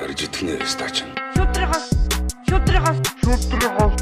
[0.00, 1.04] Арж итгэнэ стач.
[1.36, 1.92] Шүтрихас.
[2.48, 2.98] Шүтрихас.
[3.20, 3.92] Шүтрихас.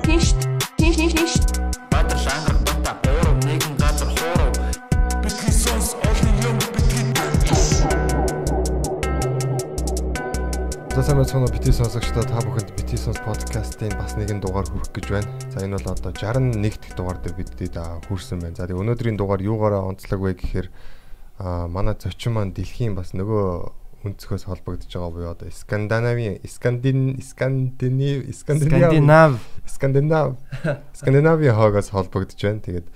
[0.00, 0.32] Тинш.
[0.80, 1.32] Тинш тинш тинш.
[1.92, 4.52] Баатар шангар бата буурав нэгэн газар хуурав
[5.20, 7.12] Бидний сонс олон юм бидний
[10.96, 14.88] За сайн байцгаана уу бити сонсогчдоо та бүхэнд бити сонс подкастын бас нэгэн дугаар хүрэх
[14.88, 15.28] гэж байна.
[15.52, 17.76] За энэ бол одоо 61 дахь дугаар дээр бидэд
[18.08, 18.56] хүрсэн байна.
[18.56, 20.68] За тэгээ өнөөдрийн дугаар юугаараа онцлог вэ гэхээр
[21.44, 23.75] а манай зочин маань дэлхийн бас нөгөө
[24.06, 30.36] өнцгөөс холбогдож байгаа буюу одоо Скандинавийн Скандин Скандинав Скандинав Скандинав
[30.94, 32.60] Скандинавийн хоогоос холбогдож байна.
[32.60, 32.86] Тэгээд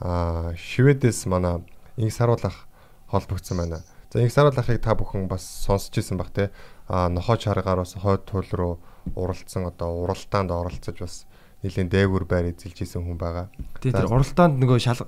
[0.00, 1.64] а Шведээс манай
[1.96, 2.68] инх саруулах
[3.08, 3.82] холбогдсон байна.
[4.12, 6.50] За инх саруулахыг та бүхэн бас сонсч ирсэн баг те.
[6.88, 8.78] А нохоо чаргаар бас хойд туул руу
[9.14, 11.26] уралдсан одоо уралдаанд оролцож бас
[11.62, 13.48] нэлийн дээгүр байр эзэлж исэн хүн байгаа.
[13.82, 15.04] За- тэр уралдаанд нөгөө шал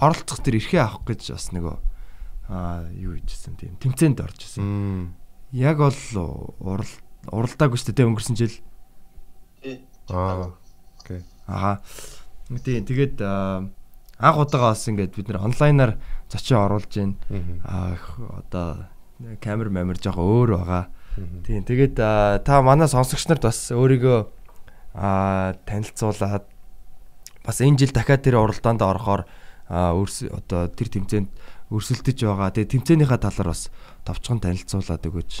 [0.00, 1.76] оролцох тэр эрхээ авах гэж бас нөгөө
[2.48, 5.14] а юу хийжсэн тийм тэмцээнд орж исэн.
[5.52, 5.96] Яг бол
[6.60, 6.92] урал
[7.32, 8.56] уралдаагүй шүү дээ өнгөрсөн жил.
[10.12, 10.52] Аа.
[11.00, 11.24] Окей.
[11.48, 11.80] Аа.
[12.48, 15.96] Тийм тэгээд анх удаага бас ингээд бид нэр онлайнаар
[16.28, 16.92] зочин оруулж.
[16.92, 17.64] Мгм.
[17.64, 17.96] Аа
[18.44, 18.88] одоо
[19.40, 20.84] камер мамер жоохон өөр байгаа.
[21.46, 24.18] Тийм тэгээд та манай сонсогч нарт бас өөрийгөө
[24.94, 26.44] а танилцуулаад
[27.44, 29.26] бас энэ жил дахиад тэр уралдаанд орохоор
[29.68, 31.28] одоо тэр тэмцээнд
[31.74, 32.54] өрсөлдөж байгаа.
[32.54, 33.68] Тэгээд тэмцээнийхээ талаар бас
[34.06, 35.32] товчхон танилцуулаад өгөөч.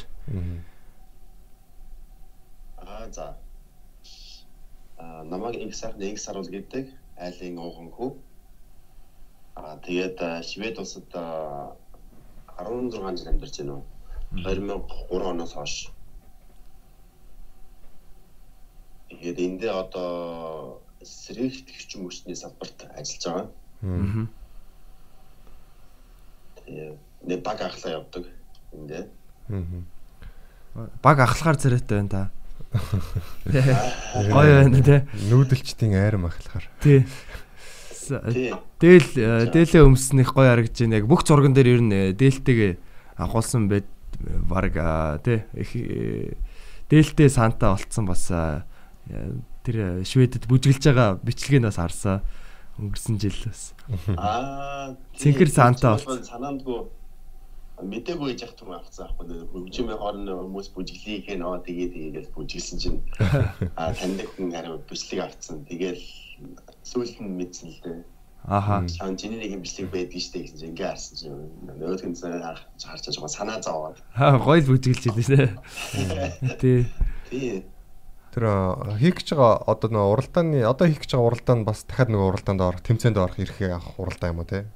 [2.82, 3.36] Аа за.
[4.98, 8.10] Аа намайг их сайхан нэг саруул гэдэг айлын уухан хүү.
[9.54, 11.76] Аа тэгээд аа, Швед улсад аа,
[12.58, 13.84] 16 жил амьдарч байна уу.
[14.42, 15.90] 2003 оноос хойш.
[19.08, 23.46] Тэгээд эндээ одоо сэргийгт гэрчим өчний салбарт ажиллаж байгаа.
[23.82, 24.28] Мгм.
[26.66, 28.24] Нэг баг ахлаа явдаг
[28.72, 29.04] эндээ.
[29.48, 29.84] Мгм.
[31.02, 32.22] Баг ахлахаар царайтай байна та.
[34.32, 35.06] Гоё байна те.
[35.30, 36.68] Нүүдэлчдийн айрам ахлахаар.
[36.80, 37.06] Тий.
[38.04, 38.52] Тий.
[38.80, 41.00] Дээл э, дээлээ өмснөх гоё харагдаж байна.
[41.00, 42.80] Яг бүх зурган дээр ер нь э, дээлтэйг
[43.16, 43.86] агуулсан байд
[44.20, 46.34] баг а, тий э,
[46.90, 48.62] дээлтэй санта болцсон бас э,
[49.64, 52.22] тэр э, шведэд бүжгэлж байгаа бичлэгээнээс харсан
[52.78, 53.74] өнгөрсөн жил бас.
[54.18, 56.24] Аа Цэнхэр саантаа болсон.
[56.24, 56.90] Санаандгүй
[57.82, 59.26] мэдээгүй яж явах юм авцсан аахгүй.
[59.50, 62.98] Хөгжимийн хооронд хүмүүс бүжиглийг хийн аа тэгээ тэгээ гэж бүжиглсэн чинь
[63.80, 65.66] аа таньдаг хүн харин бичлэг авцсан.
[65.66, 66.02] Тэгэл
[66.86, 67.98] сүүлд нь мэдсэн л дээ.
[68.46, 68.86] Ааха.
[68.88, 73.04] Шаан чиний нэг юм бичлэг байдаг штэ гэсэн чинь ингээ харсан чинь нөгөөдг нь харж
[73.10, 73.98] байгаа санаа зовоод.
[74.14, 75.48] Аа гоё л бүжгэлж байлээ
[76.62, 76.86] тий.
[77.30, 77.64] Тий.
[78.34, 82.10] Тэр а, хийх гэж байгаа одоо нөгөө уралдааны одоо хийх гэж байгаа уралдаанд бас дахиад
[82.10, 84.66] нөгөө уралдаанд орох, тэмцээнд орох эрхээ авах уралдаан юм уу те?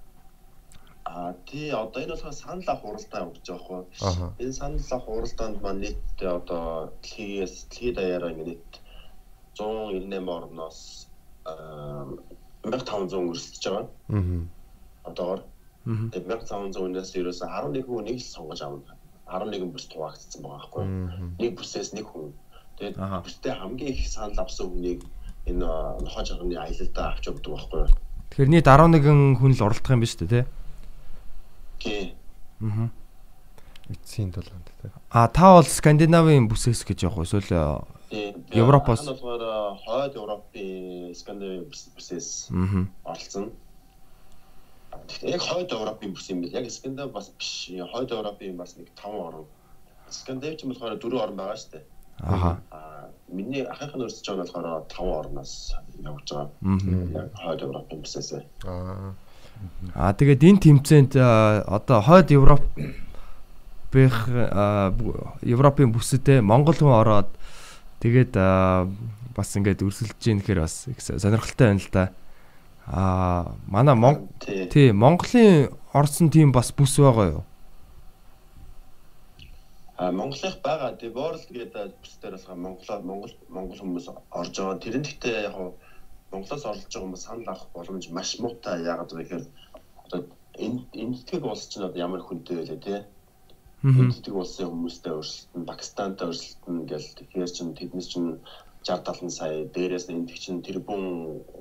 [1.03, 3.83] Аа тий одоо энэ болохоор санал авах уралдаан явагдаж байгаа хгүй.
[3.99, 4.27] Аха.
[4.39, 8.71] Энэ санал авах уралдаанд маань нийтдээ одоо дэлхийгээс дэлхийд даяараа ингэ нийт
[9.59, 10.79] 198 орноос
[11.43, 12.07] аа
[12.63, 13.91] 1500 өрсөлдөж байгаа.
[14.07, 14.41] Мгм.
[15.03, 15.43] Одоогоор
[15.89, 16.07] Мгм.
[16.15, 18.95] тэгээд 1500 үнээс ерөөсө 11 хүн нэг л сонгож авна.
[19.27, 20.85] 11 бүс хуваагдсан байгаа байхгүй.
[21.41, 22.33] Нэг бүсээс нэг хүн.
[22.79, 25.03] Тэгээд бүстэй хамгийн их санал авсан хүнийг
[25.47, 27.81] энэ аа, нохоо жарганы аялалдаа авч явдаг байхгүй.
[27.83, 27.91] юу?
[28.31, 30.45] Тэгэхээр нийт 11 хүн л оролдох юм ба шүү дээ тий.
[31.83, 32.15] Тий.
[32.63, 32.89] Аа.
[33.91, 34.91] Эцсийн тулгаанд те.
[35.11, 38.33] А та бол Скандинавын бүсээс гэж явах уу эсвэл Тий.
[38.53, 39.05] Европоос?
[39.05, 42.53] Болохоор аа, хойд Европын Скандинавын бүс- бүсээс
[43.05, 43.53] оролцсон.
[45.09, 46.53] Гэхдээ яг хойд Европын бүс юм бил.
[46.53, 47.71] Яг Скандинав бас биш.
[47.93, 49.45] Хойд Европын бас нэг 5 орн.
[50.11, 51.85] Скандинав ч юм болохоор 4 орн байгаа шүү дээ.
[52.23, 52.59] Аа
[53.29, 55.53] миний ахыхын өрсөж байгаа нь болохоор 5 орноос
[56.01, 56.49] явж байгаа.
[57.15, 58.31] Яг хойд Европын бүсээс.
[58.65, 59.13] Аа.
[59.95, 62.65] А тэгээд энэ тэмцээнд одоо хойд Европ
[63.93, 64.15] бэх
[65.43, 67.31] Европын бүсэдээ Монгол хүн ороод
[68.01, 68.33] тэгээд
[69.37, 72.05] бас ингээд өрсөлдөж ийн гэхээр бас их сонирхолтой байна л да.
[72.89, 74.93] А манай Мон Тий.
[74.93, 77.45] Монголын орсон тийм бас бүс байгаа юу?
[79.99, 80.95] А Монголынх байгаа.
[81.19, 84.07] World гэдэг бүсдэр болохоор Монгол Монгол Монгол хүмүүс
[84.41, 84.83] орж байгаа.
[84.83, 85.57] Тэр нь гэхдээ яг
[86.31, 89.45] Монголоос орлож байгаа хүмүүс санал авах боломж маш муутай яагаад вэ гэхээр
[90.05, 90.21] одоо
[90.65, 93.01] энэ энэтхэг улс чинь одоо ямар хүнтэй байлээ тий.
[93.83, 98.39] Энэтхэг улсын хүмүүстэй өрсөлдөн, Пакистантай өрсөлдөн гэл тэгэхээр чинь тэднес чинь
[98.87, 101.03] 60 70 сая, дээрээс нь энэтхэг чинь тэрбум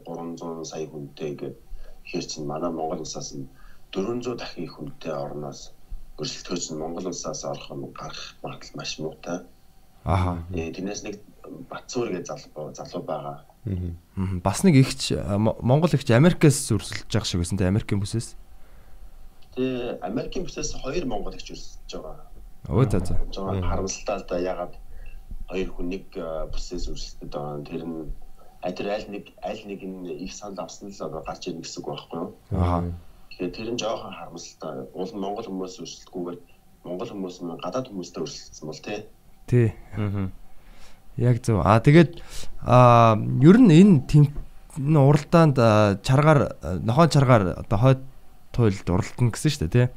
[0.06, 1.58] 300 сая хүнтэй гэдэг
[2.06, 3.50] тэгэхээр чинь манай Монгол улсаас нь
[3.90, 5.74] 400 дахин их хүнтэй орноос
[6.18, 9.46] өрсөлдөөж нь Монгол улсаас орох юм гарах магадлал маш муутай.
[10.04, 10.44] Ааха.
[10.54, 11.22] Э, Тэрнээс нэг
[11.70, 13.46] Батцуур гэж залуу залуу байгаа.
[13.66, 14.40] Мгм.
[14.42, 18.36] Бас нэг ихч Монгол ихч Америкаас өрсөлдөж байгаа шиг байсан те Америкийн бүсээс.
[19.56, 22.26] Тэгээ Америкийн бүсээс хоёр Монгол гэж өрсөлдөж байгаа.
[22.68, 23.16] Өө за за.
[23.32, 24.74] Жоо харамсалтай л да ягаад
[25.48, 26.06] хоёр хүн нэг
[26.52, 27.64] бүсээс үргэлжлэдэг байгаа.
[27.64, 28.12] Тэр нь
[28.62, 31.80] а тэр аль нэг аль нэг нь их санал авсан л одоо гарч ирнэ гэсэн
[31.84, 32.30] үг байхгүй юу?
[32.52, 32.84] Аа.
[33.32, 34.88] Тэгэхээр тэр нь жоохон харамсалтай.
[34.94, 36.38] Уул нь Монгол хүмүүс өрсөлдөхгүйгээр
[36.88, 39.00] Монгол хүмүүс нь гадаад хүмүүстэй өрсөлдсөн бол тий.
[39.48, 39.68] Тий.
[40.00, 40.32] Аа.
[41.18, 41.62] Яг зөв.
[41.62, 42.22] Аа тэгээд
[42.64, 44.06] аа ер нь энэ
[44.78, 48.02] энэ уралдаанд аа, чаргаар аа, нохоо чаргаар одоо хойд
[48.54, 49.88] туйлд уралдана гэсэн шүү дээ тий.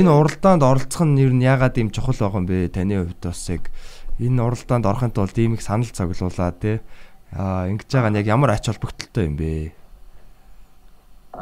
[0.00, 2.72] Энэ уралдаанд оролцох нь ер нь ягаад ийм чухал байгаа юм бэ?
[2.72, 3.68] Таны хувьд бас яг
[4.20, 6.80] энэ уралдаанд орохын тулд ийм их санал цуглуулаа тий.
[7.32, 9.79] Аа ингэж байгаа нь яг ямар ач холбогдолтой юм бэ?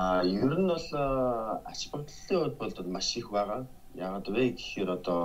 [0.01, 0.89] А ер нь бол
[1.71, 3.67] ач холбогдлын хувьд бол маш их байгаа.
[3.99, 5.21] Яагаад вэ гэхээр одоо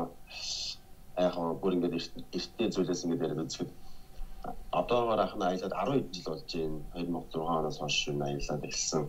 [1.26, 3.72] яг гоо бүр ингээд эрт- эртний зүйлээс ингээд яриад үзэхэд
[4.80, 6.80] одоогоор ахна аялаад 12 жил болж байна.
[6.98, 9.04] 2006 оноос хойш энэ аялаад эхэлсэн.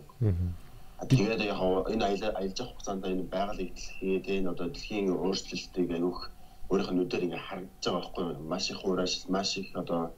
[1.08, 1.60] Тэгээд яг
[1.92, 6.20] энэ аялал аялж явах хугацаанд энэ байгаль эвдлэхээ тийм одоо дэлхийн өөрчлөлтийг аюух
[6.68, 8.48] өөрийнх нь нүдээр ингээд харагдаж байгаа байхгүй юу?
[8.52, 10.12] Маш их уураш, маш их одоо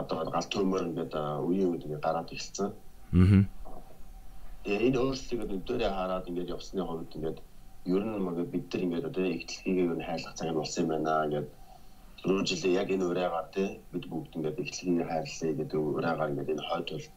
[0.00, 1.12] одоо гал төмөр ингээд
[1.46, 2.72] үеийн үед ингээд гараад эхэлсэн.
[3.63, 3.63] Аа.
[4.64, 7.38] Тэгээ энэ өөрчлөлтийг өдөрөө хараад ингээд явсны хувьд ингээд
[7.94, 11.12] ер нь мага бид нар ингээд одоо ер нь хайлах цаг нь болсон юм байна
[11.26, 11.48] ингээд
[12.20, 16.66] түрүү жилээ яг энэ ураагаар тий бид бүгд ингээд ихтлэхийг хайрлаа гэдэг ураагаар ингээд энэ
[16.68, 17.16] хойд толд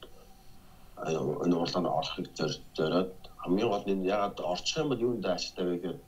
[1.48, 3.16] энэ урлаганд орохыг зор- зориод.
[3.42, 6.00] Хамгийн гол нь ягаад орчих юм бол юунд ашигтай вэ гэхээр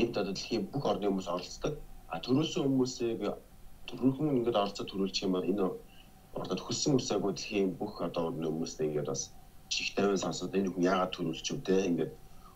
[0.00, 1.74] энд одоо дэлхийн бүх орны хүмүүс оролцдог.
[2.12, 3.20] А төрөөсөн хүмүүсийг
[3.88, 5.64] төрөөхөн ингээд орцоо төрүүлчих юм бол энэ
[6.36, 9.22] урлагад хөссөн үсээгүй дэлхийн бүх одоо орны хүмүүстэй ингээд бас
[9.68, 12.12] чих тавин сонсоод энэ хүн яагаад төрүүлж юм те ингээд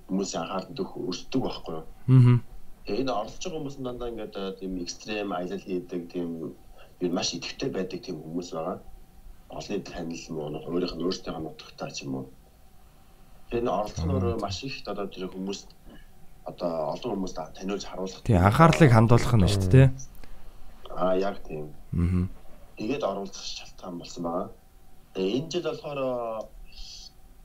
[0.09, 1.85] хүмүүсийн анхаарал төх өртдөг байхгүй юу.
[1.85, 2.39] Аа.
[2.85, 6.31] Тэгээ энэ оролцож байгаа хүмүүс дандаа ингээд э, тийм экстрем аялал хийдэг тийм
[7.13, 8.79] маш идэвхтэй байдаг тийм хүмүүс байгаа.
[9.53, 12.27] Олны танил муу өөрийнх нь өөртөө нутагтаа ч юм уу.
[13.53, 15.69] Энэ оролцох нь өөрөө маш их одоо тэр хүмүүст
[16.49, 18.25] одоо олон хүмүүст таниулж харуулах.
[18.25, 19.89] Тий анхаарлыг хандуулах нь шүү дээ.
[20.97, 21.71] Аа яг тийм.
[21.95, 22.27] Аа.
[22.77, 24.49] Тэгээд оруулах шалтгаан болсон байгаа.
[25.15, 26.01] Энэ жил болохоор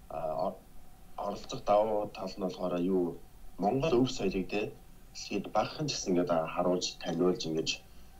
[0.09, 3.17] оролцох давуу тал нь болохоор юу
[3.57, 4.71] Монгол өв соёлыг те
[5.13, 7.69] дэлхийд багахан ч гэсэн ингээд харуулж таниулж ингэж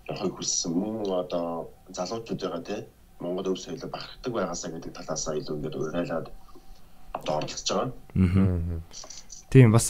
[0.09, 2.87] явахыг хүссэн мөн одоо залуучуудаа те
[3.19, 6.27] Монгол өв соёлыг багахдаг байгаасаа гэдэг талаасаа илүү ингээд уриалаад
[7.13, 7.91] одоо оролцож байгаа.
[8.15, 8.81] Аа.
[9.49, 9.87] Тийм бас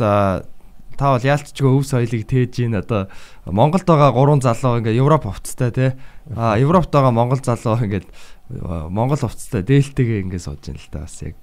[0.98, 3.08] та бол яалтчгүй өв соёлыг тээж ийн одоо
[3.46, 5.90] Монголд байгаа гурван залуу ингээ Европ хувцастай тий.
[6.36, 8.08] Аа Европт байгаа монгол залуу ингээд
[8.50, 11.36] монгол хувцастай дээлтэйгээ ингээ сууж ин л та бас яг.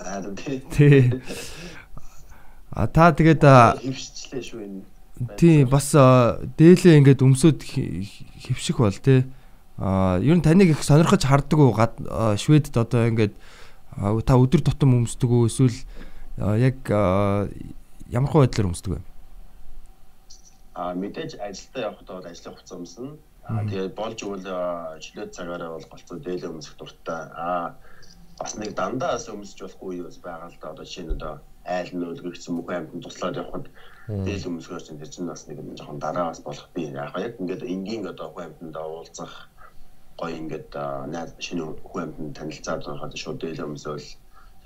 [0.00, 0.34] Харин
[0.72, 1.12] тий.
[2.72, 4.80] А та тэгээд аа, хөвсчлээ шүү энэ.
[5.36, 9.28] тий бас аа, дээлээ ингээд өмсөд хөвших бол тий.
[9.76, 13.36] Аа ер нь таныг их сонирхож харддаг уу аа, Шведэд одоо ингээд
[14.00, 15.76] аа, та өдөр тутам өмсдөг үү эсвэл
[16.40, 17.52] аа, яг аа,
[18.08, 19.00] ямар хөө байдлаар өмсдөг вэ?
[20.72, 23.20] А мэдээж ажилдаа явахдаа бол ажлын хугацаа өмснө.
[23.42, 24.46] Тэгээд болж өгвөл
[25.02, 27.22] чөлөөт цагаараа бол голцоо дээлээ өмсөх дуртай.
[27.34, 27.74] А
[28.38, 30.70] бас нэг дандаа бас өмсөж болохгүй юу байгаа л да.
[30.70, 31.32] Одоо жишээ нь одоо
[31.66, 33.66] айл нь өлгөгдсөн мөхөө амьтанд туслаад явхад
[34.06, 36.86] дээл өмсгөөс чинь тэр чинь бас нэг юм жоохон дараа бас болох би.
[36.94, 39.34] Яг яг ингээд энгийн одоо хөө амьтанд уулзах
[40.14, 40.70] гоё ингээд
[41.10, 44.06] найз шинэ хөө амьтанд танилцаад байхад шууд дээл өмсөөл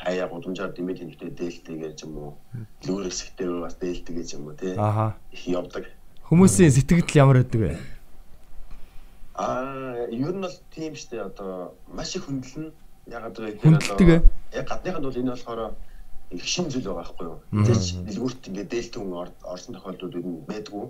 [0.05, 2.31] хаяа гудамжаар дэмэд хинхтэй дээлтэйгээ ч юм уу
[2.85, 5.17] лүүр хэсэгтэй бас дээлтэйгээ ч юм уу тий Ааха.
[5.33, 5.89] их явдаг.
[6.29, 7.96] Хүмүүсийн сэтгэл ямар байдаг вэ?
[9.37, 12.73] Аа, ер нь бол тийм штэ одоо маш их хөндлөн
[13.07, 14.21] ягаад вэ Хүндэлдэг ээ?
[14.57, 15.61] яг гадныханд бол энэ болохоор
[16.31, 17.39] их шин зүйл байгаа байхгүй юу.
[17.69, 19.13] Тэч дэлгүүрт ингээд дээлтэн
[19.45, 20.87] орсон тохиолдлууд ер нь байдгүй.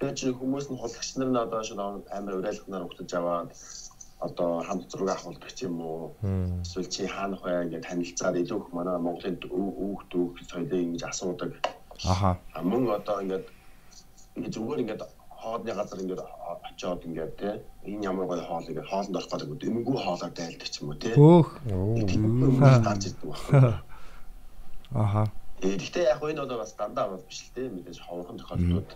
[0.00, 3.48] Тэгээд чи хүмүүс нь хулагч нар нь одоо шууд амар урайлахнаар өгтөж аваад
[4.18, 6.16] одоо хамт зураг авахулдаг ч юм уу.
[6.64, 11.52] Эсвэл чи хаанах вэ ингээд танилцаад илүү их манай Монголын үүх дүүх соёлыг ингэж асуудаг.
[12.04, 12.40] Аха.
[12.64, 13.46] Мөн одоо ингээд
[14.36, 15.02] ингээд зүгээр ингээд
[15.46, 16.22] хоолны газар ингээд
[16.66, 17.50] очиод ингээд те
[17.86, 21.14] энэ ямар гоё хоол ингээд хоолнд орох гэдэг эмгүү хоолоор дайлдаг ч юм уу те.
[21.14, 21.48] Өөх.
[22.10, 23.82] Тийм гарч ирдэг байна.
[24.90, 25.22] Аха.
[25.62, 28.90] Э гэхдээ яг энэ бол бас дандаа бол биш л те мэдээж ховорхон тохиолдлууд.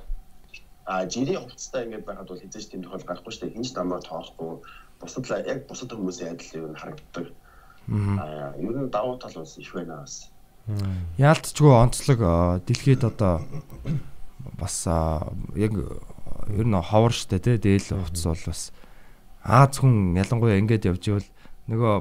[0.91, 3.55] А жирийн хувцастай ингээд байхад бол хизээж тийм тохиол гарахгүй шүү дээ.
[3.55, 4.59] Хинч дамаа тоохгүй.
[4.99, 7.27] Бусад л яг бусад хүмүүсийн адил юу харагддаг.
[7.95, 10.27] Аа ер нь давуу тал бас их байна бас.
[11.17, 12.21] Яалтчгүй онцлог
[12.67, 13.47] дэлхийд одоо
[14.59, 14.87] бас
[15.57, 15.73] яг
[16.51, 18.63] ер нь ховор штэ тий дээл хувцас бол бас.
[19.43, 21.29] Аз хүн ялангуяа ингэж явж ивэл
[21.71, 21.95] нөгөө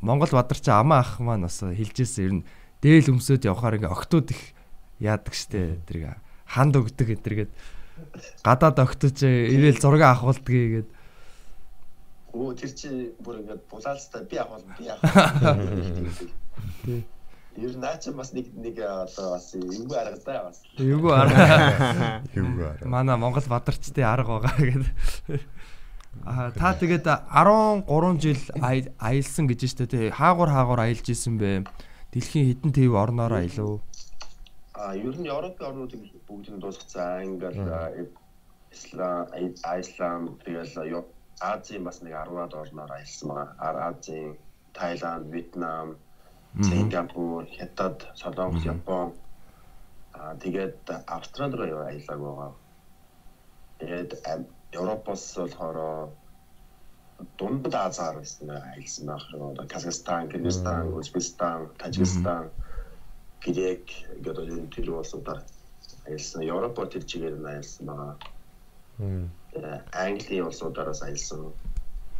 [0.00, 2.46] Монгол бадарч амаа ах маань бас хэлжсэн ер нь
[2.80, 4.42] дээл өмсөд явхаар ингээ октод их
[5.00, 6.16] яадаг штэ тэрийг
[6.48, 7.52] ханд өгдөг гэтэргээд
[8.44, 10.88] гадаад октож ирээл зураг авахулдгийг гээд
[12.30, 15.02] Оо тэр чи бүр ингээд булаалцтай би авах би авах.
[16.86, 17.02] Тий.
[17.60, 20.62] Ер нь наа чи бас нэг нэг одоо бас эвгүй арга даа бас.
[20.80, 22.24] Эвгүй арга.
[22.38, 22.88] Эвгүй арга.
[22.88, 25.44] Манай Монгол бадарчдын арга байгаа гэдэг.
[26.24, 30.08] Аа та тэгээд 13 жил аялсан гэж штэ тий.
[30.08, 31.68] Хаагур хаагур аялж исэн бэ?
[32.16, 33.84] Дэлхийн хэдэн төв орноор аялав?
[34.72, 37.36] А ер нь Европын орнуудыг бүгдийг дуусгацсан.
[37.36, 38.08] Ингээл
[38.72, 39.28] Ислам,
[39.64, 41.04] Айсланд тэгэл
[41.40, 43.92] Азийн бас нэг 10-аад орноор аялсан байгаа.
[43.92, 44.36] Азийн,
[44.72, 45.96] Тайланд, Вьетнам,
[46.58, 49.14] Сингапур, Хятад, Солонгос, Япон
[50.12, 52.52] аа тэгээд Австрали руу аялаг байгаа.
[53.78, 54.10] Тэгээд
[54.74, 56.10] Европоос болохоор
[57.38, 59.24] дундад Азаар байсан аялсан байх.
[59.34, 62.50] Одоо Казахстан, Кыргызстан, Узбекистан, Тажикстан,
[63.40, 63.86] Грек
[64.20, 65.40] гэдэг энэ тэр улсуудаар
[66.06, 66.42] аялсан.
[66.42, 68.16] Европоор тэр чигээр нь аялсан байгаа.
[69.92, 71.54] Английн улсуудаараас аялсан.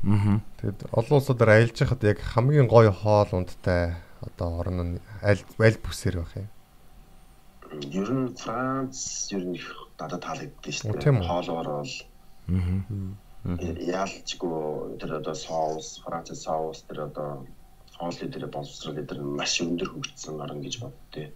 [0.07, 0.41] Аа.
[0.63, 5.79] Тэгэд олон улсуудаар аялж байхад яг хамгийн гоё хоол ундтай одоо орн нь аль аль
[5.85, 6.49] бүсээр байх юм?
[7.71, 11.25] Ер нь Франц ер нь их надад таалагддаг шүү дээ.
[11.25, 11.95] Хоолоор бол
[13.97, 17.47] яалчгүй тэр одоо соус, Франц соус тэр одоо
[17.97, 21.33] хоолны тэр боловсрол тэр маш өндөр хөгжсөн орн гэж боддتي.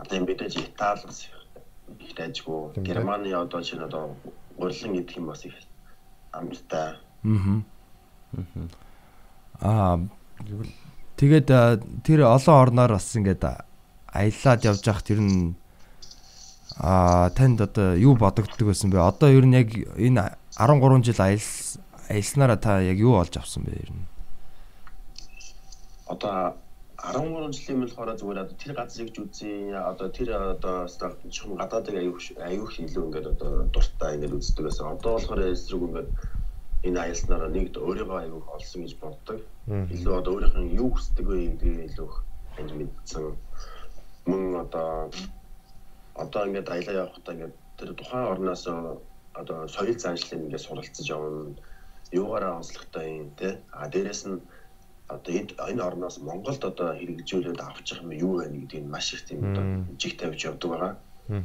[0.00, 2.74] Одоо юм бидэж Итали бас их дайжгүй.
[2.82, 4.16] Германы одоо чинь одоо
[4.56, 5.54] гурлан идэх юм бас их
[6.32, 6.98] амттай.
[9.60, 9.98] Аа.
[9.98, 9.98] Аа
[11.18, 11.50] Тэгээд
[12.06, 13.42] тэр олон орноор бас ингээд
[14.14, 15.58] аялаад явж явах тэр нь
[16.78, 19.02] а танд одоо юу бодогддог байсан бэ?
[19.02, 23.82] Одоо ер нь яг энэ 13 жил аялс аялснараа та яг юу олж авсан бэ
[23.82, 24.06] ер нь?
[26.06, 26.54] Одоо
[26.98, 29.74] 13 жилийн өмнө болохоор зүгээр одоо тэр газрыг үзье.
[29.74, 30.86] Одоо тэр одоо
[31.30, 34.94] чухам гадаадыг аюух аюух илүү ингээд одоо дуртай ингээд үздэг байсан.
[34.94, 36.08] Одоо болохоор эсрэг ингээд
[36.86, 39.38] энэ аялснараа нэгд өөрийгөө аюух олсон гэж боддог.
[39.66, 42.08] Илүү одоо өөрийнх нь юу хүсдэг вэ гэдгийг илүү
[42.54, 43.24] хань мэдсэн.
[44.30, 45.10] Мөн одоо
[46.14, 48.64] одоо ингээд аялаа явахдаа ингээд тэр тухайн орноос
[49.40, 51.58] одоо соёл заншлыг ингээд суралцж явна.
[52.20, 53.58] Юугаараа онцлогтой юм те.
[53.72, 54.38] А дээрэс нь
[55.14, 55.32] одоо
[55.70, 59.64] энэ орноос Монголд одоо хэрэгжүүлээд авчих юм юу вэ гэдгийг маш их тийм одоо
[60.00, 60.92] жиг тавьж явдаг байгаа.
[61.28, 61.42] Аа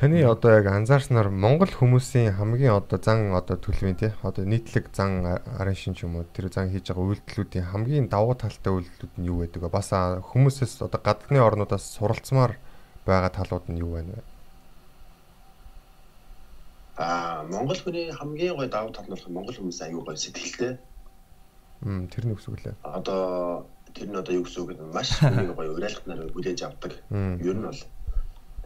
[0.00, 5.28] Таны одоо яг анзаарснаар Монгол хүмүүсийн хамгийн одоо зан одоо төлөвийн тий одоо нийтлэг зан
[5.60, 9.28] арын шин ч юм уу тэр зан хийж байгаа үйлдэлүүдийн хамгийн давуу талтай үйлдэлүүд нь
[9.28, 9.68] юу байдаг вэ?
[9.68, 12.56] Бас хүмүүсээс одоо гадны орнуудаас суралцмаар
[13.04, 14.24] байгаа талууд нь юу байна вэ?
[16.96, 20.80] Аа Монгол хүний хамгийн гой давуу тал нь болох Монгол хүмүүс аюу гой сэтгэлтэй.
[21.84, 22.80] Мм тэр нь үсэг лээ.
[22.88, 24.96] Одоо тэр нь одоо юу гэсэн үг вэ?
[24.96, 26.96] Маш нэг гой уриалгатнаар хүлээж авдаг.
[27.12, 27.80] Ер нь бол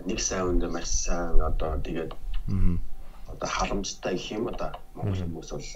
[0.02, 2.12] нэг сайн үндэ маш сайн одоо тэгээд
[3.32, 5.68] одоо халамжтай гэх юм одоо монгол хүмүүс бол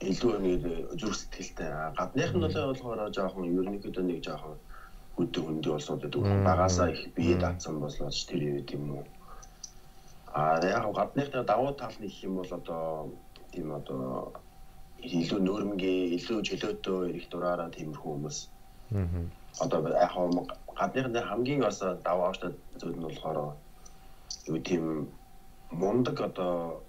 [0.00, 0.62] илүү нэг
[1.00, 1.70] зүрх сэтгэлтэй.
[1.98, 4.56] Гадных нь бол болохоор жоохон ерөнхийдөө нэг жоохон
[5.18, 6.22] өдөө хөндөө болсод байдаг.
[6.46, 9.04] Багасаа их бие даацсан болоод тэр үед юм уу?
[10.32, 13.10] А яг гадных давуу тал нь их юм бол одоо
[13.50, 14.32] тийм одоо
[15.02, 18.38] илүү нөрмгийн илүү чөлөөтэй их дураараа тиймэрхүү хүмүүс.
[19.58, 20.14] Одоо яг
[20.78, 23.58] гадныхны хамгийн бас даваа авчтай зүйл нь болохоор
[24.46, 25.08] юу тийм
[25.70, 26.82] мундаг одоо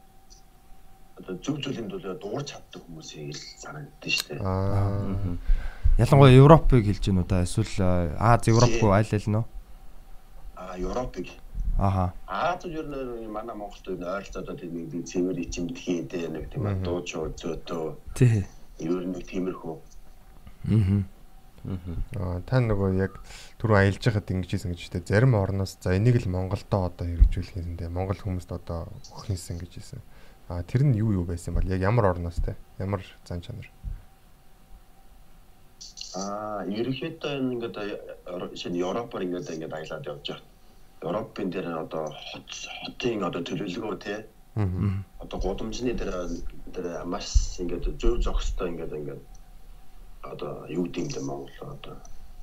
[1.17, 4.39] одоо зөв зөвлийн төлөө дуурч чаддаг хүмүүсийг л санагддаг шүү дээ.
[4.45, 5.35] Аа.
[5.99, 9.43] Ялангуяа Европыг хэлж гинүү та эсвэл Аз Европ руу аль аль нөө?
[10.55, 11.27] Аа Европыг.
[11.77, 12.13] Аха.
[12.27, 18.15] Аз юу нэр манай Монголд ойролцоодоо тийм нэг цэвэр ичимдхийн дээ нэг тийм дууч зөөтөө.
[18.15, 18.45] Тий.
[18.79, 19.75] Юу нэг тиймэрхүү.
[19.75, 21.18] Аа.
[21.69, 23.17] Аа та нөгөө яг
[23.61, 27.61] түрүү аялж байхад ингэж хийсэн гэж штэ зарим орноос за энийг л Монголдоо одоо хэрэгжүүлэх
[27.61, 30.01] юмдээ Монгол хүмүүст одоо өгөх юмсан гэж хэлсэн.
[30.49, 33.69] Аа тэр нь юу юу байсан бол яг ямар орноос те ямар зан чанар?
[36.17, 37.77] Аа ерөнхийдөө ингээд
[38.57, 40.47] шинэ Европоор ингээд ингээд аялаад явж байгаа.
[41.05, 42.49] Европын дээр одоо хот
[42.81, 44.15] хотын одоо төлөвлөгөө те
[45.23, 46.27] Одоо гудамжны дээр
[46.73, 49.21] дээр маш ингээд зөв зохистой ингээд ингээд
[50.21, 51.95] одоо юу гэдэг юм Монгол одоо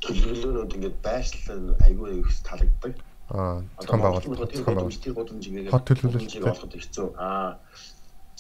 [0.03, 2.95] төлөвлөлөөнүүд ингээд байршлал айгүй их талагддаг.
[3.33, 7.07] Аа зохион байгуулалт зохион байгуулалт ингээд хот төлөвлөлт олоход хэцүү.
[7.17, 7.59] Аа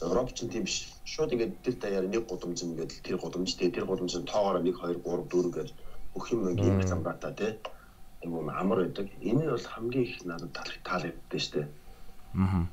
[0.00, 0.93] Европ ч тийм биш.
[1.05, 5.00] Шууд ингээд тэр даяар нэг гудамж ингээд тэр гудамж тий тэр гудамж тоогоор 1 2
[5.00, 5.69] 3 4 гэж
[6.12, 7.57] бүх юм ийм замбаатаа тий
[8.23, 9.09] айгүй амар байдаг.
[9.21, 10.52] Энэ нь бол хамгийн их надад
[10.85, 11.69] таалагддаг шүү дээ.
[12.37, 12.64] Аа.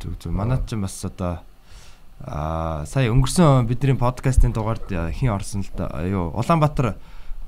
[0.00, 1.42] Зүг зүг манайд ч бас одоо
[2.20, 5.88] Аа сая өнгөрсөн бидний подкастын дугаард хин орсон л да.
[6.04, 6.98] Юу Улаанбаатар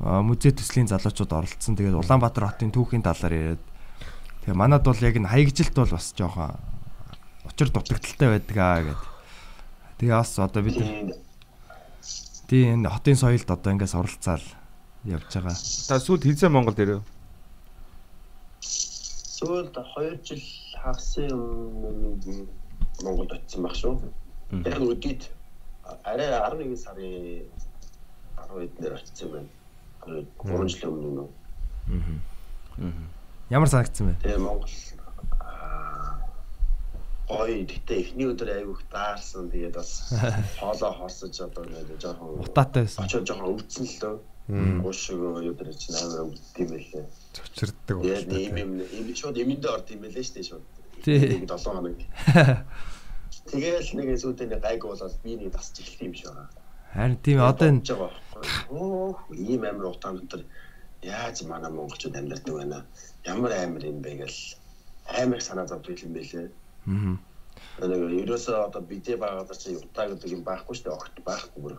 [0.01, 1.77] музей төслийн залуучууд оролцсон.
[1.77, 3.63] Тэгээд Улаанбаатар хотын түүхийн талаар яриад.
[4.49, 6.57] Тэгээ манад бол яг н хаягжилт бол бас жоохон
[7.45, 9.03] учир дутагдaltaй байдаг аа гэд.
[10.01, 10.81] Тэгээ бас одоо бид
[12.49, 14.45] Тийм энэ хотын соёлд одоо ингээс оролцаал
[15.05, 15.57] явж байгаа.
[15.89, 17.01] Та сүүлд хизээ Монголд ирэв.
[18.61, 20.45] Сүүлд 2 жил
[20.77, 22.49] хагасын өмнө
[23.01, 24.01] Монголд очсон баг шүү.
[24.53, 25.31] Яг өдөрт
[26.05, 27.49] арай 11 сарын
[28.37, 29.51] 10-нд нэр очсон байна.
[30.05, 31.31] 3 жилийн өмнө нөө.
[33.51, 34.21] Ямар санагдсан бэ?
[34.23, 34.77] Тэгээ Монгол
[35.41, 36.21] аа,
[37.29, 40.13] гоё гэтээ эхний өдөр айгүйх даарсан тэгээд бас
[40.61, 43.05] хоолоо хоосож одоо нэг жоохон Утаатай байсан.
[43.09, 44.17] очоод жоохон өвдсөн л лөө.
[44.83, 47.07] Гуушиг өдөр чинь амар өвддөг юм байлээ.
[47.33, 48.41] цочирддаг болтой.
[48.43, 50.65] ийм юм ийм шууд эмэндээ орд юм байлээ шүү дээ шууд.
[51.05, 51.47] Тий.
[51.47, 51.97] 7 хоног.
[53.51, 56.49] Тэгээл нэг сүйдээ нэг гайг болоод би нэг тасч эхэлт юм шиг байна.
[56.95, 57.83] Харин тийм одоо энэ
[58.71, 60.43] оо ийм амар утаан дотор
[61.03, 62.79] яаж манай монголчууд амьдардаг байна.
[63.25, 64.41] Ямар амар юм бэ гэл
[65.21, 66.49] амар санаа зовдөг юм байлээ.
[66.87, 67.15] мгм.
[67.81, 70.97] Нэг ерөөсөө одоо бидээ багадаа чи утаа гэдэг юм байхгүй шүү дээ.
[70.99, 71.75] Огт байхгүй бүр.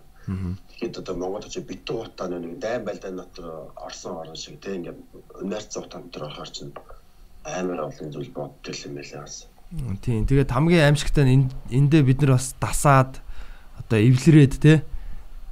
[0.69, 3.47] Тэгэхэд одоо Монгол чи битүү утаа нэг дайм байлдааны дотор
[3.87, 4.99] орсон орон шиг тийм ингээд
[5.41, 6.73] унаарц утаа дотор орохоор чинь
[7.43, 9.35] амар олон зүйл боддог юм байлээ бас.
[10.05, 10.25] Тийм.
[10.29, 13.17] Тэгээд хамгийн аимшигтай нь энд- эндээ бид нар бас дасаад
[13.81, 14.85] одоо эвлэрээд те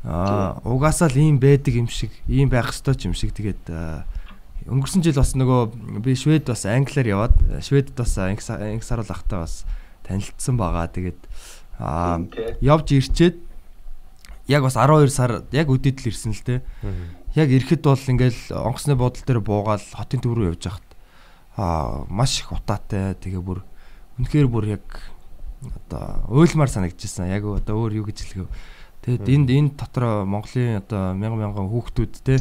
[0.06, 3.66] аа угаасаа л ийм байдаг юм шиг, ийм байх ёстой ч юм шиг тэгээд
[4.70, 7.34] өнгөрсөн жил бас нөгөө би Швед бас англиар яваад
[7.66, 9.66] Шведд бас анги са- анги саруул ахтай бас
[10.06, 10.86] танилцсан байгаа.
[10.94, 11.18] Тэгээд
[11.82, 12.22] аа
[12.62, 13.42] явж ирчээд
[14.54, 16.62] яг бас 12 сар яг үдээдл ирсэн л те.
[17.34, 20.86] Яг ирэхэд бол ингээл онгоцны буудлын дээр буугаал хотын төв рүү явж хахад
[21.58, 23.66] аа маш их утаатай тэгээ бүр
[24.22, 24.86] үнэхээр бүр яг
[25.90, 27.30] одоо уйлмаар санагдчихсан.
[27.34, 28.54] Яг одоо өөр юу гэж хэлэх вэ?
[29.02, 32.38] Тэгэд энд энэ дотор Монголын одоо мянган мянган хүүхдүүд те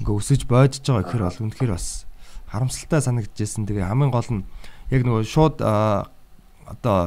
[0.00, 2.08] ингээ өсөж боожж байгаа гэхээр бол үнэхээр бас
[2.48, 3.68] харамсалтай санагдчихсэн.
[3.68, 4.48] Тэгээ хамгийн гол нь
[4.88, 6.98] яг нөгөө шууд одоо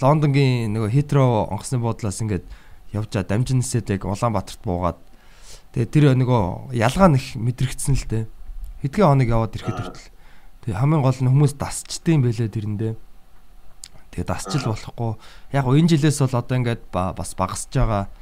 [0.00, 2.48] Лондонгийн нөгөө Хитро онгоцны буудлаас ингээд
[2.96, 4.98] явжаа дамжинсэд яг Улаанбаатарт буугаад
[5.76, 8.24] тэгээ тэр нөгөө ялгаа нэх мэдрэгдсэн л дээ.
[8.80, 10.08] Хэдхэн хоног яваад ирэхэд хүртэл.
[10.64, 12.92] Тэгээ хамгийн гол нь хүмүүс дасчдсан байлээ тэрэндээ.
[14.12, 15.12] Тэгээ дасчил болохгүй.
[15.56, 18.12] Яг энэ жилээс бол одоо ингээд ба- бас багасж байгаа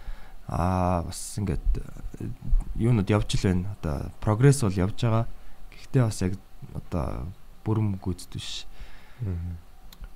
[0.47, 1.67] аа бас ингээд
[2.23, 2.31] э,
[2.79, 3.75] юунууд явж л байна.
[3.83, 5.27] Одоо прогресс бол явж байгаа.
[5.75, 6.35] Гэхдээ бас яг
[6.75, 7.27] одоо
[7.67, 8.67] бүрэн гүйцэд биш.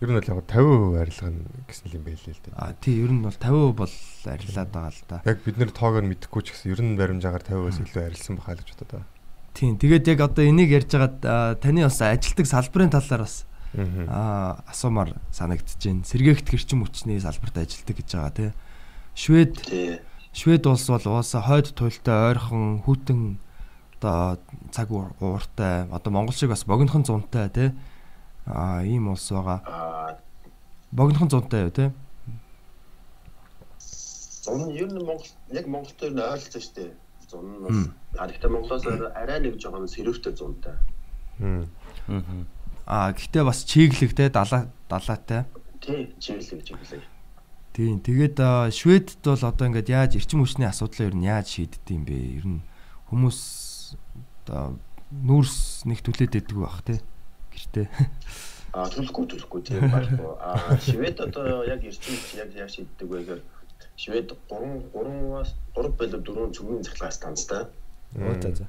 [0.03, 2.55] Ер нь бол яг 50% арилга нь гэсэн юм байлээ л дээ.
[2.59, 3.95] А тий ер нь бол 50% бол
[4.27, 5.23] арилаад байгаа л да.
[5.27, 8.63] Яг бид нэр тоогоор мэдэхгүй ч гэсэн ер нь баримжаагаар 50%-аас илүү арилсан бахаа л
[8.63, 9.03] гэж бодоо.
[9.55, 13.47] Тийм тэгээд яг одоо энийг ярьж байгаад а, таны бас ажилтг салбарын талаар бас
[14.09, 14.63] Аа.
[14.71, 16.05] асуумаар санагдаж байна.
[16.07, 18.51] Сэргээгт гэрчим хүчний салбарт ажилтдаг гэж байгаа тий.
[19.15, 19.55] Швед.
[20.33, 23.39] Швед улс бол уусаа хойд туйлтай ойрхон хүүтэн
[23.99, 24.39] одоо
[24.71, 27.71] цаг уур- ууртай одоо Монгол шиг бас богинохон зунтай тий.
[28.47, 29.63] Аа ийм улс байгаа.
[29.67, 30.19] Аа
[30.93, 31.91] Богинохон зунтай юу тий.
[34.45, 36.91] зун ер нь Монгол яг Монголтой нь ойролцоо шүү дээ.
[37.31, 38.85] Зун нь бас гэхдээ Монголоос
[39.17, 40.75] арай нэг жоохон сэрүүхтэй зунтай.
[41.39, 41.67] Мм.
[42.09, 42.21] Аа
[42.87, 45.45] гэхдээ бас чиглэг тий далаа далаатай.
[45.81, 47.03] Тий, чиглэг чиглэг.
[47.75, 47.99] Тийм.
[47.99, 52.05] Тэгээд аа, Шведд бол одоо ингээд яаж эрчим хүчний асуудлаа ер нь яаж шийддэг юм
[52.07, 52.17] бэ?
[52.39, 52.63] Ер нь
[53.11, 53.39] хүмүүс
[54.47, 54.79] одоо
[55.11, 57.03] нүүрс нэг түлээд идэг байх тий.
[57.51, 57.89] Гэртээ.
[58.75, 60.31] А төлөхгүй төлөхгүй тийм байхгүй.
[60.39, 63.43] А Швед одоо яг эрчим хүч яг яаж шийддэг вэ гэхээр
[63.99, 67.63] Швед 3 3-аас 3 болов 4 цөмийн цахилгаан станцтай.
[68.19, 68.67] Оо за за.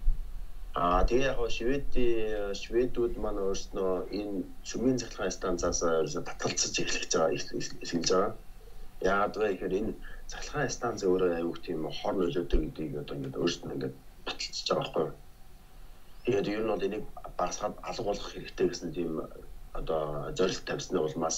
[0.75, 7.31] Аа тэгээ яг Шведийн Шведүүд маань өөрснөө энэ цөмийн цахилгаан станцаас ерөөсө татгалцаж эхлэж байгаа
[7.31, 8.31] эхэлж байгаа.
[9.11, 9.91] Яагаад вэ гэхээр энэ
[10.31, 15.03] цахилгаан станц өөрөө аюух тийм хор нөлөөтэй гэдгийг одоо ингээд өөрснөө ингээд баталчихж байгаа байхгүй
[15.07, 15.13] юу?
[16.25, 17.05] Тэгээд ер нь бол энийг
[17.39, 19.11] багасгаад алга болгох хэрэгтэй гэсэн тийм
[19.79, 20.01] одоо
[20.37, 21.37] зорилт тавьсны улмаас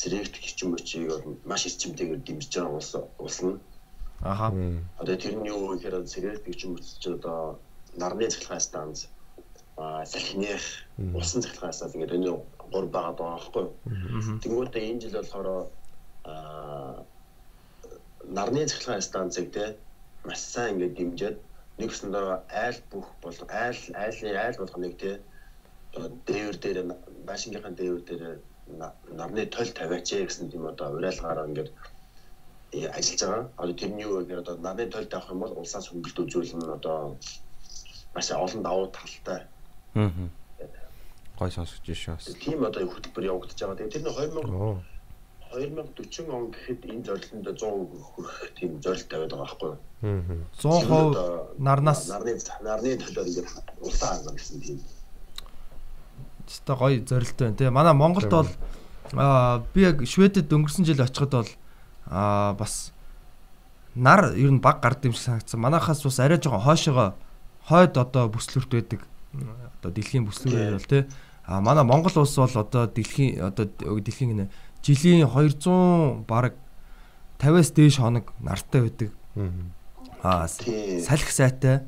[0.00, 2.92] сэрэгт гिचим мөчийг бол маш эрчимтэйгээр дэмжиж байгаа улс
[3.24, 3.56] улс нь
[4.20, 4.46] Аха.
[5.00, 7.60] Одоо тэр нь юу вэ гэхээр сэрэгт гिचим мөч чинь одоо
[8.02, 8.98] нарны цахилгаан станц
[9.76, 10.62] а салхиных
[11.18, 12.32] усан цахилгаан станц ингээд энэ
[12.72, 13.66] гур байгаа байхгүй?
[14.42, 15.48] Тэнгүүтээ энэ жил болохоор
[16.24, 17.04] а
[18.36, 19.64] нарны цахилгаан станцыг те
[20.24, 21.36] маш сайн ингээд дэмжиж
[21.78, 22.26] нэгсэндээ
[22.64, 25.10] айл бүх бол айл айлын айл болгоныг те
[26.26, 26.78] дээвэр дээр
[27.28, 28.22] машингийнхаа дээвэр дээр
[28.80, 31.70] на- нарны толь тавиач гэсэн тийм одоо уриалгаараа ингээд
[32.72, 33.44] э, ажиллаж байгаа.
[33.62, 37.18] Одоо тэрний юу гэхээр одоо нарны толь тавих юм бол улсаас хөнгөлт үзүүлнэ одоо
[38.14, 39.46] маш олон давуу талтай
[39.94, 40.10] Аа.
[41.38, 42.30] Гой сонсож шээ бас.
[42.38, 43.78] тийм одоо хөтөлбөр явагдаж байгаа.
[43.78, 44.78] Тэгээ тэр нь 2000 Оо.
[45.54, 47.62] 2040 он гэхэд энэ зорилтонд 100
[48.14, 49.78] хүрэх тийм зорилт тавиад байгаа байхгүй юу?
[50.02, 50.46] Мм.
[50.58, 53.50] 100% нарнаас нарны нарны төлөөр ингээд
[53.82, 54.78] улсаа хангана гэсэн тийм.
[56.46, 57.58] Тэ гоё зорилттой байна.
[57.58, 58.50] Тэ манай Монголд бол
[59.14, 61.50] аа би яг Шведэд өнгөрсөн жил очиход бол
[62.10, 62.90] аа бас
[63.94, 65.60] нар ер нь баг гард юм шиг санагдсан.
[65.62, 67.14] Манайхаас бас арай жоохон хойшоогоо
[67.68, 69.00] хойд одоо бүслүрт байдаг.
[69.80, 71.04] Одоо дэлхийн бүслүүрээр бол тий.
[71.44, 74.48] А манай Монгол улс бол одоо дэлхийн одоо дэлхийн
[74.84, 76.54] жилийн 200 бараг
[77.40, 79.10] 50-аас дээш хоног нартай байдаг.
[80.22, 81.84] Аа салхи сайтай.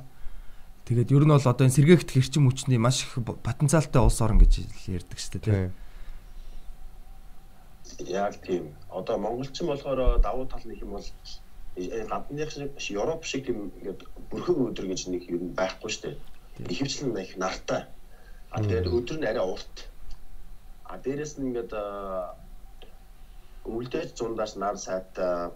[0.85, 4.65] Тэгээд ер нь бол одоо энэ сэргээгт хэрчим хүчний маш их потенциалтай улс орн гэж
[4.87, 5.73] ярьдаг шүү дээ
[7.97, 8.13] тий.
[8.13, 8.77] Яг тийм.
[8.93, 11.07] Одоо монголчин болохоор давуу тал нэг юм бол
[11.77, 16.17] гадных шиг Европ шиг тийм ингээд бүрхэн өдөр гэж нэг юм байхгүй дээ.
[16.73, 17.85] Ихэвчлэн их нартай.
[18.51, 19.89] А тэгээд өдөр нь арай урт.
[20.85, 21.73] А дээрэс нь ингээд
[23.67, 25.53] өвлдөөж зундаас нар сайтай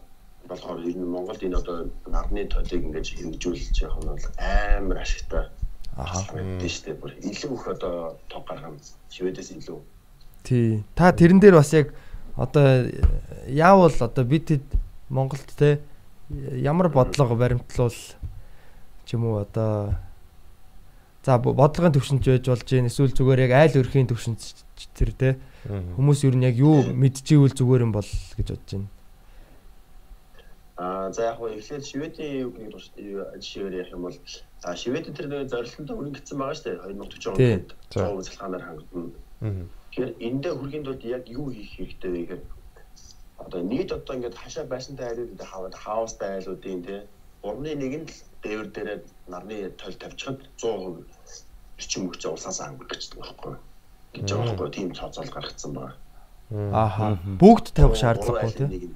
[0.48, 5.48] болохоор ер нь Монголд энэ одоо нарны толыг ингэж хэмжүүлж явах нь бол амар ашигтай.
[5.96, 6.20] Аа.
[6.61, 7.00] Шүү дээ.
[7.00, 8.76] Бүр илүү их одоо тог гаргана.
[9.09, 9.80] Шведээс илүү.
[10.44, 10.85] Тий.
[10.94, 11.92] Та тэрэн дээр бас яг
[12.37, 12.88] одоо
[13.48, 14.66] яавал одоо бид хэд
[15.09, 15.80] Монголд те
[16.31, 19.99] ямар бодлого баримтлуул ч юм уу одоо
[21.25, 24.62] за бодлогын төвшинч байж болж гин эсвэл зүгээр яг айл өрхийн төвшинч
[24.95, 25.29] тэр те
[25.66, 28.07] хүмүүс ер нь яг юу мэдчихвэл зүгээр юм бол
[28.38, 28.88] гэж бодож байна.
[30.81, 34.16] Аа за яг хөө эхлээд Шведийн үг нэг жишээгээр ярих юм бол
[34.62, 39.69] а Швед тэр нэг зорилттой өрөнгөцсөн байгаа шүү дээ 2040 онд 100% цалхаанаар хангагдана.
[39.90, 42.43] Тэгэхээр эндээ хүрхийн тулд яг юу хийх хэрэгтэй вэ гэхээр
[43.44, 47.00] одоо нийт одоо ингээд хашаа байсантай айлууд хаваад хаустай айлуудын тий
[47.42, 48.98] урны нэг нь л дээвэр дээрээ
[49.33, 51.05] нарны тойл тавьчихад 100%
[51.81, 53.57] эрчим хүч улсаас байгаа байхгүй
[54.12, 55.96] гэж байгаа байхгүй тийм цоцол гаргацсан байна.
[56.50, 57.18] Ааха.
[57.40, 58.90] Бүгд тавих шаардлагагүй тий.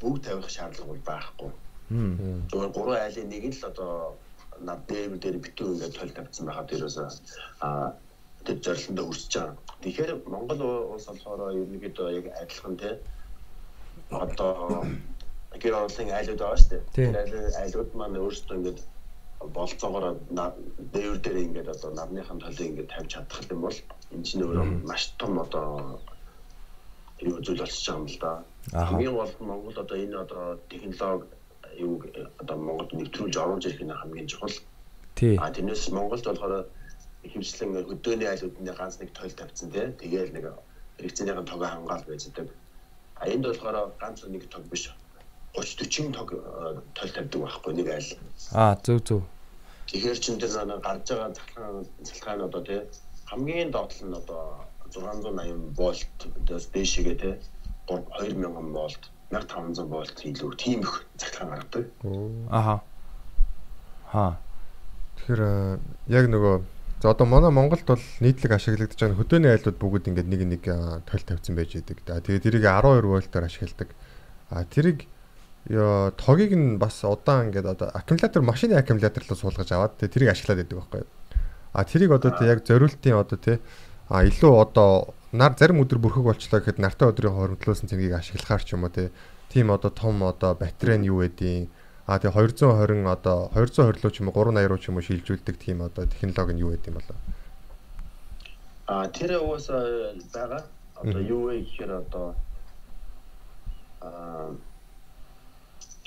[0.00, 1.50] Бүгд тавих шаардлага бол байхгүй.
[1.90, 4.14] Зүгээр гурван айлын нэг нь л одоо
[4.62, 7.08] нар дээвэр дээр битүү ингээд тойл тавьсан байхад ерөөсөө
[7.60, 7.68] а
[8.46, 9.56] тэр зорилтондоо хүрсэж байгаа.
[9.82, 10.62] Тэгэхээр Монгол
[10.94, 12.94] улс болохоор ерөнхийдөө яг адилхан тий
[14.10, 14.86] одоо
[15.62, 16.82] гэр орлын айлууд байгаа шүү дээ.
[16.94, 17.14] Тэр
[17.62, 18.80] айлууд маань өөрсдөө ингээд
[19.54, 20.18] болцоогоор
[20.92, 23.78] дээвэр дээр ингээд одоо нарныхан толыг ингээд тавьж чадах юм бол
[24.12, 26.00] энэ чинь өөрөө маш том одоо
[27.20, 28.32] юу зүйл болчихж байгаа юм л да.
[28.72, 31.26] Хамгийн гол нь Монгол одоо энэ одоо технологи
[31.78, 32.02] юу
[32.38, 34.56] одоо Монголд нэвтрүүлж оруулж ирэх нь хамгийн чухал.
[35.14, 35.36] Тий.
[35.38, 36.66] А тэрнээс Монголд болохоор
[37.32, 39.86] хэмжлэн хөдөөний айлуудны ганц нэг тойл тавьсан тий.
[40.00, 40.44] Тэгээл нэг
[40.98, 42.48] хэрэгцээнийхэн тог хангаал байждаг.
[42.48, 42.54] А
[43.26, 44.90] энд болохоор ганц нэг тог биш
[45.54, 48.10] 30 40 тог э, тойл тавьдаг байхгүй нэг айл.
[48.52, 49.22] Аа зөв зөв.
[49.88, 52.80] Тэгэхээр чин тэр нэг гарч байгаа цалхаан цалхаан одоо тий
[53.26, 54.42] хамгийн доотлол нь одоо
[54.92, 57.34] 680 вольт дэс дээшгээ тий
[57.88, 61.84] 2000 вольт 1500 вольт илүү тийм их цалхаан гаргадаг.
[62.50, 62.82] Аха.
[64.12, 64.32] Хаа.
[65.16, 65.78] Тэгэхээр э,
[66.08, 70.42] яг нөгөө За одоо манай Монголд бол нийтлэг ашиглагдаж байгаа хөдөөний айлууд бүгд ингээд нэг
[70.50, 70.62] нэг
[71.06, 72.02] тойл тавьсан байж байдаг.
[72.02, 73.94] За тэгээд тэрийг 12 вольтоор ашигладаг.
[74.50, 75.06] А тэрийг
[75.68, 80.78] тогийг нь бас удаан ингээд одоо аккумулятор машины аккумуляторлоо суулгаж аваад тэгээд тэрийг ашиглаад байдаг
[80.78, 81.10] байхгүй юу.
[81.70, 83.62] А тэрийг одоо яг зориултын одоо тий
[84.10, 88.74] а илүү одоо нар зарим өдөр бүрхэг болчлоо гэхэд нартай өдрийн хоримтлуулсан цэнгийг ашиглахаар ч
[88.74, 89.14] юм уу тий
[89.52, 91.70] тийм одоо том одоо батарей нь юу байдیں۔
[92.08, 95.56] А тэгээ 220 одоо 220 руу ч юм уу 380 руу ч юм уу шилжүүлдэг
[95.60, 97.18] тийм одоо технологи нь юу байд юм болоо.
[98.88, 100.64] А тэр уусаа байгаа.
[100.96, 102.32] Одоо юу вэ гэхээр одоо
[104.00, 104.56] а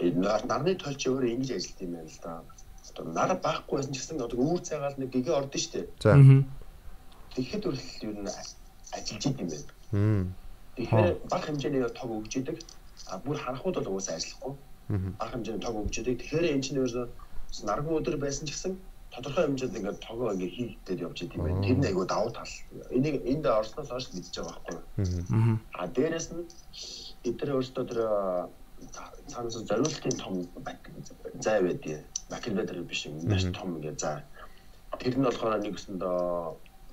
[0.01, 2.33] э нарны толч өөрөө ингэж ажилладаг юм байна л да.
[2.89, 5.85] Одоо нар байхгүй байсан ч гэсэн одоо үүр цагаал нэг гэгээ ордон штэ.
[6.01, 6.17] За.
[7.37, 8.33] Тэгэхэд үл ер нь
[8.89, 10.33] ажиллаж идэм байна.
[10.81, 12.57] Тэгэхээр бага хэмжээний тог өгч идэг.
[13.05, 14.57] А бүр харахуд бол уусаа ажиллахгүй
[14.89, 16.19] бага хэмжээний тог өгчөөдөг.
[16.19, 17.05] Тэгэхээр энэ чинь ерөөсөө
[17.67, 18.73] наргүй өдөр байсан ч гэсэн
[19.11, 21.59] тодорхой хэмжээнд ингээд тогоо ингээд хийгдээд явж идэм байх.
[21.63, 22.53] Тэр нь айгуу давуу тал.
[22.95, 24.79] Энийг энд орсноос хойш мэдчихэж байгаа байхгүй.
[25.75, 26.43] А дээрэс нь
[27.27, 27.99] эдгээр өөрсдөө тэр
[29.31, 30.33] цаанаас зориултын том
[31.43, 34.23] зай байдгийг макинбетер биш юм маш том ингээд зай.
[34.99, 36.03] Тэр нь болохоор нэгсэнд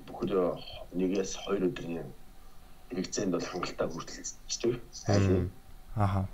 [0.06, 0.58] бүхэл
[0.98, 2.06] нэгээс хоёр өдрийн
[2.90, 4.74] хэрэгцээнд бол хангалттай хүртэлцдэг.
[5.94, 6.26] Аха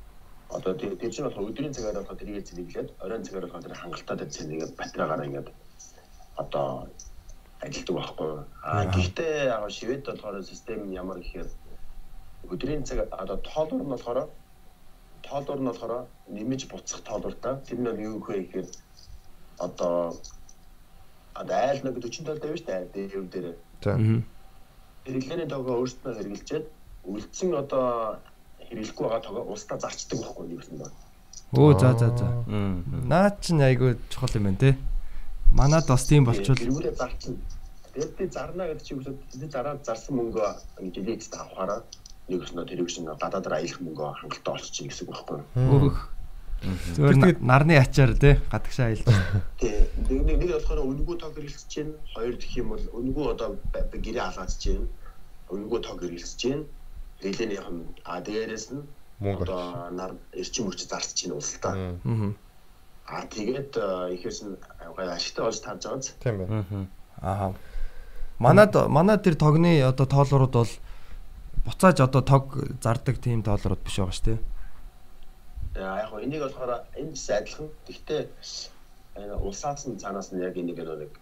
[0.55, 4.47] одоо тэр чинь бол өдрийн цагаар болохоор тэрийг зэрэглээд оройн цагаар болохоор тэр хангалттай дээр
[4.49, 5.49] нэг батарейгаар ингээд
[6.43, 6.89] одоо
[7.65, 8.31] ажилладаг байхгүй.
[8.63, 11.49] А гэхдээ яг шивэд болохоор систем нь ямар гэхээр
[12.53, 14.29] өдрийн цаг одоо тоолуур нь болохоор
[15.27, 17.55] тоолуур нь болохоор нэмж буцах тоолууртай.
[17.67, 18.69] Тэр нь юу вэ гэхээр
[19.59, 20.15] одоо
[21.35, 23.47] айл нэг 40 тал тавь штэ дээвэр дээр.
[23.83, 23.99] За.
[25.05, 26.67] Хэрэглээний тоогоо өөрсдөө хэрэгжилчээд
[27.11, 28.19] үлдсэн одоо
[28.75, 30.97] хэрэглэхгүй байгаа тоогоо устдаа зарчдаг байхгүй юу гэсэн байна.
[31.55, 32.27] Өө за за за.
[33.07, 34.71] Наад чинь айгүй чухал юм байна те.
[35.55, 37.39] Манад бас тийм болчвол тэрүүрээ зарчна.
[37.95, 41.81] Тэгээд би зарна гэдэг чинь тэд дараа зарсан мөнгөө ингэж элитд авахаараа
[42.27, 45.79] нэг өснө тэр үгшин гадаадаар аялах мөнгөө хангалттай олчих чинь гэсэн үг байхгүй юу.
[45.79, 45.99] Өөх.
[46.97, 49.07] Зүгээр Тэгээд- нарны ачаар те гадагшаа аялж.
[49.61, 53.49] тий нэг нэг болохоор өнгөө тог хэрэглэж чинь хоёр гэх юм бол өнгөө одоо
[53.95, 54.89] гэрээ халааж чинь
[55.55, 56.65] өнгөө тог хэрэглэж чинь
[57.23, 58.83] хэлэнийх нь а дээрээс нь
[59.21, 61.75] одоо нар эрчим хүч зарч чинь улстай
[62.05, 62.35] Мм,
[63.07, 63.23] Аа.
[63.23, 64.57] а тэгээд э, ихэс нь
[64.97, 66.87] гай ашигтай болж тарж байгаа зү Тийм байна.
[67.23, 67.53] Аа.
[68.39, 70.73] Манад манай тэр тогны одоо тоолрууд бол
[71.65, 72.45] буцааж одоо тог
[72.83, 74.39] зардаг тийм тоолрууд биш байгаа шүү дээ.
[75.75, 78.23] яг хоо энийг болохоор энэ ч адилхан гэхдээ
[79.41, 81.13] улсаас нь цаанаас нь яг энийг нэг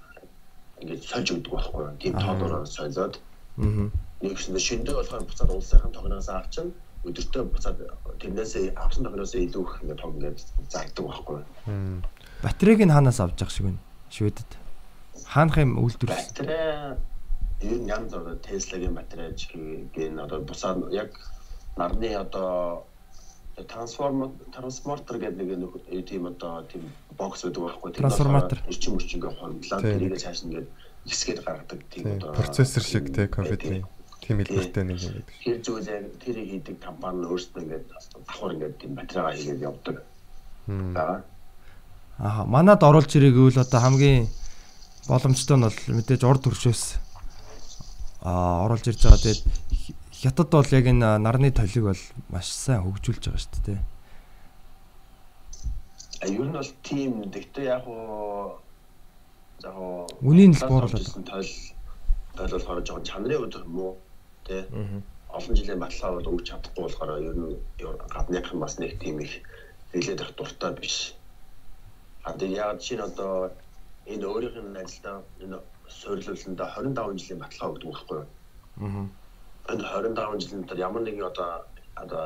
[0.81, 3.14] ингэж сольж өгдөг байхгүй тийм тоолоор солиод
[3.59, 3.90] Аа.
[4.23, 6.73] Нэг шинэ шиндээ болохоор буцаад улсынхан тогноос авчин
[7.05, 7.79] өдөртөө буцаад
[8.23, 10.39] тэрнээсээ авсан тогноос илүү их ингэ тог ингэж
[10.71, 12.03] зардаг байхгүй юу.
[12.43, 13.81] Батарейг нь хаанаас авч явах шиг байна?
[14.11, 14.51] Шведэд.
[15.27, 16.11] Хаанах юм үйлдвэр?
[16.15, 16.95] батарей
[17.63, 19.35] ер нь янз бүр Tesla-гийн батарей
[19.95, 21.11] гэн одоо бусаад яг
[21.77, 22.87] нарны одоо
[23.69, 25.73] трансформ трансформатор гэдэг нэг
[26.09, 26.87] тийм одоо тийм
[27.19, 28.59] бокс байдаг байхгүй нь Трансформатор.
[28.67, 29.33] эрчим хүч ингээ
[29.83, 29.93] Тийм.
[29.99, 30.69] тэрийг цааш ингээд
[31.07, 32.17] хэсгээд гаргадаг тийм Тийм.
[32.19, 33.85] одоо Процессор шиг те тийм, компьютерийн
[34.33, 35.37] тийм хэлбэртэй нэг юм гэдэг.
[35.45, 39.97] тэр зүйлээ тэрийг хийдэг компани нь өөрсдөө ингээд давхар ингээд тийм батарейгаа хийгээд явдаг.
[40.68, 41.23] Аа.
[42.18, 42.45] Аа.
[42.49, 44.29] Манад оруулж ирэх гэвэл одоо хамгийн
[45.09, 46.83] боломжтой нь бол мэдээж урд төршөөс
[48.23, 49.21] аа оруулж ирж байгаа.
[49.21, 49.42] Тэгээд
[50.23, 53.81] хятад бол яг энэ нарны толиг бол маш сайн хөгжүүлж байгаа шүү дээ.
[56.23, 58.55] А ер нь бол тийм гэхдээ яг уу
[59.66, 61.53] яг уу Үнийн л бууруулаад тойл
[62.38, 63.99] тойл болохоор жоохон чанарын өдөр муу
[64.46, 64.62] тий
[65.33, 67.57] олон жилийн баталгаа бол өгч чадахгүй болохоор ер нь
[68.14, 69.35] гадныхан бас нэг тийм их
[69.92, 71.14] хэлээд их дуртай биш.
[72.24, 73.50] Тэгээ яг чинь одоо
[74.12, 78.28] энэ өөрийнх нь ажилдаа энэ суйрлуулсандаа 25 жилийн баталгаа өгдөг байхгүй юу?
[78.85, 79.07] Аа.
[79.72, 81.50] энэ 25 жилийн дотор ямар нэгэн одоо
[82.02, 82.22] одоо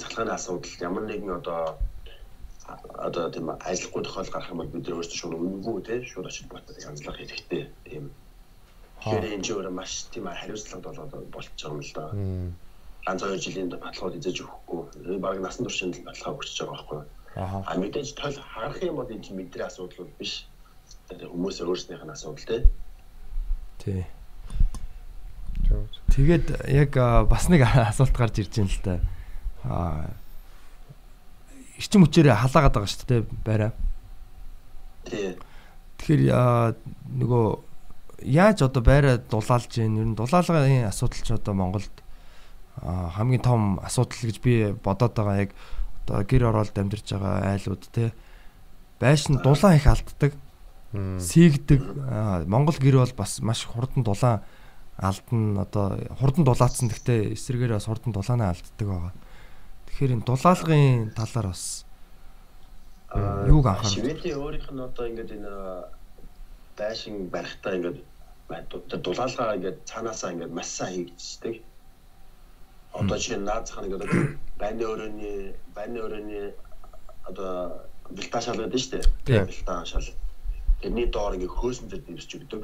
[0.00, 1.60] цахилгааны асуудал ямар нэгэн одоо
[3.06, 6.64] одоо тийм ажиллахгүй тохиол гарах юм бол бид өөрсдөө шууд үнгүй те шууд очиж бот
[6.88, 8.04] янзлах хэрэгтэй тийм.
[9.00, 12.04] Тэгэхээр энэ ч өөрөө маш тийм хариуцлага болоод болчихж байгаа юм л да.
[13.06, 15.16] Ганц хоёр жилийн баталгууд эзэж өгөхгүй.
[15.24, 17.00] Баг насан туршийн баталгаа өгч байгаа байхгүй?
[17.40, 17.76] Аа.
[17.80, 20.44] Мэдээж тойл харах юм бол энэ чинь мэдрээ асуудал бол биш.
[21.08, 22.68] Тэр хүмүүсээ өөрснийх нь асуудал те.
[23.80, 24.04] Тий.
[25.64, 25.88] Зөв.
[26.12, 26.92] Тэгээд яг
[27.24, 28.94] бас нэг асуулт гарч ирж байна л да.
[29.64, 30.12] Аа
[31.80, 33.72] эрчим хүчээр халаагаад байгаа шүү дээ байраа.
[35.08, 35.32] Тий.
[35.96, 36.22] Тэгэхээр
[37.16, 37.46] нөгөө
[38.22, 41.94] яаж одоо байраа дулаалж гин ер нь дулаалгын асуудал ч одоо Монголд
[42.80, 45.50] хамгийн том асуудал гэж би бодоод байгаа яг
[46.04, 48.12] одоо гэр оролт амьдарч байгаа айлууд те.
[49.00, 50.32] Байш нь дулаан их алддаг
[50.92, 51.80] сийгдэг
[52.46, 54.42] Монгол гэр бол бас маш хурдан дулаан
[54.96, 56.88] алдна одоо хурдан дулаацсан.
[56.88, 59.12] Гэхдээ эсрэгээр бас хурдан дулаанаа алддаг байгаа.
[59.88, 61.84] Тэгэхээр энэ дулаалгын талаар бас
[63.10, 63.90] Юуг анхаарах?
[63.90, 65.50] Шведийн өөрийнх нь одоо ингээд энэ
[66.80, 67.98] байшин барихтаа ингээд
[69.06, 71.56] дулаалгаа ингээд цаанаасаа ингээд маш сайн хийгдчихдэг.
[73.00, 74.04] Одоо чинь наацхан ингээд
[74.60, 75.38] байны өрөөний
[75.76, 76.46] байны өрөөний
[77.28, 77.52] одоо
[78.16, 79.44] бэлтаа шал нь шүү дээ.
[79.50, 80.08] Бэлтаа шал.
[80.80, 82.62] Тэрний доор ингээд хөөсөн зэр дэвсч өгдөг.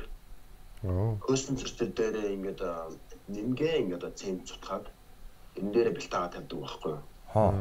[1.25, 2.61] Хөөсөн зэр дээр ингээд
[3.35, 4.87] нэмгээ ингээд цемент цутгаад
[5.59, 7.05] энэ дээр бэлтаагаа тавьдаг байхгүй юу?
[7.37, 7.53] хоо.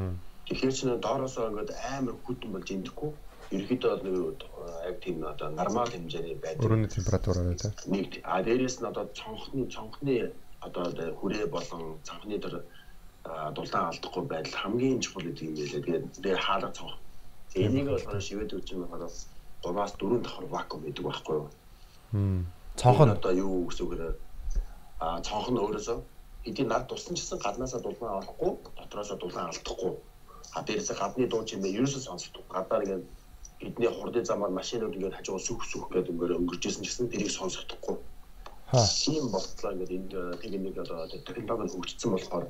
[0.45, 3.11] Тэгэхээр чинь доороосоо ингээд амар хүтэн болж идэхгүй.
[3.51, 6.65] Ерөнхийдөө бол э, яг тийм одоо нормал хэмжээний байдаг.
[6.65, 7.73] Өрөөний температураар те.
[7.85, 10.85] Нэг а дээрээс нь одоо цонхны цонхны одоо
[11.19, 12.65] хүрээ болон цонхны тэр
[13.23, 15.81] а, дулаан алдахгүй байдал хамгийн чухал гэдэг юм байлээ.
[15.85, 16.97] Тэгээд дээр хаалга цонх.
[17.53, 19.13] Энийг болохоор шивэд юм болохоор
[19.63, 21.49] гурваас дөрөв давхар вакуум гэдэг байхгүй юу?
[22.11, 22.45] Мм.
[22.75, 24.09] цонх нь одоо юу гэсэн үг вэ?
[24.99, 25.97] А цонх нь өөрөөсөө
[26.45, 29.93] хэдийн над тусан ч гэсэн гаднаасаа дулаан орохгүй, дотроосоо дулаан алдахгүй.
[30.55, 32.43] А дээрээс гадны дуу чимээ ерөөсөө сонсдог.
[32.51, 33.03] Гадаар ингээд
[33.59, 37.97] бидний хурдын замаар машинууд ингээд хажуугаар сүх сүх гэдэг ингээд өнгөрчсэн ч гэсэн тэрийг сонсохдохгүй.
[38.71, 42.45] хаа Тийм болтлоо ингээд энд тэг нэг одоо технологи хөгжсөн болохоор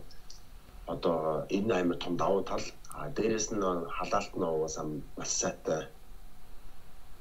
[0.93, 1.15] одоо
[1.49, 2.65] энэ амар том давуу тал.
[2.95, 3.61] А дээрээс нь
[3.97, 4.85] халаалт нь угаасаа
[5.17, 5.81] маш сайтай.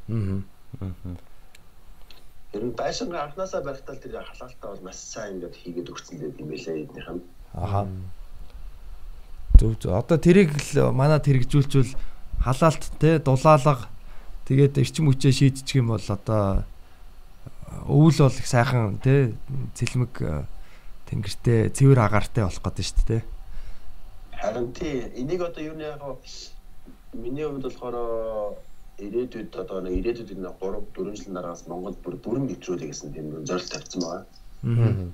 [0.09, 1.17] аа
[2.55, 6.49] Тэр нь байшингаа анханасаа барихтаа тэр халаалтаа бол маш сайн ингээд хийгээд өгсөн гэдэг юм
[6.55, 7.23] байлээ эднийх нь.
[7.55, 7.83] аха
[9.59, 11.95] зөв зөв одоо тэрийг л манад хэрэгжүүлчихвэл
[12.41, 13.89] халаалт те дулаалга
[14.49, 16.65] тэгээд эрчим хүчээ шийдчих юм бол одоо
[17.87, 19.35] өвөл бол их сайхан те
[19.75, 20.45] цэлмэг э,
[21.11, 23.35] тэнгэртэй цэвэр агаартай болох гэдэг шүү дээ те
[24.45, 26.03] Харин тий энийг одоо юу нэг яг
[27.15, 27.97] миний хувьд болохоор
[28.99, 33.27] ирээдүйд одоо нэг ирээдүйд нэг 3 4 жилийн дараагаас Монгол бүр бүрэн нэвтрүүлэх гэсэн тийм
[33.49, 34.25] зорилт тавьсан байгаа.
[34.65, 35.09] Аа.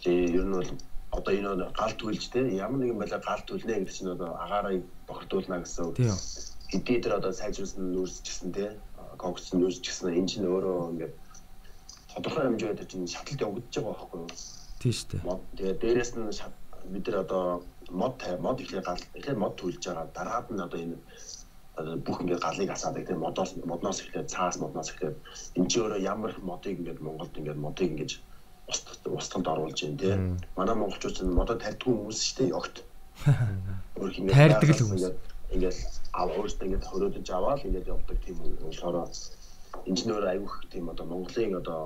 [0.00, 0.70] Тэгээ ер нь бол
[1.10, 4.84] одоо энэ бол гал түлж те ямар нэгэн байдлаар гал түлнэ гэдэг чинь одоо агаарыг
[5.06, 5.96] бохирдуулна гэсэн үг.
[6.70, 8.66] Хэдий дээр одоо сайжруулсан нүүрсчихсэн те
[9.18, 11.14] когц нүүрсчихсэн энэ чинь өөрөө ингээд
[12.12, 14.30] тодорхой хэмжээгээр чинь шатлалт явагдаж байгаа байхгүй юу?
[14.80, 15.22] Тийм шүү дээ.
[15.56, 16.26] тэгээ дээрэс нь
[16.92, 17.44] бид нар одоо
[17.90, 20.98] мод мод ихлээр гал ихлээр мод төлж байгаа дараад нь одоо энэ
[21.76, 25.16] бүх ингээд галыг асаадаг тийм модоос модноос ихлээр цаас модноос ихлээр
[25.56, 28.16] энэ чи өөрөө ямар модыг ингээд Монголд ингээд модыг устгад
[28.68, 30.22] устганд оруулж байна тийм
[30.56, 32.52] манай монголчууд ч модоо тарьдгүй хүмүүс шүү дээ
[34.14, 35.04] хин Тайрдаг л хүмүүс.
[35.54, 35.78] ингээд
[36.20, 38.96] ав өөртөө ингээд хөрөөдөж аваад ингээд явдаг тийм болохоор
[39.90, 41.80] инженер аюух тийм одоо Монголын одоо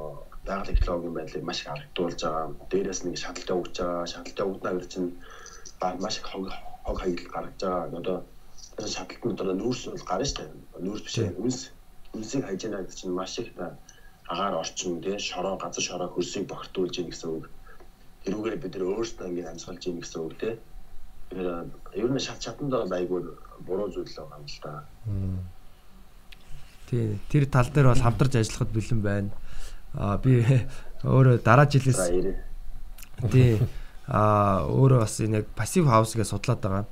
[0.47, 2.47] байгалийн технологийн байдлыг маш их аргадуулж байгаа.
[2.71, 4.07] Дээрээс нь шаталтай өгч байгаа.
[4.13, 5.11] Шаталтай өгнө гэж чинь
[6.01, 6.49] маш их хог
[6.87, 7.99] хог хаягдал гаргаж байгаа.
[8.01, 8.17] Одоо
[8.77, 10.51] тэр шаталтанд одоо нүүрс бол гарна шүү дээ.
[10.87, 11.17] Нүүрс биш.
[11.45, 11.59] Үнс
[12.17, 13.77] үнсийг хайж яана гэдэг чинь маш их та
[14.31, 17.45] агаар орчин тий шороо газар шороо хөрсийг бохирдуулж ийн гэсэн үг.
[18.25, 20.55] Тэрүүгээр бид нэр өөрсдөө ингээд амьсгалж ийн гэсэн үг тий.
[21.31, 21.49] Тэгэхээр
[21.99, 23.21] ер нь шат шатанд бол айгүй
[23.67, 24.73] буруу зүйл байгаа юм л та.
[26.91, 27.19] Тий.
[27.31, 29.31] Тэр тал дээр бол хамтарч ажиллахад бэлэн байна.
[29.95, 30.43] Аа би
[31.07, 31.99] өөрөө дараа жилээс
[33.31, 33.59] тий
[34.11, 36.87] аа өөрөө бас энэ яг пассив хаусгээ судлаад байгаа.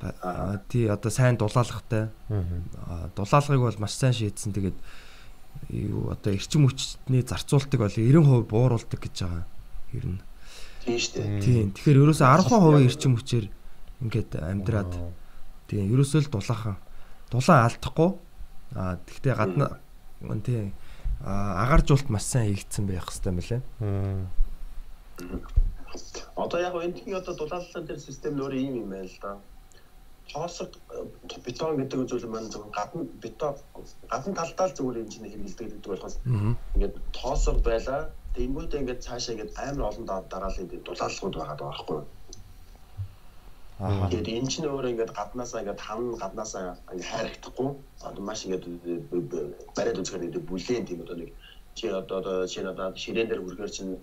[0.00, 2.08] Ба- аа, Тий одоо сайн дулаалгатай.
[2.30, 4.52] Аа, Дулаалгыг бол маш сайн шийдсэн.
[4.54, 4.76] Тэгээд
[5.68, 9.44] юу одоо эрчим хүчний зарцуултыг бол 90% бууруулдаг гэж байгаа.
[9.92, 10.20] Ер нь.
[10.84, 11.40] Тийм шүү дээ.
[11.42, 11.66] Тийм.
[11.76, 13.46] Тэгэхээр ерөөсөө 10% эрчим хүчээр
[14.02, 14.92] ингээд амьдраад
[15.68, 16.76] тийм ерөөсөө л дулаахан.
[17.28, 18.10] Дулаан алдахгүй.
[18.78, 19.66] Аа тэгтээ гадна
[20.44, 20.72] тийм
[21.24, 23.62] аа агааржуулт маш сайн хийгдсэн байх хэвээр мөлий.
[26.36, 29.36] Одоо яг энэний одоо дулааллын тэр систем өөрөө ийм юм байна л да.
[29.36, 29.57] Тоосог
[30.92, 33.54] э, бетон гэдэг зүйл маань зөвхөн гадна бетон
[34.10, 36.16] гадна талдаа л энэ чинь хэрэгэлдэг гэдэг болохоос
[36.74, 38.10] ингээд тоосог байла.
[38.36, 42.00] Тэнгүүдээ ингээд цаашаа ингээд амар олон дараалын тэр дулаалгууд байгаа байхгүй?
[43.78, 44.10] Аа.
[44.10, 47.70] Тэгээд энэ чинь өөрөө ингээд гаднаасаа ингээд хам гаднаасаа ингээд хайрагдахгүй.
[48.08, 48.64] Одоо маш ингээд
[49.76, 51.30] бариад үзэхээр нэг бүлээн тийм одоо нэг
[51.78, 53.94] чи одоо чи одоо ширээн дээр хүргээр чинь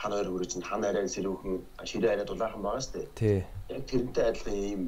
[0.00, 1.56] хан хоёр хүрээ чинь хан арай сэрүүхэн
[1.90, 3.06] ширээ арай дулаахан байгаа шүү дээ.
[3.20, 3.38] Тий.
[3.74, 4.82] Яг тэрнтэй адилхан ийм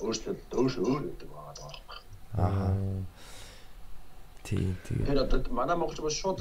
[0.00, 1.72] өөрчлөлт өөр өөр гэдэг байгаа даа.
[2.38, 2.74] Аа.
[4.44, 4.76] Тий.
[4.86, 4.98] тий.
[5.06, 6.40] Тэр одоо манай монголч бас шууд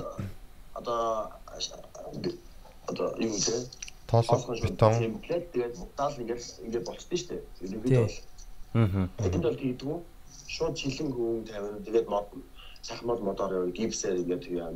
[0.74, 1.32] одоо
[2.88, 3.68] одоо юу гэдэг
[4.08, 7.42] Тоосог бетон тэгээд даал ингээд ингээд болчихдээ шүү дээ.
[7.66, 8.16] Ерөнхийдөө бол
[8.78, 9.10] Аа.
[9.26, 9.98] Энд бол хийдгүү
[10.48, 11.80] шууд шилэн гүн тавина.
[11.86, 12.28] Тэгээд мод
[12.82, 14.72] сахмал модоор яваа гипсээр ингээд яа.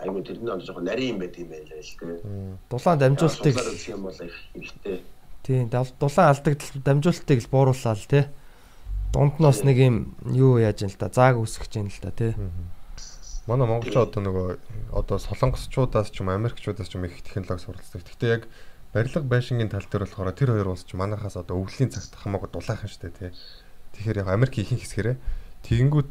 [0.00, 2.18] Айгуу тэр нь одоо жоохон нарийн юм байт юм байл л тээ.
[2.70, 3.54] Дулаан дамжуултыг
[3.88, 4.98] юм бол их хэрэгтэй.
[5.42, 8.24] Тий дав- дулаан алдагдал дамжуултыг л буурууллаа л тий.
[9.12, 12.10] Дунд нь бас нэг юм юу яаж юм л да зааг үсгэж юм л да
[12.10, 12.32] тий.
[13.46, 14.48] Манай монголчууд одоо нөгөө
[14.94, 18.06] одоо солонгосчуудаас ч юм Америкчуудаас ч юм их технологи суралцдаг.
[18.06, 18.46] Гэхдээ яг
[18.94, 22.86] барилга байшингийн тал дээр болохоор тэр хоёр улс ч манайхаас одоо өвлийн цагт хамаагүй дулаахан
[22.86, 23.30] шүү дээ тий.
[23.98, 25.16] Тэгэхээр яг Америк ихэнх хэсгэрээ
[25.66, 26.10] тэгэнгүүт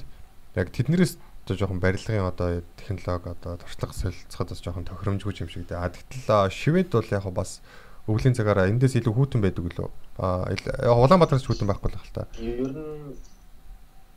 [0.59, 1.13] яг тэднэрээс
[1.47, 5.79] одоо жоохон барилгын одоо технологи одоо туршлага солилцоход бас жоохон тохиромжгүй юм шиг дээ.
[5.79, 7.63] А тэгтэл Швед бол яг бас
[8.07, 9.89] өвлийн цагаараа эндээс илүү хүүтэн байдаг лөө.
[10.17, 12.27] А яг Улаанбаатараас ч хүүтэн байхгүй л хэл та.
[12.41, 13.13] Ер нь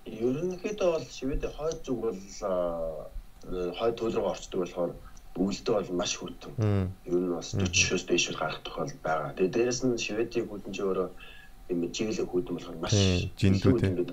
[0.05, 3.09] ерөнхийдөө бол Шведийн хойд зүг бол аа,
[3.79, 4.93] хойд туйл руу орчдөг болохоор
[5.37, 6.53] өвөлдөө бол маш хүрдэн.
[6.61, 6.87] Мм.
[7.09, 9.33] Ер нь бас 40-оос дээшээр гарах тохиол байгаа.
[9.37, 11.09] Тэгээ дээрэс нь Шведийн хүдэн чи өөрөө
[11.73, 13.91] юм жиглэг хүдэн болохоор маш Тийм, жиндүү илүү тийм.
[13.93, 14.13] ингээд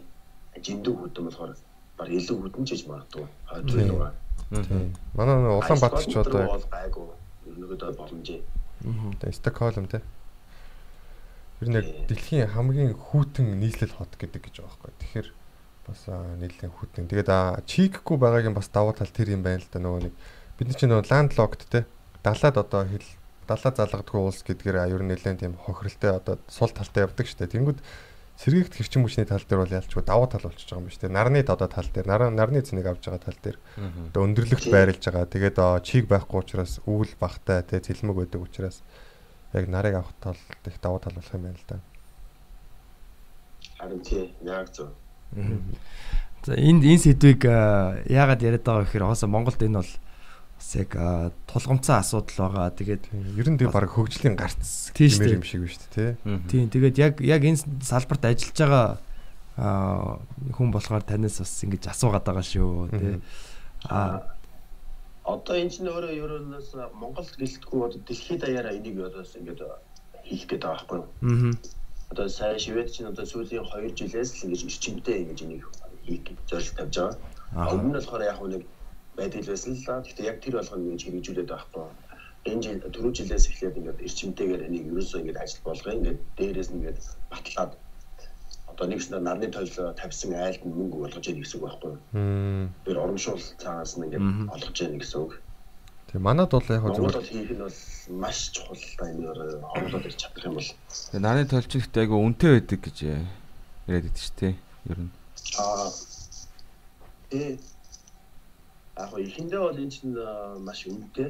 [0.65, 1.51] жиндүү хүдэн болохоор
[1.99, 3.25] баг илүү хүдэн чиж магадгүй.
[3.51, 3.65] Хойд.
[3.67, 4.95] Тийм.
[5.15, 7.07] Манай Улаанбаатар ч одоо бол гайгүй.
[7.51, 8.39] Ерөнхийдөө боломжтой.
[8.81, 10.01] Тэгээ Стокгольм те.
[11.61, 14.93] Тэр нэг дэлхийн хамгийн хүүтэн нийслэл хот гэдэг гэж байгаа байхгүй.
[14.97, 15.27] Тэгэхээр
[15.85, 17.05] бас нийлэн хүүтэн.
[17.05, 20.13] Тэгээд аа, чийггүй байгаагийн бас давуу тал тэр юм байна л да нөгөө нэг
[20.57, 21.85] бидний чинь нөгөө ландлогд те.
[22.25, 23.05] Далаад одоо хэл
[23.45, 27.49] далаа залгадгүй улс гэдгээр ер нь нэлээд тийм хохиролтой одоо сул талтай явдаг штэ.
[27.49, 27.79] Тэнгүүд
[28.41, 31.13] сэргийгт хэрчим хүчний тал дээр бол ялчгүй давуу тал болчихж байгаа юм ба штэ.
[31.13, 33.57] Нарны одоо тал дээр нар- нарны цэнийг авч байгаа тал дээр
[34.09, 35.29] одоо өндөрлөгт байрлаж байгаа.
[35.29, 38.81] Тэгээд аа, чийг байхгүй учраас өвөл багтай те цэлмэг байдаг учраас
[39.53, 41.77] яг нарыг авах тал их давуу тал болох юм байна л да.
[43.77, 44.89] Харин тий, яг зөв.
[46.43, 49.91] За энд энэ сэдвийг аа, яагаад яриад байгаа гэхээр хоосо Монголд энэ бол
[50.75, 52.71] яг аа, тулгамцсан асуудал байгаа.
[52.71, 53.03] Тэгээд.
[53.37, 56.37] Ер нь тэг баг хөгжлийн гарц гэмээр юм шиг байна шүү дээ, тий.
[56.47, 58.87] тийм тэгээд яг яг энэ салбарт ажиллаж байгаа
[59.57, 60.19] аа,
[60.55, 63.19] хүн болохоор танаас бас ингэж асуугаад байгаа шүү тий.
[63.89, 64.23] Аа
[65.21, 69.59] Одоо энэ чинь өөрөө ерөнөөс Монгол гэлтгүй одоо дэлхийд даяараа энийг одоо ингэж
[70.25, 71.07] хийх гээд байгаа байхгүй юу?
[71.21, 71.53] мм
[72.09, 75.63] Одоо сая Швед чинь одоо сүүлийн 2 жилээс л ингэж эрчимтэй ингэж энийг
[76.03, 77.17] хийх гэж зорилт тавьж байгаа.
[77.53, 77.73] А Аа.
[77.77, 78.63] өмнө нь болохоор яг нэг
[79.17, 80.01] байдал байсан л да.
[80.01, 81.85] Гэхдээ яг тэр болгоно ингэж хэрэгжүүлээд байхгүй.
[82.41, 86.77] энэ жил түрүү жилээс эхлээд ингээд эрчимтэйгээр энийг ерөөсөө ингээд ажил болгоо ингээд дээрээс нь
[86.81, 86.99] ингээд
[87.29, 87.71] батлаад
[88.71, 91.93] одоо нэгснээр нарны тойл тавьсан айлд нь мөнгө болгож яах гэсэн үг байхгүй.
[92.85, 94.25] Тэр урамшуул цаагаас нь ингээд
[94.57, 95.33] олгож яах гэсэн үг.
[96.09, 100.45] Тэгээ манад бол яг бол хийх нь бол маш чухал та энэ хоолоод ирч чадах
[100.49, 100.69] юм бол
[101.13, 104.55] Тэгээ нарийн тойлч ихтэй айгу үнэтэй байдаг гэж яриад байдаг шүү дээ.
[104.89, 105.11] Ер нь.
[105.61, 105.87] аа
[107.31, 107.55] э
[109.01, 111.29] яг ихэндээ бол энэ чинь аа, маш үнэтэй.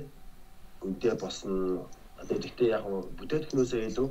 [0.84, 1.88] Үнэтэй босно
[2.22, 4.07] одоо гэхдээ яг нь бүтээгдэхнөөсөө илүү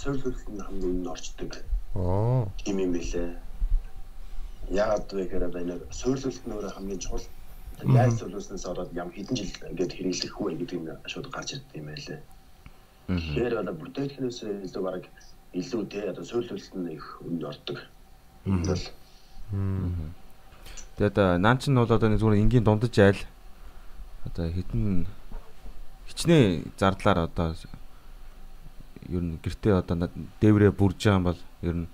[0.00, 1.52] сөрөлт нь хамгийн үнэ орчдөг.
[1.94, 3.28] Оо юм юм билээ.
[4.70, 7.26] Яагаад вэ гэхээр энэ сөрөлт нь өөрөө хамгийн чухал.
[7.82, 11.88] Яг сөрөлснөөс ороод ям хэдэн жил ингээд хэрэглэх үү гэдэг нь шууд гарч ирдэг юм
[11.90, 12.20] байлээ.
[13.10, 15.04] Тэгэхээр одоо бүтээгдэхнөөсөө илүү баг
[15.52, 17.78] илүү те одоо сөрөлт нь их үнэ ордог.
[18.46, 18.84] Энэ бол
[20.96, 23.20] Тэгээ одоо наан чинь бол одоо нэг зүгээр энгийн дундаж айл
[24.26, 25.06] одоо хитэн
[26.08, 27.54] хичнээн зардлаар одоо
[29.08, 30.08] ер нь гэртээ одоо
[30.40, 31.88] дээврээ бүрж байгаа юм бол ер нь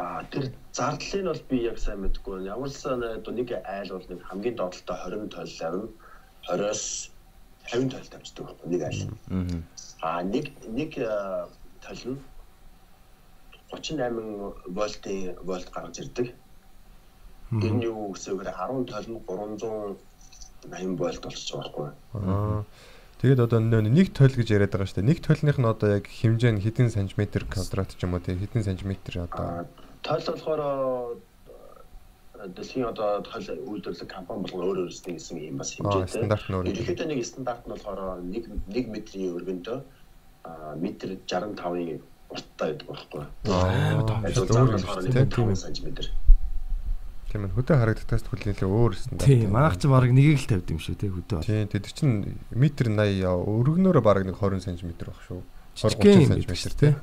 [0.00, 2.46] А тэр зардлыг бол би яг сайн мэдэхгүй.
[2.46, 5.88] Ямар ч сан одоо нэг айл бол нэг хамгийн доотлолтой 20 тойл авна.
[6.48, 7.10] 20-оос
[7.68, 9.02] 50 тойл байхгүй нэг айл.
[10.00, 10.46] аа нэг
[10.78, 10.92] нэг
[11.84, 12.18] тойл нь
[13.74, 16.32] 38 вольтын вольт гаргаж ирдэг.
[17.50, 18.54] Тэр нь юу гэсэн үг вэ?
[18.54, 21.88] 10 тойл нь 380 вольт болчих жоохгүй.
[22.14, 22.62] аа
[23.20, 25.10] Тэгээд одоо нэг тойл гэж яриад байгаа шүү дээ.
[25.12, 28.64] Нэг тойлных нь одоо яг хэмжээ нь хэдэн сантиметр квадрат ч юм уу тийм хэдэн
[28.64, 29.68] сантиметр одоо
[30.00, 30.62] тойл болохоор
[32.48, 36.16] дэлхийн одоо тойл үйлдвэрлэх компани болгон өөр өөрсдийн гэсэн юм бас Аа, хэмжээтэй.
[36.16, 36.64] стандарт нь өөр.
[36.72, 39.78] Ерөнхийдөө нэг стандарт нь болохоор 1 1 метрийн өргөндөө
[40.48, 42.00] а метр 65-ын
[42.32, 43.22] урттай байдаг байхгүй.
[43.52, 45.28] Аа, Ажил өөр зам юм болохоор шүү дээ.
[45.28, 46.08] Тийм 5 см.
[47.30, 47.54] Тийм ээ.
[47.54, 49.26] Хөдөө харагдахаас тэгвэл нэлээ өөр стандарт.
[49.30, 51.40] Тийм, манайх ч баг нэгийг л тавьд юм шүү те хөдөө.
[51.46, 55.40] Тийм тэд чинь метр 80 өргөнөөрөө баг нэг 20 см байх шүү.
[55.78, 56.98] 20 Жижигхэн 30 юм см.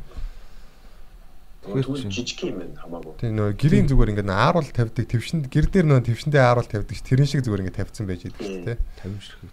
[1.67, 3.13] Тэгвэл жижиг юм байна хамаагүй.
[3.19, 7.03] Тийм нөө гэрийн зүгээр ингээд ааруул тавьдаг твшинд гэр дээр нөө твшиндээ ааруул тавьдаг ш
[7.03, 8.80] тэрэн шиг зүгээр ингээд тавьсан байж идэг шүү те.
[9.03, 9.51] 50 ширхэг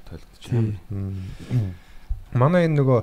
[0.54, 1.74] байна.
[2.34, 3.00] Манай энэ нөгөө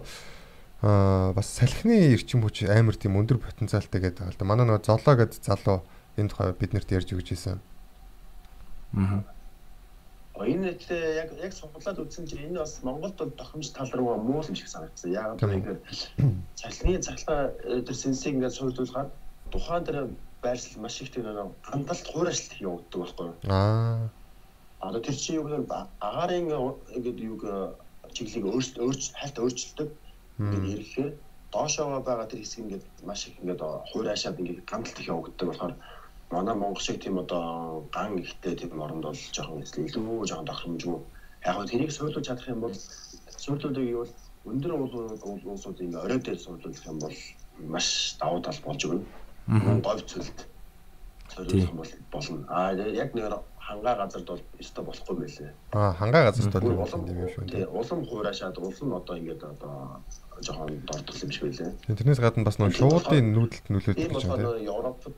[0.87, 4.47] аа бас салхины эрчим хүч амар тийм өндөр потенциалтай гэдэг байгаа л да.
[4.47, 5.83] Манай нөгөө золоо гэдэг залуу
[6.17, 7.59] энэ тухай биднэрт ярьж өгч ирсэн.
[8.97, 9.23] Аа.
[10.41, 10.87] Энэ л
[11.21, 14.67] яг яг судлаад үзсэн чинь энэ бас Монголд бол тохиомж тал руу муу юм шиг
[14.67, 15.11] санагдсан.
[15.11, 15.61] Яг Тийм.
[15.61, 15.79] гэхээр
[16.55, 19.11] цалины цахилгаан э, тэр сенсийг ингээд суулгуулгаад
[19.51, 20.09] тухайн дээр
[20.41, 23.35] байршил маш их тэр нэг гандалт хуурайшлт явагддаг байхгүй юу?
[23.53, 24.09] Аа.
[24.81, 26.49] А тэр чинь юу гэхээр ба- агаарын
[26.97, 27.41] ингээд юг
[28.15, 29.89] чиглэлийг өөрч өөрч хальт өөрчилдөг.
[30.41, 31.09] Ингээд ирэхээр
[31.53, 35.73] доошоо байгаа тэр хэсэг ингээд маш их ингээд хуурайшаад ингээд гандалт их явагддаг болохоор
[36.31, 40.99] манай монгол шиг тийм одоо ган ихтэй тийм оронд бол жоохон илүү жоохон тохиромжгүй.
[41.45, 42.75] Яг нь тэрийг суулгаж чадах юм бол
[43.43, 44.13] суулгуудыг юу бол
[44.53, 44.71] өндөр
[45.51, 47.17] улсууд ингээд орой дээр суулгах юм бол
[47.73, 49.05] маш давуу тал болж өгнө.
[49.85, 50.37] Говь цөлд
[51.53, 52.45] юм бол болно.
[52.49, 55.51] Аа яг нэг хангаа газард бол өстой болохгүй байлээ.
[55.71, 57.45] Аа хангаа газар Бүр тоо улам тийм юм шүү.
[57.51, 59.73] тий улам хуурайшаад улам одоо ингээд одоо
[60.41, 61.71] жоохон дордох юм шиг байлээ.
[61.85, 64.67] Тийм, Тэрнээс гадна бас нөгөө шуудын нүүдэлт нөлөөдөг Тийм гэж болохоор байна.
[64.75, 65.17] Европод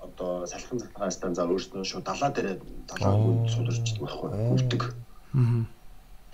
[0.00, 3.46] одоо салхин захаа станцаа өөрснөө шууд далаа дээр далаа Оо.
[3.48, 4.82] судалж байхгүй үрдэг.
[5.36, 5.64] Аа.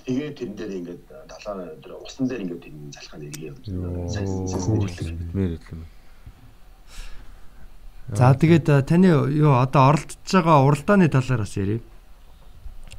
[0.06, 4.26] Тэгээ тэрэн дээр ингээд далаа дээр усан дээр ингээд тэр залхаа нэргээ Йоо, сайн
[5.34, 5.82] Мэр хэлэм.
[8.14, 11.82] За тэгээд а, таны юу одоо оролдож байгаа уралдааны талаар бас ярив.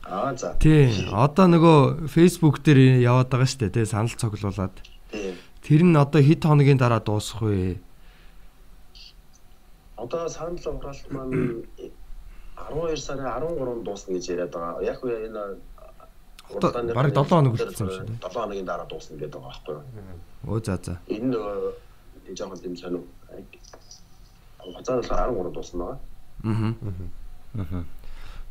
[0.04, 0.56] Аа за.
[0.60, 0.92] Тий.
[1.08, 3.76] Одоо нөгөө Facebook дээр яваад байгаа шүү дээ.
[3.76, 4.76] Тий санал цоглуулад.
[5.12, 5.36] Тийм.
[5.64, 7.80] Тэр нь одоо хэд хоногийн дараа дуусах вэ?
[9.98, 11.64] Одоо санал уграалт маань
[12.70, 14.82] 12 сарын 13-нд дуусна гэж яриад байгаа.
[14.82, 15.58] Яг үе энэ
[16.96, 18.18] бараг долоо хоног үлдсэн юм шиг тийм.
[18.22, 20.56] 7 хоногийн дараа дуусна гэдэг байгаа байхгүй юу?
[20.56, 20.94] Өө за за.
[21.08, 21.38] Энэ
[22.38, 23.02] жоохон тийм сонир.
[24.60, 26.00] Хугацаа болохоор 13 дуусна байгаа.
[27.58, 27.84] Аа.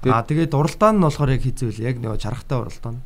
[0.03, 2.97] Тэгээд- Аа тэгээд уралдаан нь болохоор яг хийзвэл яг нөгөө чарахтай уралдаан.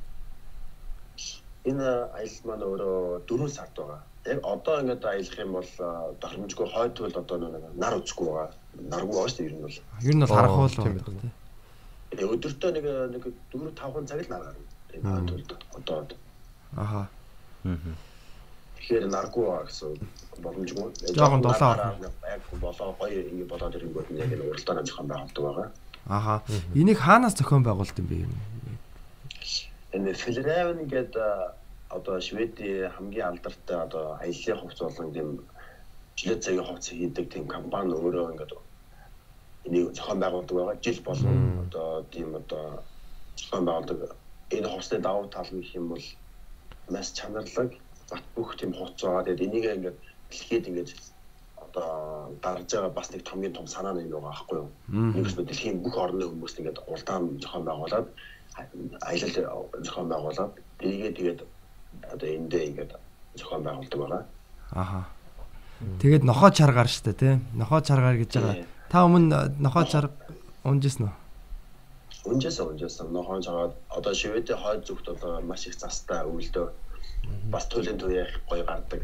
[1.64, 1.86] Энэ
[2.16, 4.00] аялал маань өөрөө 4 сард байгаа.
[4.26, 8.50] Яг одоо ингээд аялах юм бол а, тохиромжгүй хойдвол одоо нэг нар үзэхгүй байгаа.
[8.92, 9.78] Наргүй байгаа шүү дээ ер нь бол.
[10.04, 11.20] Ер нь бол Аа, харах уул тийм байна ээ.
[11.20, 11.30] тий.
[12.10, 13.22] Тэгээ өдөртөө нэг нэг
[13.54, 14.68] 4 5 цаг л нар гарна.
[14.92, 15.98] Энэ хойдволд одоо
[16.76, 17.02] Аха.
[17.64, 19.90] тэгэхээр наргүй байгаа гэсэн
[20.42, 20.88] боломжгүй.
[21.16, 21.72] Жоохон долоо
[22.28, 25.68] Яг болоо гоё ингэ болоод ирэнгүүт нь яг энэ уралдааны зохион байгуулдаг байгаа.
[26.08, 26.34] Аха.
[26.74, 28.32] Энийг хаанаас зохион байгуулт юм бэ юм?
[29.92, 31.14] Энэ Филревен гэдэг
[31.90, 35.28] одоо Шведийн хамгийн алдартай одоо аяллаа хувьц болон тийм
[36.16, 38.52] жилет цагийн хувьц хийдэг тийм компани өөрөө ингээд
[39.66, 40.82] энийг зохион байгуулдаг байгаа.
[40.84, 42.82] Жил болгон одоо тийм одоо
[43.36, 44.16] зохион байгуулдаг.
[44.50, 46.06] Энэ хувьсны давуу тал нь гэх юм бол
[46.90, 47.70] маш чанарлаг
[48.10, 49.24] бат бүх тийм хуц байгаа.
[49.24, 49.98] Тэгээд энийг ингээд
[50.30, 50.90] дэлхийд ингээд
[51.56, 51.90] одоо
[52.42, 54.70] дарж байгаа бас нэг томгийн том санаа нэг байгаа байхгүй юу.
[54.88, 58.06] Нэгс дэлхийн бүх орны хүмүүст ингээд улдаан зохион байгуулад
[59.08, 61.40] аялал зохион байгуулад энийг тэгээд
[62.12, 62.92] одоо эндээ ингээд
[63.36, 64.24] зохион байгуулдаг байгаа.
[64.72, 65.00] Аха.
[66.00, 67.34] Тэгээд нохоо чаргаар штэ тий.
[67.54, 68.56] Нохоо чаргаар гэж байгаа.
[68.90, 70.10] Та өмнө нохоо чар
[70.64, 71.14] унжсэн үү?
[72.28, 76.66] Унжсэн унжсэн нохоо чаргаад одоо шивэдэ хойд зүгт одоо маш их застай өвөлдөө
[77.52, 79.02] бас төлөнд туяа гоё гардаг.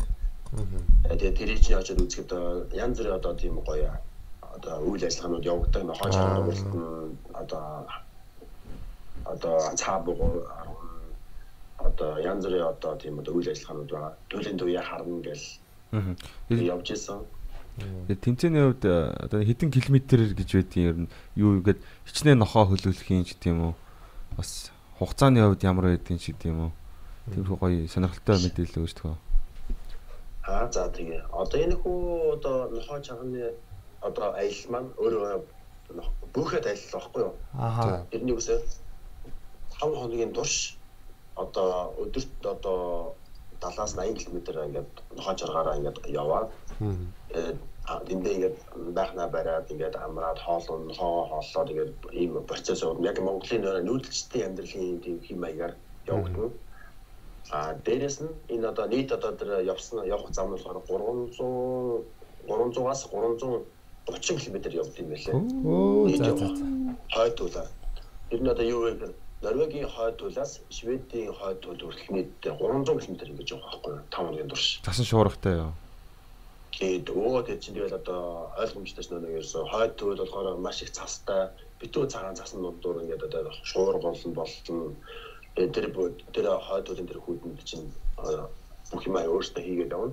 [1.09, 2.31] Тэгээ тэрийг чи очиод үзэхэд
[2.75, 3.91] янз бүрийн одоо тийм гоё
[4.57, 6.45] одоо үйл ажиллагаанууд явагддаг нохоо чаргаар
[7.33, 7.87] одоо
[9.25, 10.47] одоо цаа бугур
[11.79, 14.13] одоо янз бүрийн одоо тийм одоо үйл ажиллагаанууд байгаа.
[14.31, 17.21] Төлөнд туяа харна гэл явж исэн.
[18.09, 22.65] Тэгээ тэмцээний хувьд э, одоо хэдэн километр гэж байдгийг ер нь юу гэдэг хичнээн нохоо
[22.73, 23.75] хөлөөлөх юм ч тийм үү.
[24.41, 26.73] Бас хугацааны хувьд ямар байдгийг ч тийм үү.
[27.37, 29.17] Тиймэрхүү гоё сонирхолтой мэдээлэл өгч төгөө.
[30.49, 31.21] Аа за тэгээ.
[31.37, 32.01] Одоо энэ хүү
[32.41, 33.53] одоо нохоо чагны
[34.01, 35.35] одоо аялал маань өөрөө
[36.33, 37.35] бүхэд аялал байхгүй юу?
[37.53, 38.07] Аха.
[38.09, 38.63] Тэрний үсээ
[39.77, 40.76] 5 хоногийн турш
[41.37, 43.15] одоо өдөрт одоо
[43.61, 44.37] 70-аас 80 км
[44.69, 46.49] ингээд нохоо чаргаараа ингээд яваад
[48.13, 48.57] эндээ ингээд
[48.99, 55.19] байхнаа бариад ингээд амраад хоолон хоо хооллоод ингээд ийм процесс яг Монголын нүүдэлчдийн амьдралын тийм
[55.27, 55.75] хэм маягаар
[56.07, 56.51] явагдана.
[57.51, 62.05] А дээрэс нь энэ одоо нийт одоо тэр явсан явах зам нь болохоор 300
[62.47, 65.35] 300-аас 330 км явд юм байлээ.
[65.67, 66.47] Оо за за.
[67.15, 67.67] Хойд тулаа.
[68.31, 69.15] Тэр нь одоо юу вэ гэхээр
[69.47, 74.03] Норвегийн хойд тулаас Шведийн хойд туул хүртэл нийтдээ 300 км ингэж явах байхгүй юу?
[74.11, 74.67] 5 хоногийн турш.
[74.83, 75.73] Засан шуургатай юу?
[76.75, 80.91] Тэгээд өө тэр чинь тэгэл одоо ойлгомжтой ч нэг ерөөсө хойд туул болохоор маш их
[80.91, 84.99] цастай битүү цагаан цасан дундуур ингээд одоо шуур болон болон
[85.55, 85.71] тэр
[86.35, 87.87] тэр хойд туулын тэр хүүдэнд чинь
[88.91, 90.13] бүх юм аа өөртөө хийгээд явна.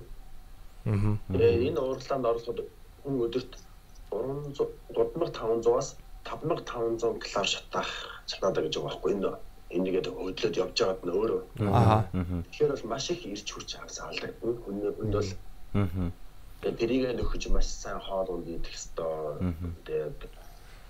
[0.86, 1.18] Аа.
[1.68, 2.70] Энэ уралдаанд оролцоход
[3.02, 3.52] хүн өдөрт
[4.14, 5.90] 300 3500-аас
[6.24, 7.92] 5500 калори шатаах
[8.28, 9.32] шатаадаг гэж байгаа байхгүй энэ
[9.74, 11.42] энийгээд хөдлөөд явж байгаад нь өөрөө.
[11.74, 11.98] Аха.
[12.14, 14.32] Тэгэхээр бол маш их ирч хүч хагас алдаг.
[14.42, 15.30] Хүний хүнд бол
[15.74, 15.88] Аа.
[16.62, 19.42] тэгээд тэрийг нөхөж маш сайн хоол унд идэх хэвээр.
[19.88, 20.20] Тэгээд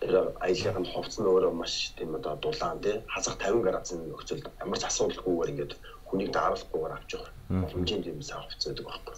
[0.04, 0.14] тэр
[0.44, 4.84] аяллахын хувцс нь өөрөө маш тийм одоо дулаан тий хазах 50 градусын нөхцөлд ямар ч
[4.84, 5.74] асуудалгүйгээр ингээд
[6.12, 7.32] хүнийг дааруулахгүйгээр авч явах
[7.64, 9.16] боломжийн тийм сайн хувцс байдаг байхгүй.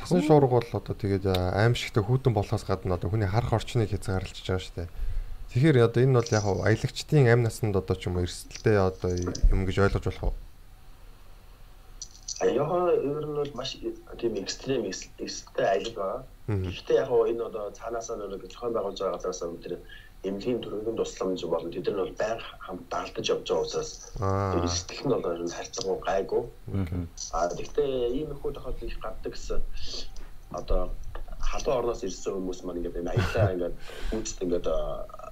[0.00, 4.64] Цасан шуурга бол одоо тэгээд аимшигтай хүүтэн болохоос гадна одоо хүний харах орчныг хязгаарлаж байгаа
[4.64, 4.88] шүү дээ.
[5.50, 9.10] Тэгэхээр одоо энэ бол яг аялагчдын амь насанд одоо ч юм уу эрсдэлтэй одоо
[9.50, 10.34] юм гэж ойлгож болох уу?
[12.38, 13.74] Аяга ер нь бол маш
[14.14, 16.22] тийм экстрем экстрем аялал байгаа.
[16.46, 19.74] Гэхдээ яг энэ одоо цаанаасаа нэг зохион байгуулж байгаа газраас тэр
[20.22, 23.92] эмнэлгийн төрөгийн тусламж болон тэд нар бол байнга хамт даалдаж явж байгаа учраас
[24.54, 26.42] эрсдэл нь одоо ер нь харьцангуй гайгүй.
[27.34, 29.60] Аа гэхдээ ийм их тохиолдол их гаддаг гэсэн
[30.54, 30.94] одоо
[31.50, 33.74] халуун орноос ирсэн хүмүүс маань ингээд энэ аяллаа ингээд
[34.14, 34.66] үүсд ингээд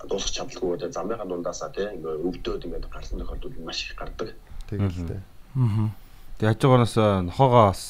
[0.07, 4.34] дуусах чадлагүй одоо замынхаа дундаасаа тийм ингээд өвдөөд ингээд гарсан тохиолдол маш их гардаг.
[4.70, 5.20] Тэгэлтэй.
[5.57, 5.90] Аа.
[6.38, 6.94] Тэгээ хажуугаараас
[7.26, 7.82] нохоогоо бас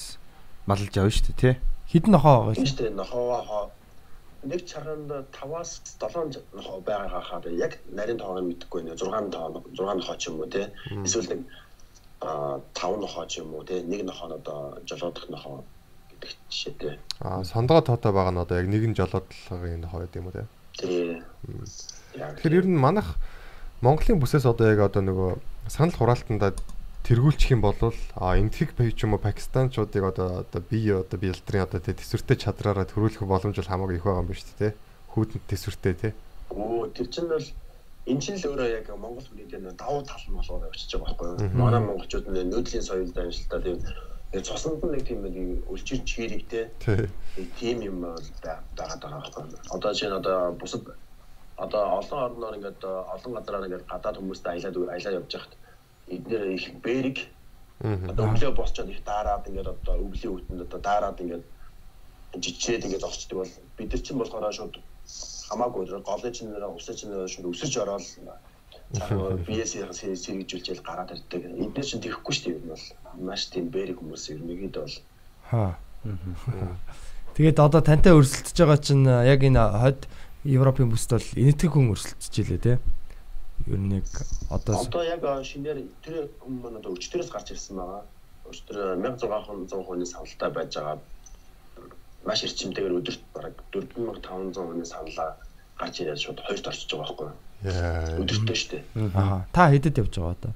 [0.66, 1.54] малж явна шүү дээ тий.
[1.92, 2.70] Хідэн нохоо байгаа Тийм юм.
[2.72, 3.70] шүү дээ нохоо
[4.44, 9.62] нэг чарганд 5-аас 7 нохоо байгаа хаад яг нарийн тоог нь мэдэхгүй нэ 6 тоо
[9.74, 10.66] 6 нохоо ч юм уу тий
[11.04, 11.40] эсвэл нэг
[12.22, 15.64] а 5 нохоо ч юм уу тий нэг нохоо нь одоо жолоодох нохоо
[16.10, 16.94] гэдэг жишээтэй.
[17.20, 20.46] Аа сондгоо тоотой байгаа нь одоо яг нэгэн жолоодлогын хойд юм уу.
[20.78, 21.66] Тэгээ яг
[22.14, 23.16] Тэгэхээр ер нь манах
[23.80, 25.30] Монголын бүсээс одоо яг одоо нөгөө
[25.70, 26.56] санал хураалтандаа
[27.06, 27.78] тэргүүлчих юм бол
[28.18, 32.84] а энтхэг пейж юм уу пакистанчуудыг одоо одоо бие одоо бэлтрийн одоо тэ төсвөртэй чадраараа
[32.84, 34.72] төрүүлэх боломж бол хамаагүй их байгаа юм байна шүү дээ.
[35.14, 36.08] Хүүтэнд төсвөртэй те.
[36.50, 37.46] Оо тэр чинь бол
[38.08, 41.56] энэ чинь л өөрөө яг Монгол хүнийтэй давуу тал нь болоод очиж байгаа байхгүй юу?
[41.56, 43.78] Манай монголчууд нэ нүүдлийн соёлд амжилтаа тийм
[44.44, 45.36] цуснд нь нэг тийм нэг
[45.72, 47.08] өлчир чирэгтэй Тий.
[47.56, 48.28] тийм юм бол
[48.76, 49.44] байгаад байгаа байхгүй?
[49.72, 50.84] Одоо чинь одоо бусад
[51.64, 52.82] одоо олон орноор ингээд
[53.14, 55.54] олон газараар ингээд гадаад хүмүүстэй аялаад аялаа явж байхад
[56.14, 57.16] эдгээр их бэрэг
[58.10, 61.44] одоо өглөө босчоод их даарад ингээд одоо өвлийн үтэнд одоо даарад ингээд
[62.32, 64.74] жижигчээд ингээд зогсчдаг бол бид нар чинь болохоор шууд
[65.50, 68.06] хамаагүй голын чинь усын чинь шууд өсөж ороод
[69.46, 71.44] биесээ сэргийжүүлж гараад ирдэг.
[71.44, 72.86] Эдгээр чинь тэхгүй шүү дээ нь бол.
[73.20, 74.96] Маш тийм бэрэг хүмүүс ер нь ихэд бол.
[75.52, 75.76] Хаа.
[77.36, 80.08] Тэгээд одоо тантай өрсөлдөж байгаа чинь а, яг энэ хойд
[80.44, 82.74] Европын бүсд бол энэтхэг хүн өрсөлдөж илээ те.
[83.66, 84.06] Ер нь нэг
[84.54, 88.02] одоо одоо яг шинээр тэр хүмүүс маань одоо өчтөрөөс гарч ирсэн байгаа.
[88.46, 90.98] Өчтөр 1600 хүний савлалтай байж байгаа
[92.24, 95.36] маш эрчимтэйгээр өдөрт бараг 4500 хүний савлаа
[95.78, 97.36] гарч ирээд шууд хоёрт орчиж байгаа байхгүй юу?
[97.66, 98.18] Яа.
[98.22, 98.82] Өдөртөө шүү дээ.
[99.18, 100.52] аа та хэдэд явж байгаа одоо?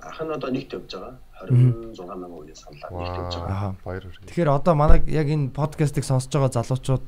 [0.00, 1.14] Ах нь одоо нэгт явж байгаа.
[1.48, 3.56] 26 мянган хүний саналаар нийлүүлж байгаа.
[3.56, 3.68] Аха.
[3.84, 4.28] Баяр хүргэе.
[4.28, 7.04] Тэгэхээр одоо манай яг энэ подкастыг сонсож байгаа залуучууд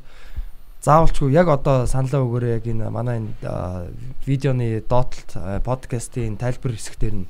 [0.82, 3.30] заавалчгүй яг одоо саналаа өгөөрэй яг энэ манай энэ
[4.26, 7.26] видеоны доотлолт подкастын тайлбар хэсгээр нь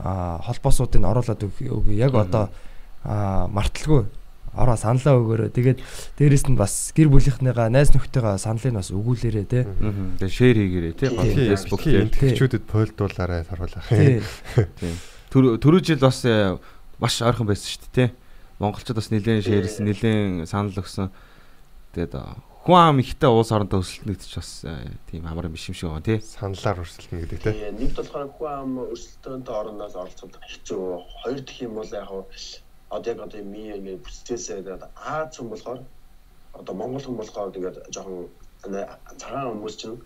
[0.00, 1.96] холбоосуудыг оруулаад өг- өгье.
[2.00, 2.48] Яг одоо
[3.04, 4.08] марталгүй
[4.56, 5.52] ороо саналаа өгөөрэй.
[5.52, 5.78] Тэгээд
[6.16, 9.68] дээрэс нь бас гэр бүлийнхнийгаа найз нөхдөйгаа саналыг бас өгүүлээрэй те.
[9.68, 10.16] Аа.
[10.16, 10.92] Тэгээ шеэр хийгээрэй.
[11.12, 12.32] Гол Facebook Дэлхийн дээр.
[12.32, 13.84] энтгчүүдэд пойлдуулаарай харуулах.
[13.92, 14.24] Тий.
[15.28, 16.56] Түр түрүү жил бас э,
[16.96, 18.08] маш ойрхон байсан шүү дээ тий.
[18.56, 21.12] Монголчууд бас нэлээд шеэрлсэн, нэлээд санал өгсөн.
[21.92, 22.16] Тэгээд
[22.66, 26.02] хүн ам ихтэй уус орондоо өсөлтнөгдөж бас э, тийм амар юм биш юм шиг байна
[26.02, 26.18] тий.
[26.18, 27.54] Саналаар өрсөлдөнө гэдэг те.
[27.54, 30.82] Тэгээ нэгд болохоор хүн ам өрсөлдөөнтэй орноос оролцоод хэцүү.
[31.22, 32.10] Хоёр дахь юм бол яг
[32.90, 35.80] одоо яг одоо ми ингэ процессээ тэгээд Аз хүн болохоор
[36.58, 38.34] одоо Монгол хүн болохоор тэгээд жоохон
[39.14, 40.02] цагаан хүмүүс чинь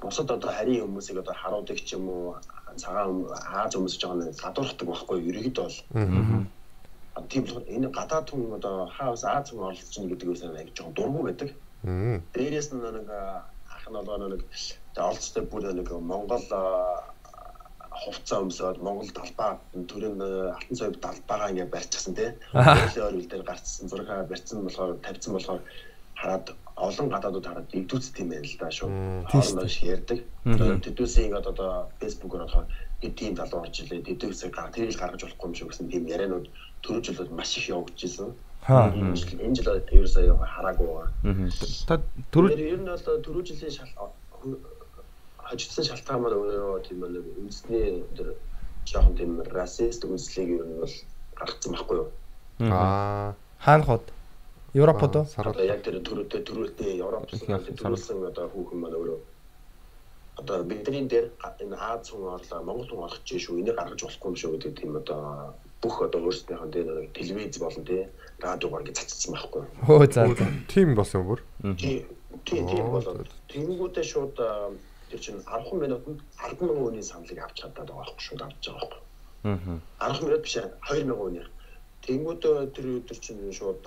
[0.00, 2.40] бусад одоо харийн хүмүүсийг одоо харуудаг ч юм уу
[2.80, 7.26] цагаан Аз хүмүүс жоохон гадуурхдаг байхгүй ерөөдөө бол Аа.
[7.28, 10.96] Тийм болохоор энэ гадаад хүн одоо хаус Аз хүн оролцож байгаа гэдэг үсээ аяг жоохон
[10.96, 11.52] дургу байдаг.
[11.52, 11.67] Аа.
[11.84, 14.42] Дээрээс нь нэг ах нь болоо нэг
[14.96, 16.46] оролцтой бүр нэг Монгол
[17.98, 19.58] хувцас өмсөд Монгол талбай
[19.90, 22.30] төрийн алтан цайд талбайгаа ингээ барьчихсан тий.
[22.54, 25.62] Өөрөөр хэл дээр гарцсан зургаа барьсан болохоор тавьсан болохоор
[26.18, 26.46] хараад
[26.86, 28.88] олон гадаадууд хараад игдүүц тийм байл л да шүү.
[29.30, 30.18] Хоорондоо ярьдаг.
[30.86, 32.66] Тэдүүсийн ингээд одоо фэйсбүүкээр болохоор
[33.00, 34.06] би тийм залуу орж илээ.
[34.08, 36.46] Тэдүүсээ гар тэрийг гаргаж болохгүй юм шиг гэсэн тийм ярианууд
[36.82, 38.30] төрөө жилд маш их явагдаж ирсэн.
[38.68, 41.08] Энэ жил ерөөсөө хараагүй байгаа.
[41.24, 41.48] Аа.
[41.88, 41.96] Та
[42.32, 44.12] түрүү ер нь бол түрүү жилийн шал
[45.48, 48.28] хожигдсан шалтгаан маань өөрөө тийм нэг үндэсний тэр
[48.84, 50.94] жоохон тийм расист үзлийг ер нь бол
[51.40, 52.08] гаргацсан байхгүй юу?
[52.68, 53.32] Аа.
[53.64, 54.12] Хаанхууд?
[54.76, 55.26] Европод уу?
[55.48, 59.18] Одоо яг тэр төрөлтэй төрөлтэй Европ төрүүлсэн одоо хүүхэн маань өөрөө
[60.38, 61.32] одоо бидний дээр
[61.64, 64.72] энэ Аз хүн орлоо Монгол хүн орох чинь шүү энийг гаргаж болохгүй юм шүү гэдэг
[64.76, 68.04] тийм одоо бүх одоо өөрсдийнх нь дээр телевиз болон тий
[68.42, 69.62] радиогоор ингэ цацсан байхгүй?
[69.86, 70.26] Хөө за.
[70.70, 71.42] Тим болсон бүр.
[71.78, 72.06] Тийм
[72.44, 74.36] тийм тийм Аа, болоод тэнгүүдээ шууд
[75.10, 78.88] тэр чинь 10 минутанд 10 мянган хүний саналыг авч чадаад байгаа байхгүй шууд авч байгаа
[78.88, 79.02] байхгүй.
[79.44, 80.12] Аа.
[80.12, 81.46] 10 минут биш 2 мянган хүний.
[82.06, 83.82] Тэнгүүдээ тэр өдөр чинь шууд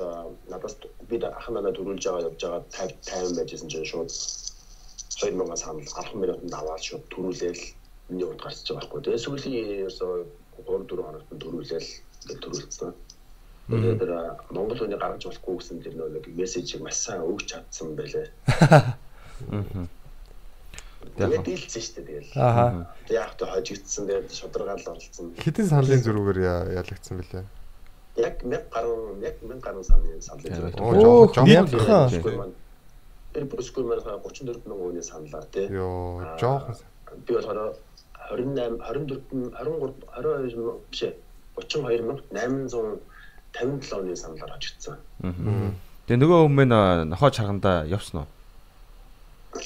[0.52, 0.76] надаас
[1.10, 5.82] би ах надад төрүүлж байгаа явж байгаа 50 50 байжсэн чинь шууд 2 мянган санал
[5.82, 7.64] 10 минутанд аваад шууд төрүүлээл
[8.10, 9.02] миний урд гарч байгаа байхгүй.
[9.06, 10.12] Тэгээ сүүлийн ерөөсөө
[10.68, 11.90] 3 4 хоногт төрүүлээл
[12.22, 12.90] ингээд төрүүлсэн.
[12.92, 13.11] Тэгээд
[13.72, 14.12] өнөөдөр
[14.52, 18.28] Монгол хүний гаргаж болохгүй гэсэн тэр нэг мессежийг маш сайн өгч чадсан байлээ.
[19.52, 19.88] Аа.
[21.18, 22.32] Тэгээд дийлсэн шүү дээ тэгэл.
[22.38, 22.86] Аа.
[23.10, 25.34] Яг та хожигдсан тэгээд шударгаал оролцсон.
[25.40, 26.40] Хэдэн саналын зөрүүгээр
[26.78, 27.46] ялагдсан бэлээ?
[28.22, 30.80] Яг 1000 гаруй, яг 1000 гаруй саналын саналын зөрүү.
[30.84, 32.54] Оо, жоохон
[33.32, 35.70] Тэр бүсгүй мөр 34 мянган хүний саналаар тий.
[35.72, 36.76] Йоо, жоохон.
[37.24, 37.80] Би болохоор
[38.36, 39.22] 28 24
[39.56, 41.04] 13 22 биш
[41.56, 43.00] 32 800
[43.54, 44.98] 57 оны саналаар очсон.
[45.22, 48.30] Тэгээ нөгөө хүмүүс нь нохоо чарганда явсан уу?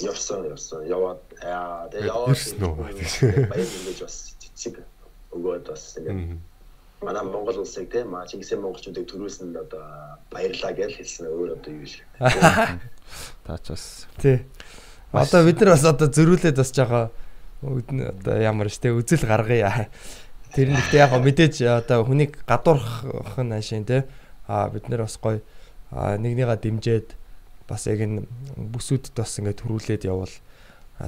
[0.01, 0.81] Явсан, явсан.
[0.89, 3.47] Яваад аа тэгээ яваад ирсэн үү?
[3.49, 4.81] Баяр мэдээж бас цэцэг
[5.31, 6.37] өгөөд бас ингэ
[7.05, 11.85] манай Монгол улсыг тийм маа Чингисийн монголчуудыг төрүүлсэнд одоо баярлаа гэж хэлсэн өөр одоо юу
[11.85, 12.05] шиг.
[13.45, 14.07] Таач бас.
[14.17, 14.41] Тий.
[15.11, 17.11] Одоо бид нар бас одоо зөрүүлээд бас жагаа
[17.61, 19.89] одоо ямар штэ үзэл гаргая.
[20.55, 24.07] Тэр нь ихтэй яг гоо мэдээж одоо хүнийг гадуурхах нь ашийн те.
[24.47, 25.43] А бид нар бас гоё
[25.91, 27.11] нэгнийгаа дэмжиад
[27.67, 28.23] бас яг энэ
[28.55, 30.31] бүсүүдэд бас ингээд төрүүлээд явбал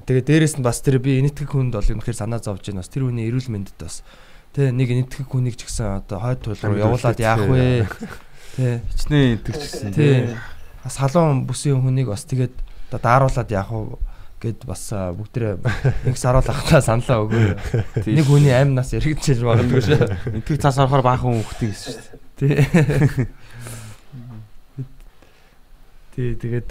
[0.03, 2.83] тэгээ дээрэс нь бас тэр би энэтхэг хүнд бол үнэхээр санаа зовж байна.
[2.83, 4.03] Бас тэр хүний эрүүл мэндэд бас
[4.51, 7.87] тэ нэг энэтхэг хүнийг ч гэсэн одоо хойд туйл руу явуулаад яах вэ?
[8.59, 10.35] Тэ хичнээн итгэжсэн тий.
[10.83, 12.51] Бас халуун бүсийн хүнийг бас тэгээд
[12.91, 13.95] одоо дааруулад яах вэ
[14.37, 15.57] гэд бас а, бүгдээ
[16.05, 17.57] нэг саруул ахтаа саналаа өгөө.
[18.05, 19.97] Нэг хүний амнаас эргэжж магадгүй шүү.
[20.37, 22.21] Энтгийг цаас орохоор баахан хүүхдийн гэсэн шүү дээ.
[22.37, 22.53] Тий.
[26.13, 26.69] Тий тэгээд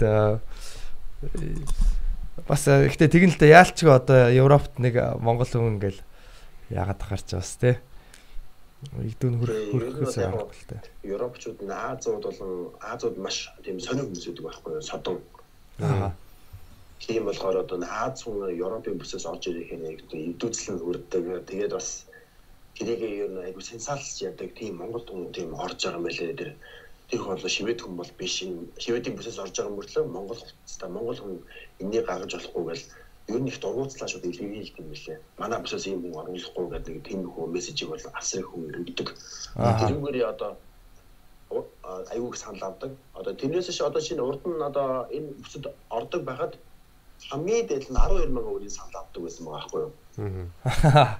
[2.47, 5.99] бас ихтэй тэгэн л дээ яалчгүй одоо Европт нэг Монгол хүн ингээл
[6.71, 7.75] яагаад тахарч бас тий.
[8.95, 10.81] Игдүүн хөрөх хөрөхөөс аргагүй л дээ.
[11.03, 14.85] Европчууд нь Азууд болон Азууд маш тийм сонир хүмүүс байдаг байхгүй юу?
[14.85, 15.17] Содон.
[15.81, 16.13] Аа.
[16.99, 21.45] Тийм болохоор одоо Аз хүн Европын бүсээс орж ирэх нэг идэвхжлэн хүрдэг.
[21.45, 22.09] Тэгээд бас
[22.77, 26.51] тэрийг ер нь айгу сенсаалч яадаг тийм Монгол хүн тийм орж байгаа юм байлээ тэр
[27.09, 28.35] тэр хүн бол шивэд хүн бол биш
[28.83, 31.35] шивэдийн бүсээс орж байгаа мөртлөө Монгол хувцастай Монгол хүн
[31.81, 32.85] энийг гаргаж болохгүй гэл
[33.33, 35.17] ер нь их дургуутслаа шууд илэрхийлж юм билээ.
[35.41, 39.07] Манай бүсээс юм хүн оруулахгүй гэдэг нэг тийм хөө мессежийг бол асар их хүн өгдөг.
[39.55, 39.87] Ааха.
[39.87, 40.51] Тэрүүгээр одоо
[42.13, 42.91] аюуг санал авдаг.
[43.13, 46.53] Одоо тэрнээс ш одоо шинэ урд нь одоо энэ бүсэд ордог байхад
[47.31, 49.93] хамгийн дээд нь 12 мянган өрийн санал авдаг байсан байгаа байхгүй юу?
[50.63, 51.19] Аа.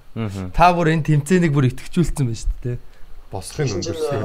[0.53, 2.77] Та бүр энэ тэмцээнийг бүр итгэжүүлсэн байна шүү дээ.
[3.31, 4.23] Босхын өндөрсөн.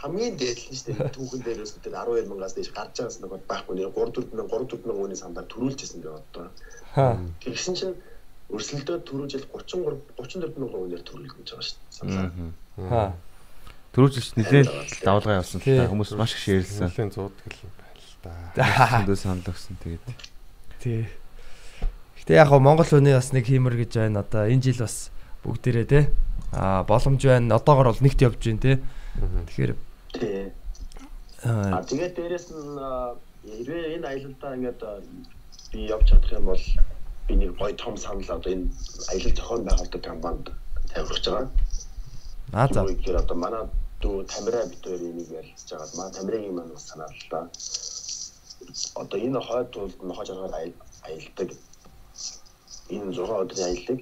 [0.00, 1.12] хамгийн дээд нь шүү дээ.
[1.16, 4.76] Түүхэн дээрээс тэр 12 мянгаас дээш гарч байгаас нэг байхгүй нэр 3 4 мянга 3
[4.76, 6.48] 4 мянган хүний самбаар төрүүлжсэн одоо.
[6.96, 7.20] Хаа.
[7.44, 7.94] Тэгсэн чинь
[8.50, 12.88] өрсөлдөө төрүүлжэл 33 34 мянган хүнээр төрүүлж байгаа шүү дээ.
[12.88, 13.12] Хаа.
[13.92, 14.68] Төрүүлж нэлээд
[15.04, 15.78] давалгаа явсан л Тий.
[15.78, 16.86] та хүмүүс маш их шеэрлсэн.
[16.86, 18.08] Нэлээд зуудаг л байл
[18.54, 18.64] да.
[19.04, 20.04] Зөндөө санал өгсөн тэгээд.
[20.80, 21.08] Тий.
[22.16, 24.24] Гэтэ яг гоо Монгол хүний бас нэг хиймэр гэж байна.
[24.24, 25.12] Одоо энэ жил бас
[25.44, 26.00] бүгдээрээ те
[26.52, 27.54] а боломж байна.
[27.56, 28.72] Одоогор бол нэгт явж байна те.
[29.20, 29.72] Тэгэхээр
[30.16, 30.52] Тий.
[31.44, 32.80] аа, тэгээд дээрэс нь
[33.44, 34.80] хэрвээ энэ аялалдаа ингээд
[35.72, 36.64] би явж чадах юм бол
[37.28, 38.68] би нэг гоё том санал одоо энэ
[39.12, 40.48] аялал зохион байгуулдаг компанид
[40.92, 41.48] тавьж байгаа.
[42.52, 42.84] аа за.
[42.84, 43.64] Тэгэхээр одоо манай
[44.02, 45.96] дүү Тамира битээр энийг ярилцж байгаа.
[45.96, 47.40] Манай Тамирагийн маань бас санаа л да.
[48.94, 51.48] Одоо энэ хойд тулд нь хож аргаар аял- аялдаг.
[52.90, 54.00] Энэ 6 өдрийн аяллыг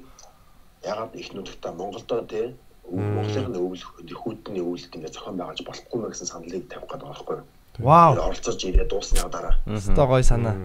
[0.84, 2.56] ягаад их нутагта Монголдо тий
[2.88, 7.38] Монголын өвлөх хүүтний өвлөлт ингээд зохион байгуулж болохгүй мэ гэсэн саналыг тавих гэдэг байгаа байхгүй?
[7.78, 8.12] Вау.
[8.16, 9.54] оролцож ирээд дуусны дараа.
[9.66, 10.56] Өстой гоё санаа.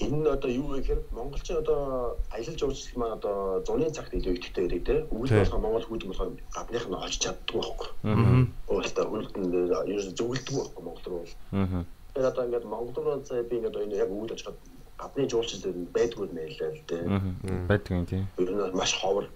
[0.00, 4.34] Энэ нь одоо юу вэ гэхээр монголчин одоо аялал жуулчлал маань одоо зуны цагт илүү
[4.38, 5.38] ихтэй гэдэг тийм өвөл Тий.
[5.42, 7.88] болохоор монгол хүүд болохоор гадных нь олж чаддгүй байхгүй.
[8.08, 8.46] Аа.
[8.70, 9.54] Өөрөлтөө хөлтөнд
[9.90, 11.26] ер нь зөвлөдгүй байхгүй монгол руу.
[11.52, 11.84] Аа.
[12.20, 14.58] Тэгэхээр одоо ингээд монгол руу заа би ингээд энэ яг өвөл очиход
[15.00, 17.08] гадны жуулчлал нь байдгүй нэлээ л тийм.
[17.08, 17.64] Аа.
[17.64, 18.22] Байдаг юм тий.
[18.36, 19.32] Ер нь маш ховор Аа.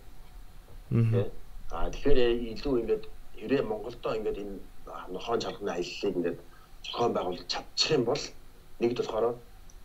[0.93, 1.29] тийм.
[1.73, 2.21] Тэгэхээр
[2.53, 3.05] илүү ингээд
[3.41, 4.55] хэрэг Монголдо ингээд энэ
[5.17, 6.39] нохон чалганы аяллыг ингээд
[6.85, 8.23] зохион байгуулж чадчих юм бол
[8.81, 9.27] нэгд болохоор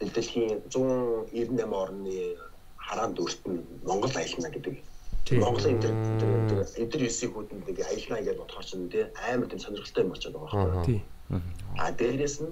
[0.04, 2.36] дэлхийн 198 орны
[2.76, 4.76] хараанд өртөн Монгол аялна гэдэг.
[5.40, 5.96] Монголын тэр
[6.84, 10.68] эдэр юсиг хүдэнд нэг аялна гэж бодохоор чинь тий амар тийм сонирхолтой юм болчиход байгаа
[10.68, 10.86] байхгүй.
[10.86, 11.00] Тий.
[11.78, 12.52] А дээрээс нь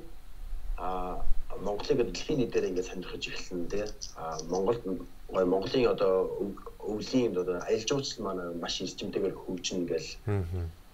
[0.78, 1.22] а
[1.60, 3.86] Монголыг дэлхийн нийтээр ингээд сонирхож эхэлсэн тий.
[4.16, 4.82] А Монголд
[5.28, 10.10] гой Монголын одоо өв- өвлийн одоо аялал жуулчлал маань маш эрчимтэйгээр хөгжинэ гэл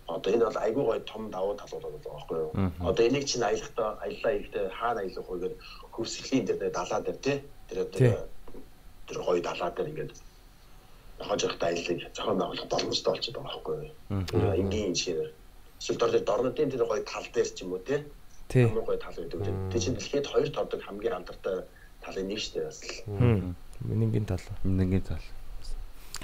[0.07, 2.51] одоо энэ бол айгүй гоё том давуу талууд байгаа байхгүй юу.
[2.79, 5.59] Одоо энийг чинь аялахдаа аяллаа ихтэй хаана аялах вэ гэдэг
[5.91, 7.37] хөвсглийн дээр далаа дээр тий.
[7.67, 7.99] Тэр одоо
[9.07, 10.11] тэр гоё далаа дээр ингээд
[11.27, 13.91] хож явахтай аяллыг зохион байгуулах боломжтой болчиход байгаа байхгүй юу.
[14.63, 15.31] Энгийн шинээр
[15.79, 17.99] эсвэл дор дээр дорнодын тэр гоё тал дээр ч юм уу тий.
[18.53, 19.71] Хамгийн гоё тал гэдэг үү.
[19.71, 21.57] Тэр чинь дэлхийд хоёр тавдаг хамгийн алдартай
[22.03, 23.55] талын нэг шүү дээ бас л.
[23.81, 24.45] Минийгийн тал.
[24.63, 25.25] Нэгэн зал.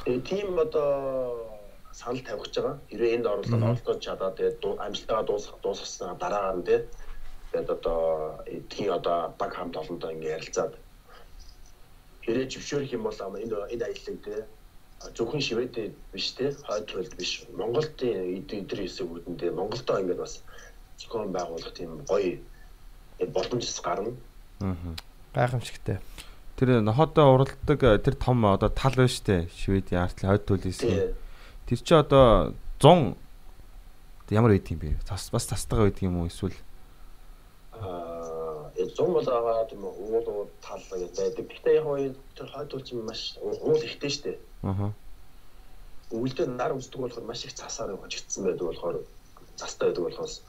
[0.05, 1.59] Тэгээ тийм одоо
[1.91, 2.75] санал тавих гэж байгаа.
[2.89, 7.99] Хэрвээ энд орлого олдож чадаад тэгээд амжилтаа дуусгах дуусгасан дараагаар нь тэгээд одоо
[8.45, 10.73] эдгийн одоо баг хамт олондоо ингээ ярилцаад
[12.23, 14.39] хэрэг зөвшөөрөх юм бол энэ энэ аяллыг тий
[15.17, 15.75] зөвхөн шивэд
[16.13, 20.43] биш тий хойд төлд биш Монголын эдгээр хэсгүүдэндээ Монголдоо ингээд бас
[21.00, 22.39] зохион байгуулах тийм гоё
[23.20, 24.12] э, боломжс гарна.
[24.60, 24.76] Аа.
[25.34, 26.00] Гайхамшигтай.
[26.58, 29.47] Тэр нохотоо уралдаг э, тэр том одоо тал байна штэ.
[29.56, 30.80] Швед яартлын хойд төлөөс.
[30.84, 31.16] Тий.
[31.68, 33.16] Тэр чи одоо 100
[34.30, 35.00] ямар байд юм бэ?
[35.08, 36.56] Бас бас тастайгаа байд юм уу эсвэл
[37.80, 41.47] Аа, э зам бол байгаа тийм уул уул тал байдаг.
[41.47, 44.38] Гэхдээ яг хоёр тэр хойд чинь маш уул ихтэй дээ.
[44.64, 44.91] аа.
[46.12, 48.97] Өвөлдөө нар үздэг болохоор маш их цасаар хожигдсан байдаг болохоор
[49.56, 50.43] цастай байдаг болохоос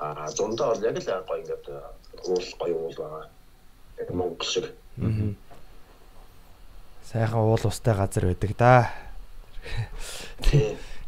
[0.00, 1.64] аа зундаа бол яг л гоё ингээд
[2.24, 3.28] уул гоё уул байгаа.
[4.00, 4.72] Яг Монгол шиг.
[4.96, 5.36] Аа.
[7.04, 8.92] Сайхан уул устай газар байдаг да.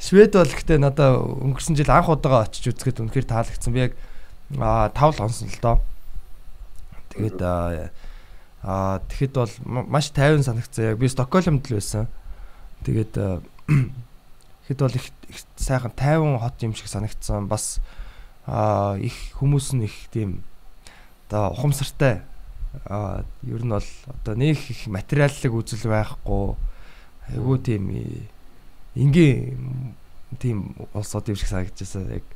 [0.03, 3.72] Швед бол гэхдээ надаа өнгөрсөн жил анх удаага очиж үзэхэд үнэхээр таалагдсан.
[3.72, 3.95] Би яг
[4.61, 5.80] аа тавл онсон л доо.
[7.16, 10.93] Тэгээд аа тэгэхэд бол ма- маш тайван санагцсан.
[10.93, 12.11] Яг би Стокгольмд л байсан.
[12.84, 13.14] Тэгээд
[14.68, 17.47] тэгэхэд бол их их сайхан тайван хот юм шиг санагдсан.
[17.47, 17.78] Бас
[18.47, 20.43] аа их хүмүүс нь их тийм
[21.28, 22.22] одоо ухамсартай.
[22.86, 26.57] Аа ер нь бол одоо нэг их материаллык үзэл байхгүй.
[27.30, 28.26] Айгуу тийм э,
[28.95, 29.95] энгийн
[30.38, 32.18] тийм улсууд юм шиг санагдчихсан.
[32.18, 32.26] Яг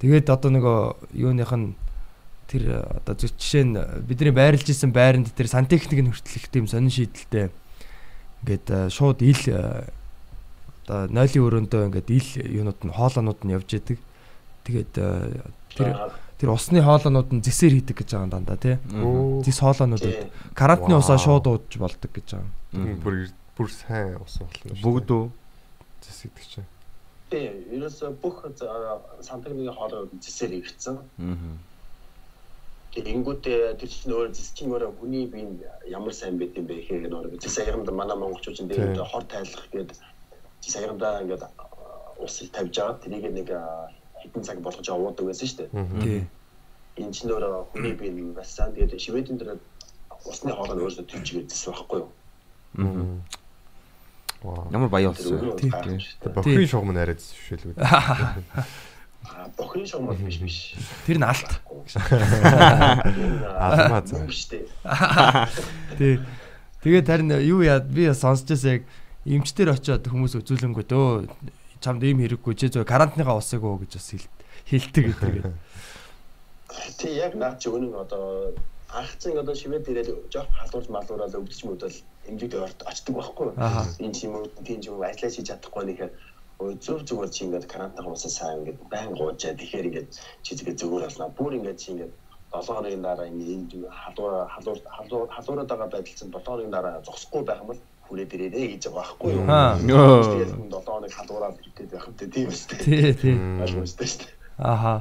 [0.00, 0.78] тэгээд одоо нөгөө
[1.12, 1.76] юуных нь
[2.48, 3.76] тэр одоо зөв жишээ нь
[4.08, 7.52] бидний байрлаж исэн байранд тэр сантехник нь хүртэл их тийм сонин шийдэлтэй
[8.42, 9.84] ингээд э, шууд ил э,
[10.86, 12.28] одоо нойлын өрөөндөө ингээд ил
[12.64, 13.98] юунууд нь хоолоонууд нь явж идэг.
[14.68, 15.40] Тэгээд э,
[15.72, 18.76] тэр тэр усны хоолоонууд нь зэсээр хийдэг гэж байгаа юм дандаа тий.
[19.42, 20.28] Зэс байдаг.
[20.52, 23.00] Карантны усаа шууд ууж болдог гэж байгаа.
[23.00, 24.76] Бүр бүр сайн ус болно.
[24.84, 25.24] бүгд үү?
[25.26, 26.04] дээ.
[26.04, 26.68] зэсэгдэг чинь.
[27.32, 27.48] Тий.
[27.74, 28.46] Ерөөсө бүх
[29.24, 30.96] сантагны хоолой зэсээр хийгдсэн.
[31.00, 31.56] Аа.
[32.94, 35.58] Тэгэнгүүтээ тэр чинь өөр зэс чинь өөр хүний бие нь
[35.90, 38.94] ямар сайн байд юм бэ гэхээр нөр зэс аягамд манай монголчууд чинь Тийм.
[38.94, 39.90] тэгээд хор тайлах гээд
[40.62, 41.44] зэс аягамдаа ингээд
[42.22, 43.02] усыг тавьж байгаа.
[43.02, 43.48] Тэрийг нэг
[44.22, 45.70] хэдэн цаг болгож явуудаг байсан шүү дээ.
[46.02, 46.20] Тий.
[46.98, 48.74] Энэ чинь өөр хүний бие нь бас сайн.
[48.74, 49.58] Тэгээд шивэдэн дээр
[50.26, 52.10] усны хоолой өөрөөсөө тийчгээд зэс байхгүй юу?
[52.78, 53.38] Аа.
[54.42, 54.66] Вау.
[54.70, 55.38] Ямар баян болсон.
[55.38, 56.30] өөрөө тий, гарч штэ.
[56.30, 57.74] Бохрын шугам нь арай зөвшөөлгүй.
[57.78, 60.58] А бохрын шугам бол биш биш.
[61.06, 61.50] Тэр нь алт.
[63.58, 64.26] Алмаа цаа.
[64.26, 64.62] Биш штэ.
[65.98, 66.22] Тий.
[66.82, 68.82] Тэгээд харин юу яа би сонсч байсан яг
[69.26, 71.26] эмчтэр очиод хүмүүс үзүүлэнгүүт өө
[71.80, 74.32] чамд ийм хэрэггүй чи зөв карантиныгаа усыг уу гэж бас хэл-
[74.70, 75.54] хэлдэг гэдэг.
[76.98, 78.52] Тий яг наад чи өнөө одоо
[78.92, 81.96] анхцэн одоо шивэд ирээд жоох халуурч малуураад өвдөж мөдөл
[82.28, 83.48] эмнэлэгт орд очдөг байхгүй.
[83.56, 83.84] Аха.
[84.00, 86.10] Энэ ч юм уу тийм ч ажиллаж хийж чадахгүй нэхэр
[86.58, 90.08] зөв зүгээр чи ингээд карантин усаа сайн ингээд байн гоожаа тэгэхээр ингээд
[90.44, 91.32] чи зүгээр зүгээр болно.
[91.38, 92.12] Бүр ингээд чи ингээд
[92.52, 97.60] 7 хоногийн дараа халуур халуур халуур халуураад байгаа байдал чинь 7 хоногийн дараа зогсохгүй байх
[97.60, 99.44] юм бол хүрээд ирээрээ гэж байгаа байхгүй юу?
[99.46, 99.76] Аа.
[99.78, 102.78] Тэгээд 7 хоног халуураад ирээд байх юм тийм үстэй.
[102.80, 103.34] Тий, тий.
[103.36, 104.32] Ойлгомжтой шүү дээ.
[104.58, 104.94] Аха.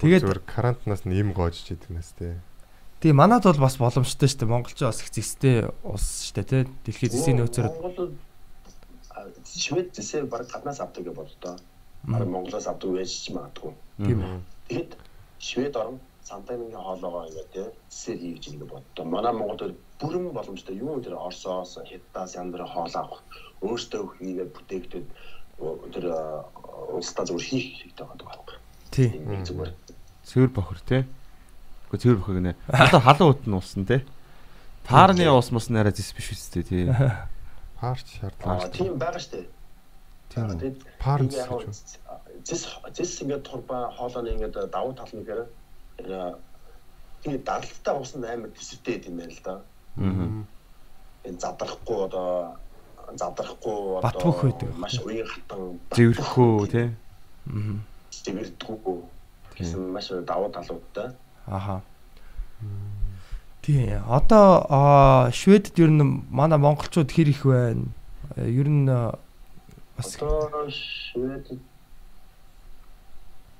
[0.00, 2.38] Тэгээд Тэгээд карантинаас нь им гоожж идэг нэс тээ.
[3.00, 4.48] тий манад бол бас боломжтой шүү дээ.
[4.48, 6.62] Монголч бас их зэстэй ус шүү дээ тий.
[6.88, 8.12] Дэлхийд зэсийн нөөцөөр Монгол
[9.44, 11.56] Швед зэсээ баг гаднаас авдаг гэж боддоо.
[12.08, 13.72] Баг Монголоос авдаг байж ч магадгүй.
[14.00, 14.40] тийм үү.
[14.68, 14.92] Тэгэхэд
[15.38, 19.04] Швед орн Сантагийн хоолоогоо ингээд тий зэсээр хийж ийн гэж боддоо.
[19.04, 23.22] Манай Монголд бүрэн боломжтой юу тэр Оросоос, Хятадаас янз бүрийн хоол авах
[23.60, 25.08] өөртөө хийгээд бүтээгдэхэд
[25.92, 26.04] тэр
[26.96, 28.56] улсдаа зүгээр хийх хэрэгтэй байдаг байхгүй.
[28.90, 29.08] Тий.
[29.20, 29.72] Энэ зүгээр.
[30.24, 31.04] Цэвэр бохор те.
[31.92, 32.56] Гэхдээ цэвэр бохор гинэ.
[32.72, 34.04] Одоо халуун ут нь усан те.
[34.88, 36.88] Таарны ус мус нэрэ зис биш үстэй тий.
[37.80, 38.72] Парч Аа шаардлага.
[38.72, 39.46] тийм байгаа дээ.
[40.32, 40.46] Тийм
[41.28, 41.72] үү?
[42.44, 42.62] зис
[42.96, 45.44] зис ингээд турба хоолойны ингээд давуу тал нь гэхээр
[47.22, 49.52] тийм даралттай усан амар төсөвтэй юм байна л да.
[49.52, 49.62] Аа.
[49.96, 52.56] Энэ задрахгүй одоо
[53.16, 54.76] задрахгүй байдаг.
[54.76, 56.82] маш уян хатан Зэвэрхгүй те.
[57.46, 57.76] Аа.
[58.10, 58.98] зэвэрдэггүй
[59.58, 61.12] гэсэн маш давуу талуудтай.
[61.46, 61.82] Аха.
[63.62, 63.92] Тий.
[64.08, 67.84] Одоо аа, Шведэд ер нь манай монголчууд хэр их байна?
[68.36, 69.18] Ер нь аа,
[69.96, 71.50] бас Одоо Швед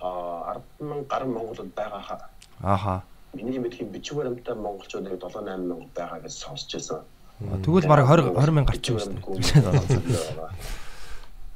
[0.01, 2.31] а 100000 гаруй монголууд байгаа хаа.
[2.63, 3.03] ааха.
[3.33, 7.07] Миний мэдхийн бичиг баримттай монголчуудыг 7 8000 байгаа гэж сонсч байсан.
[7.41, 10.25] Тэгвэл баг 20 20 мянга гарч байгаа шүү дээ.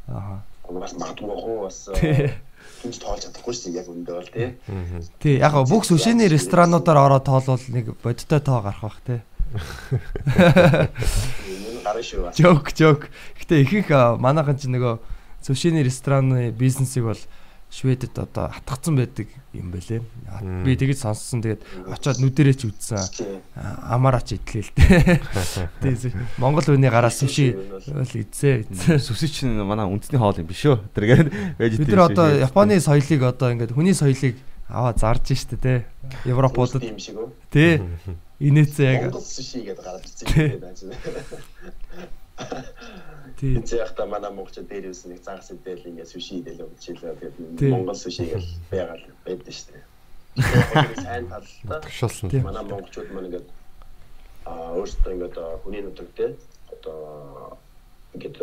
[0.09, 0.37] Ааха.
[0.71, 1.79] Бас магадгүй хоо бас
[2.85, 4.49] түнж тоолж чадахгүй шүү яг үндэ бол тий.
[5.19, 9.21] Тий, яг бүх сүшээний ресторануудаар ороод тоолвол нэг бодиттой тоо гарах бах тий.
[12.39, 13.09] Жок, жок.
[13.39, 14.99] Гэтэ ихэнх аа, манайхан ч нөгөө
[15.45, 17.23] сүшээний рестораны бизнесийг бол
[17.75, 19.29] Шведэд одоо хатгацсан байдаг
[19.61, 20.01] юм байлээ.
[20.65, 21.41] Би тэгэж сонссон.
[21.43, 22.99] Тэгээд очиод нүдэрээ ч үзсэн.
[23.15, 23.39] Тий.
[23.55, 26.13] А- Амаараа ч идлээ л дээ.
[26.43, 27.55] Монгол хүний гараас сүши
[27.91, 28.67] бол идсээ.
[28.99, 30.79] Сүсэ чинь манай үндэсний хоол юм биш үү?
[30.95, 31.29] Тэргээд
[31.79, 34.35] Бид нар одоо Японы соёлыг одоо ингээд хүний соёлыг
[34.69, 35.75] аваа зарж штэ те.
[36.25, 37.29] Европуудад юм шиг үү?
[37.53, 37.81] те.
[38.43, 40.75] Инээцээ яг Монгол суши гэдэг гараад ирсэн юм байна.
[43.39, 43.57] тий.
[43.59, 47.19] Эцэг ахта манай монголчууд дээр юусэн нэг загас идэл ингээд суши идэл өгчлээ.
[47.21, 49.85] Тэгээд монгол суши гэж байгаад байдаг шүү дээ.
[50.35, 51.81] Тэгэхээр сайн талтай.
[51.85, 52.31] Тгшуулсан.
[52.31, 52.41] Тий.
[52.41, 53.49] Манай монголчууд маань ингээд
[54.47, 56.19] аа өөрсдөө ингээд хүний нутагт
[56.75, 57.59] одоо
[58.15, 58.39] ингээд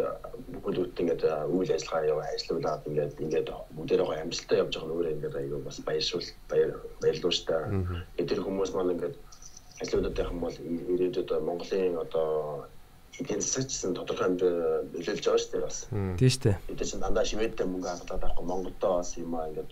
[0.64, 5.16] бүгд ингээд аа, үйл ажиллагаа яв ажиллуулад ингээд ингээд бүгдээрээ гоё амжилттай явж байгаа өөрөө
[5.16, 6.72] ингээд аягүй бас баяршуул баяр
[7.02, 7.62] баярлууштай.
[8.20, 9.16] Тэр хүмүүс маань ингээд
[9.82, 10.58] ажиллаулаад байх юм бол
[10.94, 12.28] ирээдүйд Монголын одоо
[13.24, 14.54] гэсэн тодорхой хэмжээ
[14.94, 15.78] нөлөөлж байгаа шүү дээ бас.
[16.18, 16.58] Тий штэ.
[16.68, 19.72] Бид чинь дандаа шивэдтэй мөнгө хадгалаад байхгүй Монголдоо бас юм аа ингээд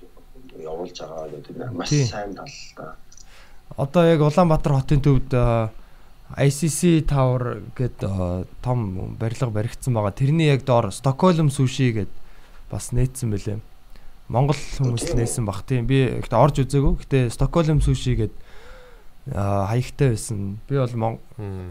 [0.59, 2.95] явуулж байгаа гэдэг нь маш сайн тал та.
[3.77, 5.69] Одоо яг Улаанбаатар хотын төвд а,
[6.37, 10.13] ICC Tower гэдэг а, том барилга баригдсан байгаа.
[10.13, 12.11] Тэрний яг доор Stockholm Sushi гэд
[12.69, 13.59] бас нээсэн бэлээ.
[14.29, 15.19] Монгол хүмүүс Тийм үү?
[15.21, 15.85] нээсэн бах тийм.
[15.89, 17.01] Би ихтэй орж үзээгүй.
[17.01, 18.48] Гэтэ Stockholm Sushi гэд а,
[19.33, 20.59] хаягтай байсан.
[20.67, 21.19] Би бол Мон-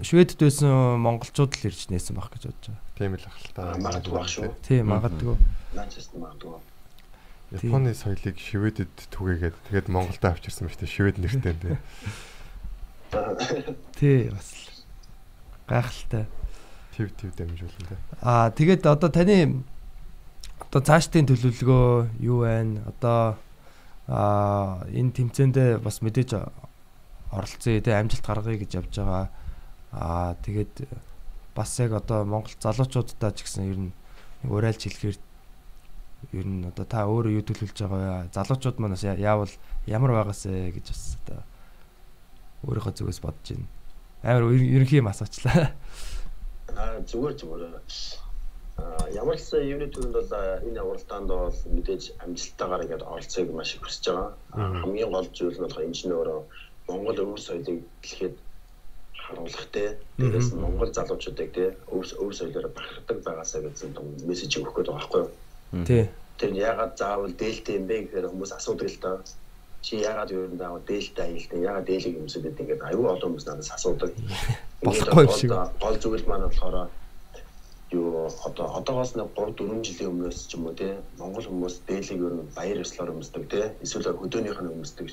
[0.03, 2.83] Шведэд байсан монголчууд л ирж нээсэн бах гэж бодож байгаа.
[2.99, 3.63] Тийм л ах л та.
[3.79, 4.51] Магадгүй байх шүү.
[4.63, 5.35] Тийм магадгүй.
[5.35, 6.59] Нь магадгүй.
[7.49, 11.77] Японы соёлыг Шведэд түгээгээд тэгээд Монголдо авчирсан мэт Швед нэртэй тий.
[13.99, 14.69] Тий бас л
[15.67, 16.27] гайхалтай.
[16.95, 17.99] Тв тв дамжуулна тий.
[18.21, 19.65] Аа тэгээд одоо таны
[20.61, 22.85] одоо цаашдын төлөвлөгөө юу байна?
[22.93, 23.41] Одоо
[24.09, 26.37] аа энэ тэмцээндээ бас мэдээж
[27.33, 29.29] оролцъё те амжилт гаргая гэж явж байгаа.
[29.93, 30.75] Аа тэгээд
[31.55, 33.93] бас яг одоо Монгол залуучуудаа ч гэсэн ер нь
[34.47, 35.19] урайлж хэлэхээр
[36.33, 38.35] ер нь одоо та өөрөө юу төлөвлөж байгаа вэ?
[38.35, 39.51] Залуучууд манаас яавал
[39.87, 41.41] ямар байгаасэ гэж бас одоо
[42.67, 43.67] өөрийнхөө зүгээс бодож байна.
[44.23, 45.73] Амар ер- ерөнхий юм асуучлаа.
[46.79, 47.75] Аа зүгээр зүгээр.
[48.79, 50.33] Аа ямар ч юуны төрөнд бол
[50.69, 54.31] энэ уралдаанд бол мэдээж амжилттайгаар ингээд оролцоог маш их хүсэж байгаа.
[54.55, 56.41] Аа, Хамгийн гол зүйл нь болохоор өөрөө
[56.89, 58.37] Монгол өвөр соёлыг дэлхийд
[59.29, 64.53] харуулах те дээрээс нь Монгол залуучуудыг те өв өв соёлоор бахархдаг байгаасаа гэсэн том мессеж
[64.57, 65.85] өгөх гээд байгаа байхгүй юу.
[65.85, 66.05] Тий.
[66.39, 69.17] Тэр нь ягаад заавал дээлтэй юм бэ гэхээр хүмүүс асуудаг л даа.
[69.85, 73.71] Чи ягаад юу юм заавал дээлтэй аялдаг ягаад дээлийг юмсэд ингээд аюу олон хүмүүс надаас
[73.77, 74.11] асуудаг.
[74.87, 75.51] Болохгүй юм шиг.
[75.83, 76.89] Гол- зүйл маань болохоор
[77.93, 82.21] юу одоо одоогоос нэг 3 4 жилийн өмнөөс ч юм уу те Монгол хүмүүс дээлийг
[82.21, 85.09] ер нь баяр ёслоор өмсдөг те эсвэл хөдөөнийх нь өмсдөг.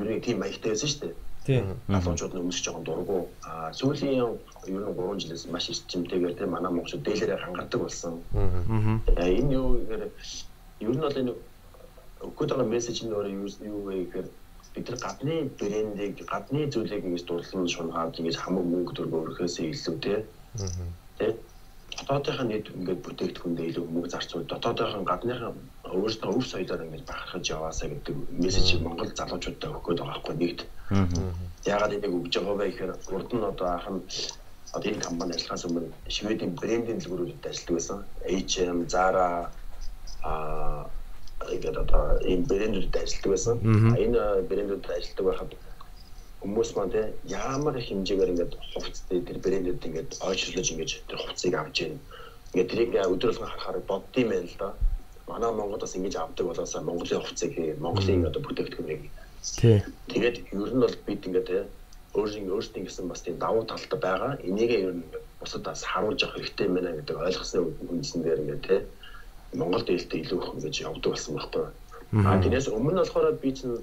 [0.00, 1.14] Ер нь тийм маягтай байсан шүү дээ
[1.46, 1.62] Тий.
[1.88, 3.18] залуучууд нь өмсөж жоохон дургу.
[3.48, 8.14] Аа сүүлийн ер нь 3 жилээс маш эрчимтэйгээр тийм манай монголчууд дээлээрээ хангардаг болсон.
[8.36, 9.00] Аа.
[9.20, 10.04] Аа энэ юу гэхээр
[10.84, 11.32] ер нь бол энэ
[12.26, 13.32] өгөхөд байгаа мессеж нь өөрөө
[13.72, 14.28] юу вэ гэхээр
[14.74, 19.96] бид нар гадны брэндийг гадны зүйлийг ингэж дурлан шунгаад ингэж хамаг мөнгө төгрөгөөр өрөхөөсөө илүү
[20.04, 20.22] тийм
[21.18, 21.34] тийм
[21.98, 25.52] дотоодынхаа нийт ингээд бүтээгдэхүүндээ илүү мөнгө зарцуул дотоодынхаа гадныхаа
[25.98, 30.60] өөрсдөө өв соёлоор ингэж бахархаж яваасаа гэдэг мессежийг Монгол залуучуудад өгөх гээд байгаа байхгүй нэгт
[31.70, 34.02] яагаад энийг өгж байгаа вэ гэхээр урд нь одоо анх нь
[34.76, 37.98] одоо энэ компани ажиллахаас өмнө Шведийн брендинг дэлгүүрүүдэд ажилладаг байсан.
[38.26, 39.50] H&M, Zara
[40.22, 40.86] а
[41.54, 43.56] ингээд одоо энэ брэндүүдэд ажилладаг байсан.
[44.04, 45.52] Энэ брэндүүдэд ажилладаг байхад
[46.40, 51.76] хүмүүс маань те ямар хэмжээгээр ингээд хувцстай тэр брэндүүд ингээд ойчлож ингээд тэр хувцсыг авч
[51.84, 51.96] ийн.
[52.52, 54.68] Ингээд тэрийг өдрөлгөн харахаар боддсон юм байна л да.
[55.30, 59.02] Манай Монголд бас ингэж авдаг болоосаа Монголын хувцсыг Монголын одоо бүтээгдэхүүнийг
[59.42, 59.82] Тий.
[60.12, 61.64] Тэгээд ер нь бол бид ингээд те
[62.12, 64.36] өөрийн өөрсдийн гэсэн бас тийм давуу талтай байгаа.
[64.44, 65.04] Энийг ер нь
[65.40, 68.76] бусад бас харуулж авах хэрэгтэй юм байна гэдэг ойлгосны үндсэн дээр ингээд те
[69.56, 71.66] Монгол дээлтэй илүү их ингэж явдаг болсон байхгүй.
[72.28, 73.80] А тэрнээс өмнө болохоор би чинь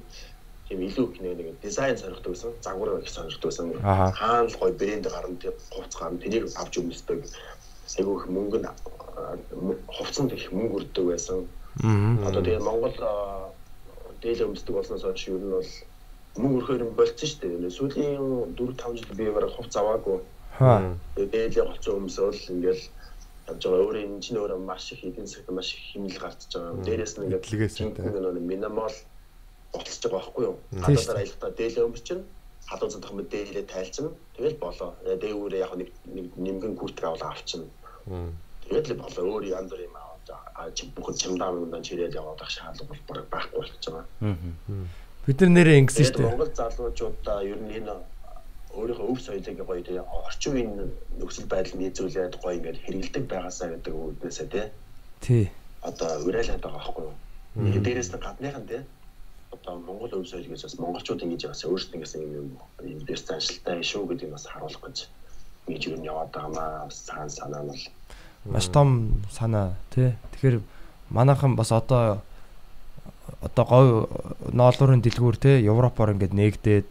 [0.69, 2.51] тийм илүү их нэг дизайн сонирхдаг байсан.
[2.61, 3.73] Загвар их сонирхдаг байсан.
[3.81, 5.37] Хаана л гоё брэнд гарна
[5.73, 7.25] хувц гарна тэрийг авч өмсдөг.
[7.97, 8.61] Айгу их мөнгө
[9.17, 11.47] нь хувцсанд их мөнгө өрдөг байсан.
[11.83, 12.29] Аа.
[12.29, 12.95] Одоо тэгээ Монгол
[14.21, 15.71] дээлээ өмсдөг болсноос хойш ер нь бол
[16.37, 17.75] мөнгө өрхөөр юм болцсон шүү дээ.
[17.77, 18.21] Сүүлийн
[18.57, 20.19] 4 5 жил би бараг хувц аваагүй.
[21.15, 22.83] Тэгээ дээлээ голцоо өмсөөл ингээл
[23.47, 23.83] явж байгаа.
[23.85, 26.85] Өөрөө энэ чинь өөрөө маш их эдийн засагт маш их хэмнэл гарч байгаа.
[26.85, 27.45] Дээрээс нь ингээд
[28.37, 28.97] нэг минимал
[29.73, 30.55] болцож байгаа байхгүй юу?
[30.73, 32.19] Гадаадаар аялахдаа дээлээ өмсчин
[32.67, 34.89] халуун цантах мэд дээлээ тайлчин тэгэл болоо.
[35.05, 35.89] Дээгүүрээ яг нэг
[36.35, 37.69] нэмгэн күртэг аваад авчин.
[38.67, 40.27] Тэгээд л болоо өөр янз бүр юм аваад
[40.59, 44.05] а чи бүхэн чамдаа мөндан чирээд яваад ах шаардлага бол бараг байхгүй болчихж байгаа.
[45.25, 46.27] Бид нар нэрээ ингэсэн шүү дээ.
[46.27, 47.95] Монгол залуучуудаа ер нь энэ
[48.77, 50.71] өөрийнхөө өв соёлыг гоё тийм орчин үеийн
[51.19, 54.65] нөхцөл байдал нийцүүлээд гоё ингээд хэрэгэлдэг байгаасаа гэдэг үгнээсээ тий
[55.25, 55.43] Тий.
[55.81, 57.15] одоо уриалаад байгаа байхгүй юу.
[57.57, 58.81] Тэгээд дээрээс нь гадныхан тий
[59.55, 62.47] одоо Монгол өв соёл гэж бас монголчууд ингэж бас өөрсдөө гэсэн юм
[62.83, 64.97] юм дэс заншилтай шүү гэдгийг бас харуулах гэж
[65.67, 67.83] ингэж юу нь яваад байгаамаа бас цаан санаа нь бол
[68.51, 70.15] Маш том санаа тий.
[70.31, 70.61] Тэгэхээр
[71.09, 72.21] манайхан бас одоо
[73.41, 76.89] одоо говь ноолуурын дэлгүүр тий Европоор ингээд нээгдээд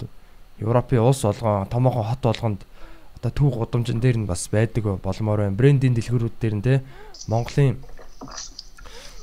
[0.60, 2.60] Европын улс болгон томоохон хот болгонд
[3.16, 5.56] одоо төв гудамжин дээр нь бас байдаг болмоор байна.
[5.56, 6.78] Брендинг дэлгүүрүүд дээр нь тий
[7.28, 7.80] Монголын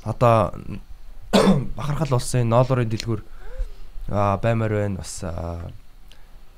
[0.04, 0.54] одоо
[1.78, 3.22] бахархал улсын ноолуурын дэлгүүр
[4.10, 5.24] аа баймаар байна бас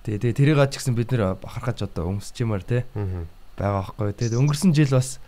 [0.03, 2.81] тий тий тэрийг ач гэсэн бид нэр бахархаж одоо өмсчимээр тий
[3.55, 4.13] байгаа байхгүй.
[4.15, 5.19] Тэгээд өнгөрсөн жил бас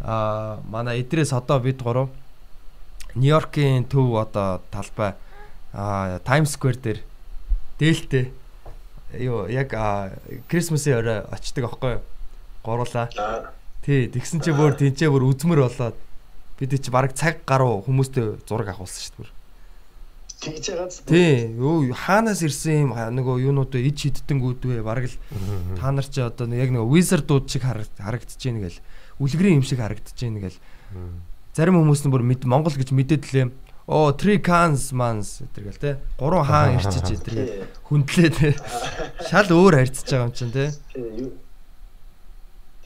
[0.00, 2.08] аа манай эдрээс одоо бид гурав
[3.14, 5.14] Нью-Йоркийн төв одоо талбай
[5.72, 6.98] аа Times Square дээр
[7.80, 8.32] дээлтэй
[9.20, 9.72] юу яг
[10.48, 12.02] Крисмсийн орой очдөг аахгүй юу?
[12.64, 13.08] Гурлаа.
[13.16, 13.52] аа
[13.86, 15.94] Тий, тэгсэн чи бүр тэнцээ бүр үзмэр болоод
[16.58, 19.32] бид чи баг цаг гаруй хүмүүстэй зураг авахулсан шүү дээ.
[20.42, 21.00] тэгж байгаа зү.
[21.06, 24.82] Тий, юу хаанаас ирсэн юм нөгөө юунуудаа иж хиддэнгүүд вэ?
[24.82, 25.16] Бараг л
[25.78, 28.80] та нар чи одоо яг нөгөө wizardууд шиг хараг- харагдаж байна гэл.
[29.20, 30.60] Үлгэрийн юм шиг харагдаж байна гэл.
[31.56, 33.48] Зарим хүмүүс нь бүр мэд Монгол гэж мэдээд лээ.
[33.86, 35.90] Оо, three cans mans гэдэг гэл те.
[36.18, 37.16] Гурван хаан ирчиж Тий.
[37.16, 38.48] гэдэг хүндлээ те.
[39.30, 40.74] Шал өөр харьцаж байгаа юм чинь те.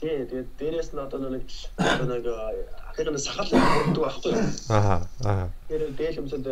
[0.01, 2.25] Тий, тэгээд дээрээс нь одоо нэг нэг
[2.93, 4.45] ахын сахал хүрдэг байхгүй юу?
[4.69, 5.09] Аха.
[5.25, 5.49] Аха.
[5.69, 6.45] Тэр дээл өмсөд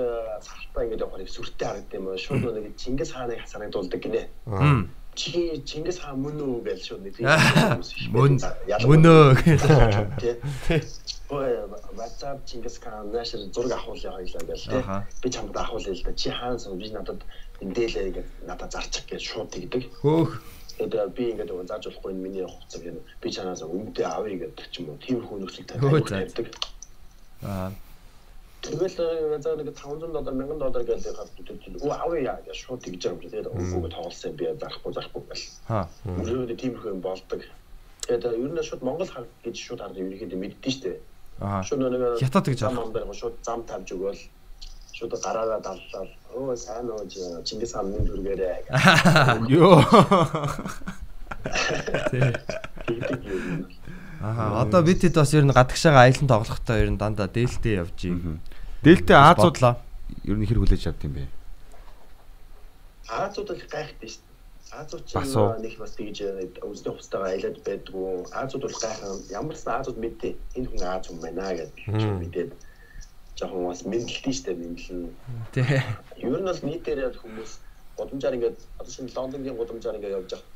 [0.45, 2.17] сахалтаа ингэж явахаар их сүртэй харагдсан юм аа.
[2.17, 4.29] Шууд нэг Чингис хааныг санагдуулдаг гинэ.
[4.49, 4.89] Хм.
[5.19, 7.19] Чи Чингис хаан мөн үү гэж шууд нэг
[8.15, 8.39] Мөн.
[10.23, 10.35] Тий.
[11.29, 11.51] Ой,
[11.99, 14.83] WhatsApp Чингис хаан наашир зураг авахуулъя хоёлаа гэж тий.
[15.23, 16.15] Би чамд авахуулъя л да.
[16.15, 17.21] Чи хаан сан би надад
[17.61, 19.91] энэ дээлээ гэж надад зарчих гэж шууд тэгдэг.
[20.01, 20.39] Хөөх.
[20.79, 23.03] Тэгээд би ингээд зааж болохгүй энэ миний хувцас гэнэ.
[23.19, 25.03] Би чанаас өмнөдөө авъя гэдэг ч юм уу.
[25.03, 26.23] Тиймэрхүү нөхцөлтэй Өө, за.
[26.23, 26.47] тавьдаг.
[27.43, 27.71] Аа.
[28.59, 31.31] Тэгэл за нэг 500 доллар 1000 доллар гэдэг хад
[31.79, 33.29] өө авъя гэж шууд тэгж байгаа юм чи.
[33.31, 35.45] Тэгээд өнгөөгөө тоглосон би зарахгүй зарахгүй гэл.
[35.71, 35.89] Ха.
[36.05, 37.41] Өөрөөдөө тиймэрхүү юм болдог.
[38.09, 40.91] Тэгээд ер нь шууд Монгол хар гэж шууд хараад ерөнхийдөө мэддэн штэ.
[41.39, 41.63] Аа.
[41.63, 42.87] Шууд нэг Хятад гэж зам харах.
[42.91, 44.21] амбар шууд зам тавьж өгөөл
[44.99, 46.11] шууд гараараа даллал.
[46.35, 48.67] Өө сайн уу чи- Чингис хаан минь дүргээрээ.
[49.55, 49.79] Йоо.
[52.87, 53.67] Тэгдэг юм.
[54.21, 54.67] Аха.
[54.67, 58.41] Одоо бид хэд бас ер нь гадагшаага аялан тоглохдоо ер нь дандаа дээлтэй явж юм.
[58.83, 59.75] Дээлтэй Азууд бодлоо.
[60.23, 61.27] ер нь хэр хүлээж авд юм бэ?
[63.11, 64.79] Азууд л гайхдаг шүү дээ.
[64.79, 66.19] Азууд ч нэг бас тэгж
[66.63, 68.31] өзний хувцастайгаа аялаад байдгүй.
[68.31, 70.33] Азууд бол гайхан ямар ч Азууд мэдээ.
[70.55, 71.75] Энэ хүн Аз хүн байна гэдэг
[72.23, 72.51] мэдээд
[73.35, 75.03] жоохон бас мэдлэлтэй шүү дээ мэдлэн.
[75.51, 75.83] Тий.
[76.23, 77.53] Ер нь бол нийтээр хүмүүс
[77.99, 80.47] гудамжаар ингээд одоо шинэ Лондонгийн гудамжаар ингээд явж байгаа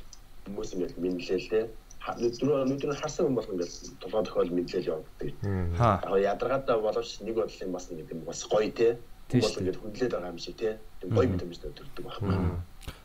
[0.46, 1.66] хүмүүс ингээд мэдлээ л дээ.
[2.02, 3.72] Өдрөө өдрөө харсан хүн бол ингээд
[4.02, 5.30] тулгаа тохиол мэдлэл явагддаг.
[5.78, 8.98] Яг ядаргаатай боловч нэг бодлын бас нэг юм бас гоё те.
[9.30, 10.78] Тийм Бол ингээд хүнлээд байгаа юм шиг те.
[11.06, 12.34] Гоё мэдрэмж төрдөг байхгүй.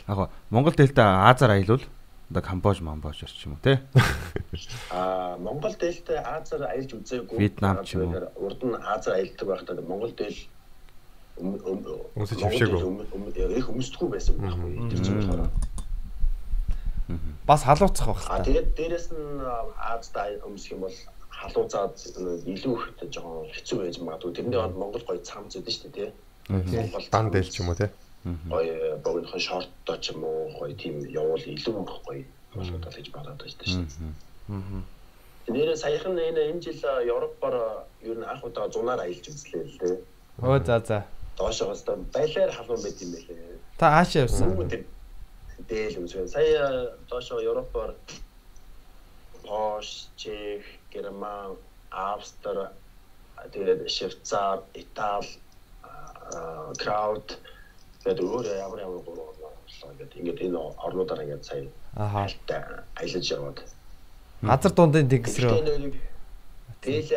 [0.10, 1.86] Яг Монгол дээлтэй Азаар аялвал
[2.30, 3.80] одоо Камбож, Мамбож ч юм уу те.
[4.92, 7.38] Аа Монгол дээлтэй Азаар аялж үзээгүй.
[7.38, 8.34] Вьетнам ч юм уу.
[8.36, 10.42] Урд нь Азаар аялдаг байхдаа Монгол дээл
[11.38, 13.58] Өмсөж хөвшөөгөө.
[13.62, 14.90] их өмсдөггүй байсан байхгүй.
[14.90, 15.46] Тэр чинь болохоор.
[17.48, 19.40] Бас халууцах байх А тэгээд дээрэс нь
[19.80, 20.98] Аазда өмсөх юм бол
[21.32, 21.96] халуузаад
[22.44, 24.32] илүү их жоохон хэцүү байж магадгүй.
[24.36, 26.12] Тэрний хонд Монгол гоё өгдөн шүү дээ тий.
[26.52, 27.88] Монгол Дан дээл ч юм уу те.
[28.52, 33.40] гоё богинохон шорттой ч юм уу гоё тийм явуул илүү гоё болох тал гэж бодоод
[33.40, 34.84] байна шүү дээ.
[35.48, 39.98] Нэрээ саяхан энэ энэ жил Европоор ер нь анх удаа зунаар аялж үзлээ л дээ.
[40.44, 41.00] Өө за за.
[41.40, 43.56] Доошоос та байлаар халуун байт юм байлээ.
[43.80, 44.52] Та хаашаа явсан?
[45.58, 46.30] Дээл шиг.
[46.30, 47.96] Сая доошоо Европоор
[49.44, 51.58] Польш, Чех, Герман,
[51.92, 52.68] Австри,
[53.52, 55.28] тэгээд Швейцар, Итали,
[55.84, 57.38] аа, Крауд
[58.04, 63.60] тэгээд өөр ямар ямар гурван орлоо ингээд ингээд энэ орнуудаар ингээд сая хальтаа аялаж яваад.
[64.42, 65.94] Газар дундын тэнгис рүү.
[66.82, 67.12] Дээл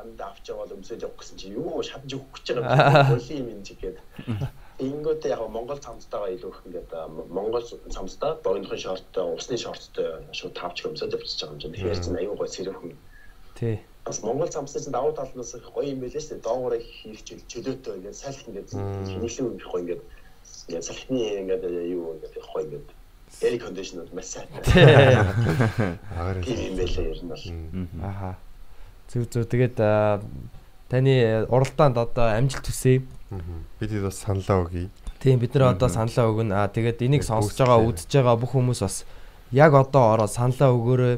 [0.00, 3.62] амд авч яваад өмсөж явах гэсэн чи юу шатж өгөх гэж байгаа юм боли юм
[3.62, 3.96] чигээд.
[4.82, 6.90] Ингүүтээ яг Монгол цамцтайгаа илүү их ингээд
[7.30, 11.74] Монгол цамцтай богинохон шорттой, усны шорттой шууд тавч өмсөж явчихж байгаа юм чинь.
[11.78, 12.96] Тэгэхээр чинь аюу гой сэрхэн.
[13.54, 13.78] Тий.
[14.02, 16.42] Бас Монгол цамцтай чинь давуу талнаас их гоё юм байлээ шүү дээ.
[16.42, 20.02] Доогоороо хийрчил чөлөөтэй ингээд салхи ингээд хинэлэн их гоё ингээд
[20.66, 21.62] ингээд салхины ингээд
[21.94, 22.86] юу ингээд их гоё ингээд
[23.46, 24.58] air conditioner маш сайтай.
[26.18, 27.44] Агаар юм байлээ ер нь бол.
[28.02, 28.34] Аха.
[29.06, 29.78] Зүг зүг тэгээд
[30.90, 31.14] таны
[31.46, 33.06] уралдаанд одоо амжилт хүсье.
[33.30, 34.88] Бид хэд бас саналаа өгье.
[35.20, 36.52] Тийм бид нэр одоо саналаа өгнө.
[36.54, 39.04] Аа тэгээд энийг сонсож байгаа, үзэж байгаа бүх хүмүүс бас
[39.52, 41.16] яг одоо ороод саналаа өгөөрэй.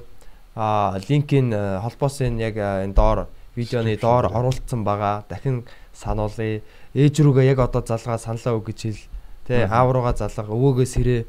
[0.57, 3.27] Аа линкийн аа, холбоосын яг аа, энэ доор
[3.57, 5.27] видеоны доор оруулсан байгаа.
[5.29, 6.63] Дахин сануулъя.
[6.95, 9.05] Ээж рүүгээ яг одоо залгаа саналаа өг гэж хэл.
[9.47, 11.27] Тэ аав руугаа залгаа өвөөгөөс хэрэг.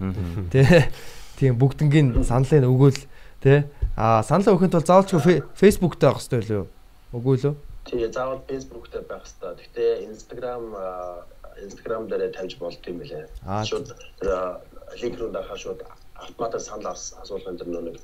[0.53, 0.89] Тэ
[1.37, 2.99] тийм бүгднгийн саналыг өгөөл
[3.41, 6.65] тэ а саналаа өгөхөнд бол заавалчгүй Facebook дээр авах хэрэгтэй лөө
[7.13, 7.53] үгүй лөө
[7.87, 9.55] Тэгээ заавал Facebook дээр байх хэрэгтэй.
[9.63, 11.23] Гэхдээ Instagram аа,
[11.63, 13.25] Instagram дээр тавьж болт юм билээ.
[13.47, 13.95] Аа, Шууд
[14.27, 14.59] аа,
[15.01, 15.79] линк руу дахаа шууд
[16.15, 17.97] автоматар санал ас- асуулгын тэр нэг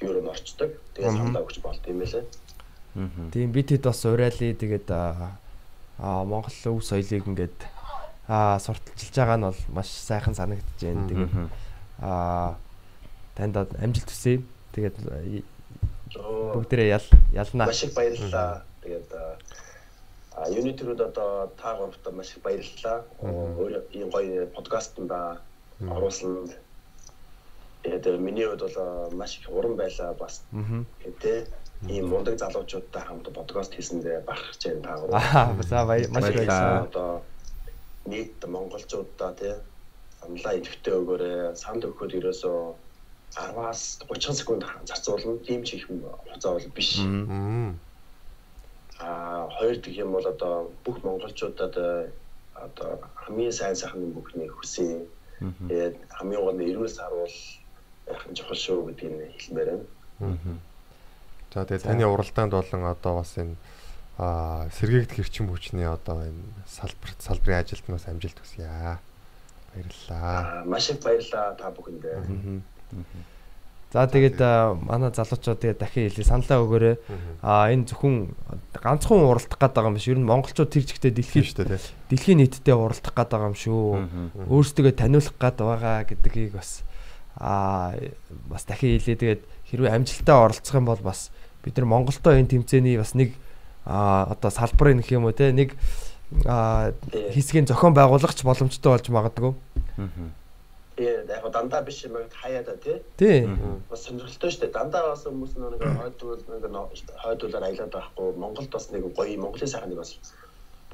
[0.00, 0.70] юу руу орчдөг.
[0.94, 2.24] Тэгээ саналаа өгч болт юм билээ.
[3.34, 5.36] тийм бид хэд бас урайлаа тэгээд а
[5.98, 7.58] а, Монгол өв соёлыг ингээд
[8.28, 11.32] а сурталчилж байгаа нь бол маш сайхан санагдаж байна тэгээд
[12.02, 12.54] а
[13.36, 14.42] танд амжилт хүсье
[14.74, 14.96] тэгээд
[16.14, 18.64] бүгдээрээ ял ялнаа Маш их баярлалаа.
[18.88, 19.12] Тэгээд
[20.38, 23.04] а Unity руу одоо та гуравтаа маш их баярлалаа.
[23.20, 25.40] Өөр ийм гоё подкаст ба
[25.80, 26.48] оруулсан.
[27.82, 30.44] Тэгээд миний хувьд бол маш их уран байлаа бас.
[31.20, 31.44] Тэ
[31.88, 36.82] ийм мундаг залуучуудтай хамт подкаст хийсэндээ бахарч जैन та аа за баяр маш их Баярлалаа.
[36.88, 37.22] Одоо
[38.06, 39.54] нийт монголчуудаа тий
[40.20, 41.56] саналаа идэвхтэй өгөөрэй.
[41.56, 42.58] Санд өгөхөд ерөөсөө
[43.36, 45.36] 10-аас 30 секунд зарцуулна.
[45.44, 47.02] Тийм ч их хугацаа бол биш.
[47.02, 47.74] Аа
[49.56, 52.10] хоёр дэх юм бол одоо бүх монголчуудад э,
[52.54, 55.06] одоо хамгийн сайн сайхан бүхнийг хүсье.
[55.40, 57.36] Тэгээд хамгийн гол нь эрүүл сарвал
[58.10, 59.68] яхан чухал шүү гэдгийг хэлмээр
[60.18, 60.58] байна.
[61.54, 63.54] За тэгээ таны уралдаанд болон одоо бас энэ
[64.18, 68.66] аа сэргээгдэх эрчим хүчний одоо энэ салбар салбарын ажилд бас амжилт хүсье.
[69.70, 70.34] Баярлалаа.
[70.42, 72.18] Аа маш их баярлалаа та бүхэндээ.
[73.88, 74.36] За тэгээд
[74.84, 76.96] манай залуучууд тэгээд дахин хэлээ саналаа өгөөрэй.
[77.40, 78.36] А энэ зөвхөн
[78.76, 80.08] ганцхан уралдах гээд байгаа юм биш.
[80.12, 81.80] Ер нь монголчууд тэр чигтээ Тийм дэлхийд шүү дээ.
[82.12, 83.80] дэлхийн нийтэд уралдах гээд байгаа юм шүү.
[84.44, 86.84] Өөрсдөө таниулах гээд байгаа гэдгийг бас
[87.40, 87.96] а
[88.44, 89.40] бас дахин хэлээ.
[89.40, 89.42] Тэгээд
[89.72, 91.32] хэрвээ амжилттай оролцох юм бол бас
[91.64, 93.32] бид нар Монголдоо энэ тэмцээний бас нэг
[93.88, 95.72] а одоо салбарын нөх юм уу те нэг
[96.44, 96.92] а
[97.32, 99.56] хэсгийн зохион байгуулагч боломжтой болж магадгүй.
[100.98, 102.98] Яг дандаа биш юм яг хаяа да тий.
[103.16, 103.46] Тий.
[103.90, 104.74] бас сонирхолтой шүү дээ.
[104.74, 106.64] Дандаа бас хүмүүс нэг хойдвол нэг
[107.22, 108.36] хойдволоор аялаад байхгүй.
[108.36, 110.16] Монголд бас нэг гоё Монголын сайхан нэг бас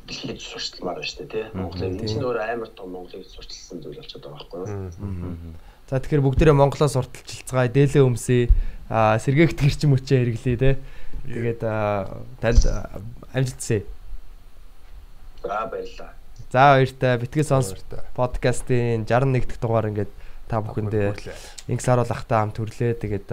[0.06, 1.44] дэлхийд сурталмаар байна шүү дээ тий.
[1.54, 5.56] Монголын энэ чинь өөр амар том Монголыг сурталсан зүйл болчиход байгаа байхгүй юу?
[5.88, 8.48] За тэгэхээр бүгдээрээ Монголоос урталчилцгаая, дээлээ өмсөе.
[8.88, 10.70] Аа сэргээгт гэрч мөчөө хэрэглэе те.
[11.28, 13.00] Тэгээд аа, танд аа,
[13.32, 13.84] амжилт хүсье.
[15.44, 16.12] За баярлалаа.
[16.54, 17.18] За баяртай.
[17.18, 17.74] Битгий сонс
[18.14, 20.12] подкастын 61 дахь дугаар ингээд
[20.46, 21.18] та бүхэндээ
[21.66, 22.94] Инкс харуул ахтай хамт төрлөө.
[22.94, 23.26] Тэгээд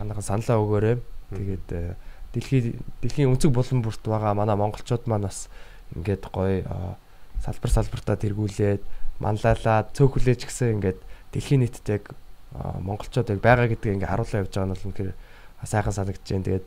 [0.00, 0.96] манайхан саналаа өгөөрэй.
[1.36, 1.92] Тэгээд аа,
[2.32, 5.52] дэлхий дэлхийн өнцөг булан бүрт байгаа манай монголчууд маань бас
[5.92, 6.64] ингээд гоё
[7.44, 8.80] салбар салбартаа тэргүүлээд
[9.20, 11.04] манлайлаад цөөхөлөөч гэсэн ингээд
[11.36, 12.16] дэлхийн нийтэд яг
[12.80, 15.12] монголчууд яг байгаа гэдгийг ингээд харуулсан явж байгаа нь бол үнэхээр
[15.68, 16.48] сайхан санагдаж байна.
[16.48, 16.66] Тэгээд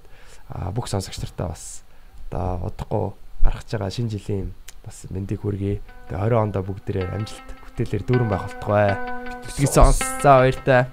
[0.77, 1.81] бүх сонсогч нартаа бас
[2.29, 3.05] одоо удахгүй
[3.41, 4.53] гаргаж байгаа шинэ жилийн
[4.87, 5.83] бас мэндийг хүргэе.
[6.07, 8.95] Тэгээ 20 онд бүгдээрээ амжилт бүтээлээр дүүрэн байх болтугай.
[9.43, 9.99] Битгий сонс.
[10.23, 10.87] За баяртай.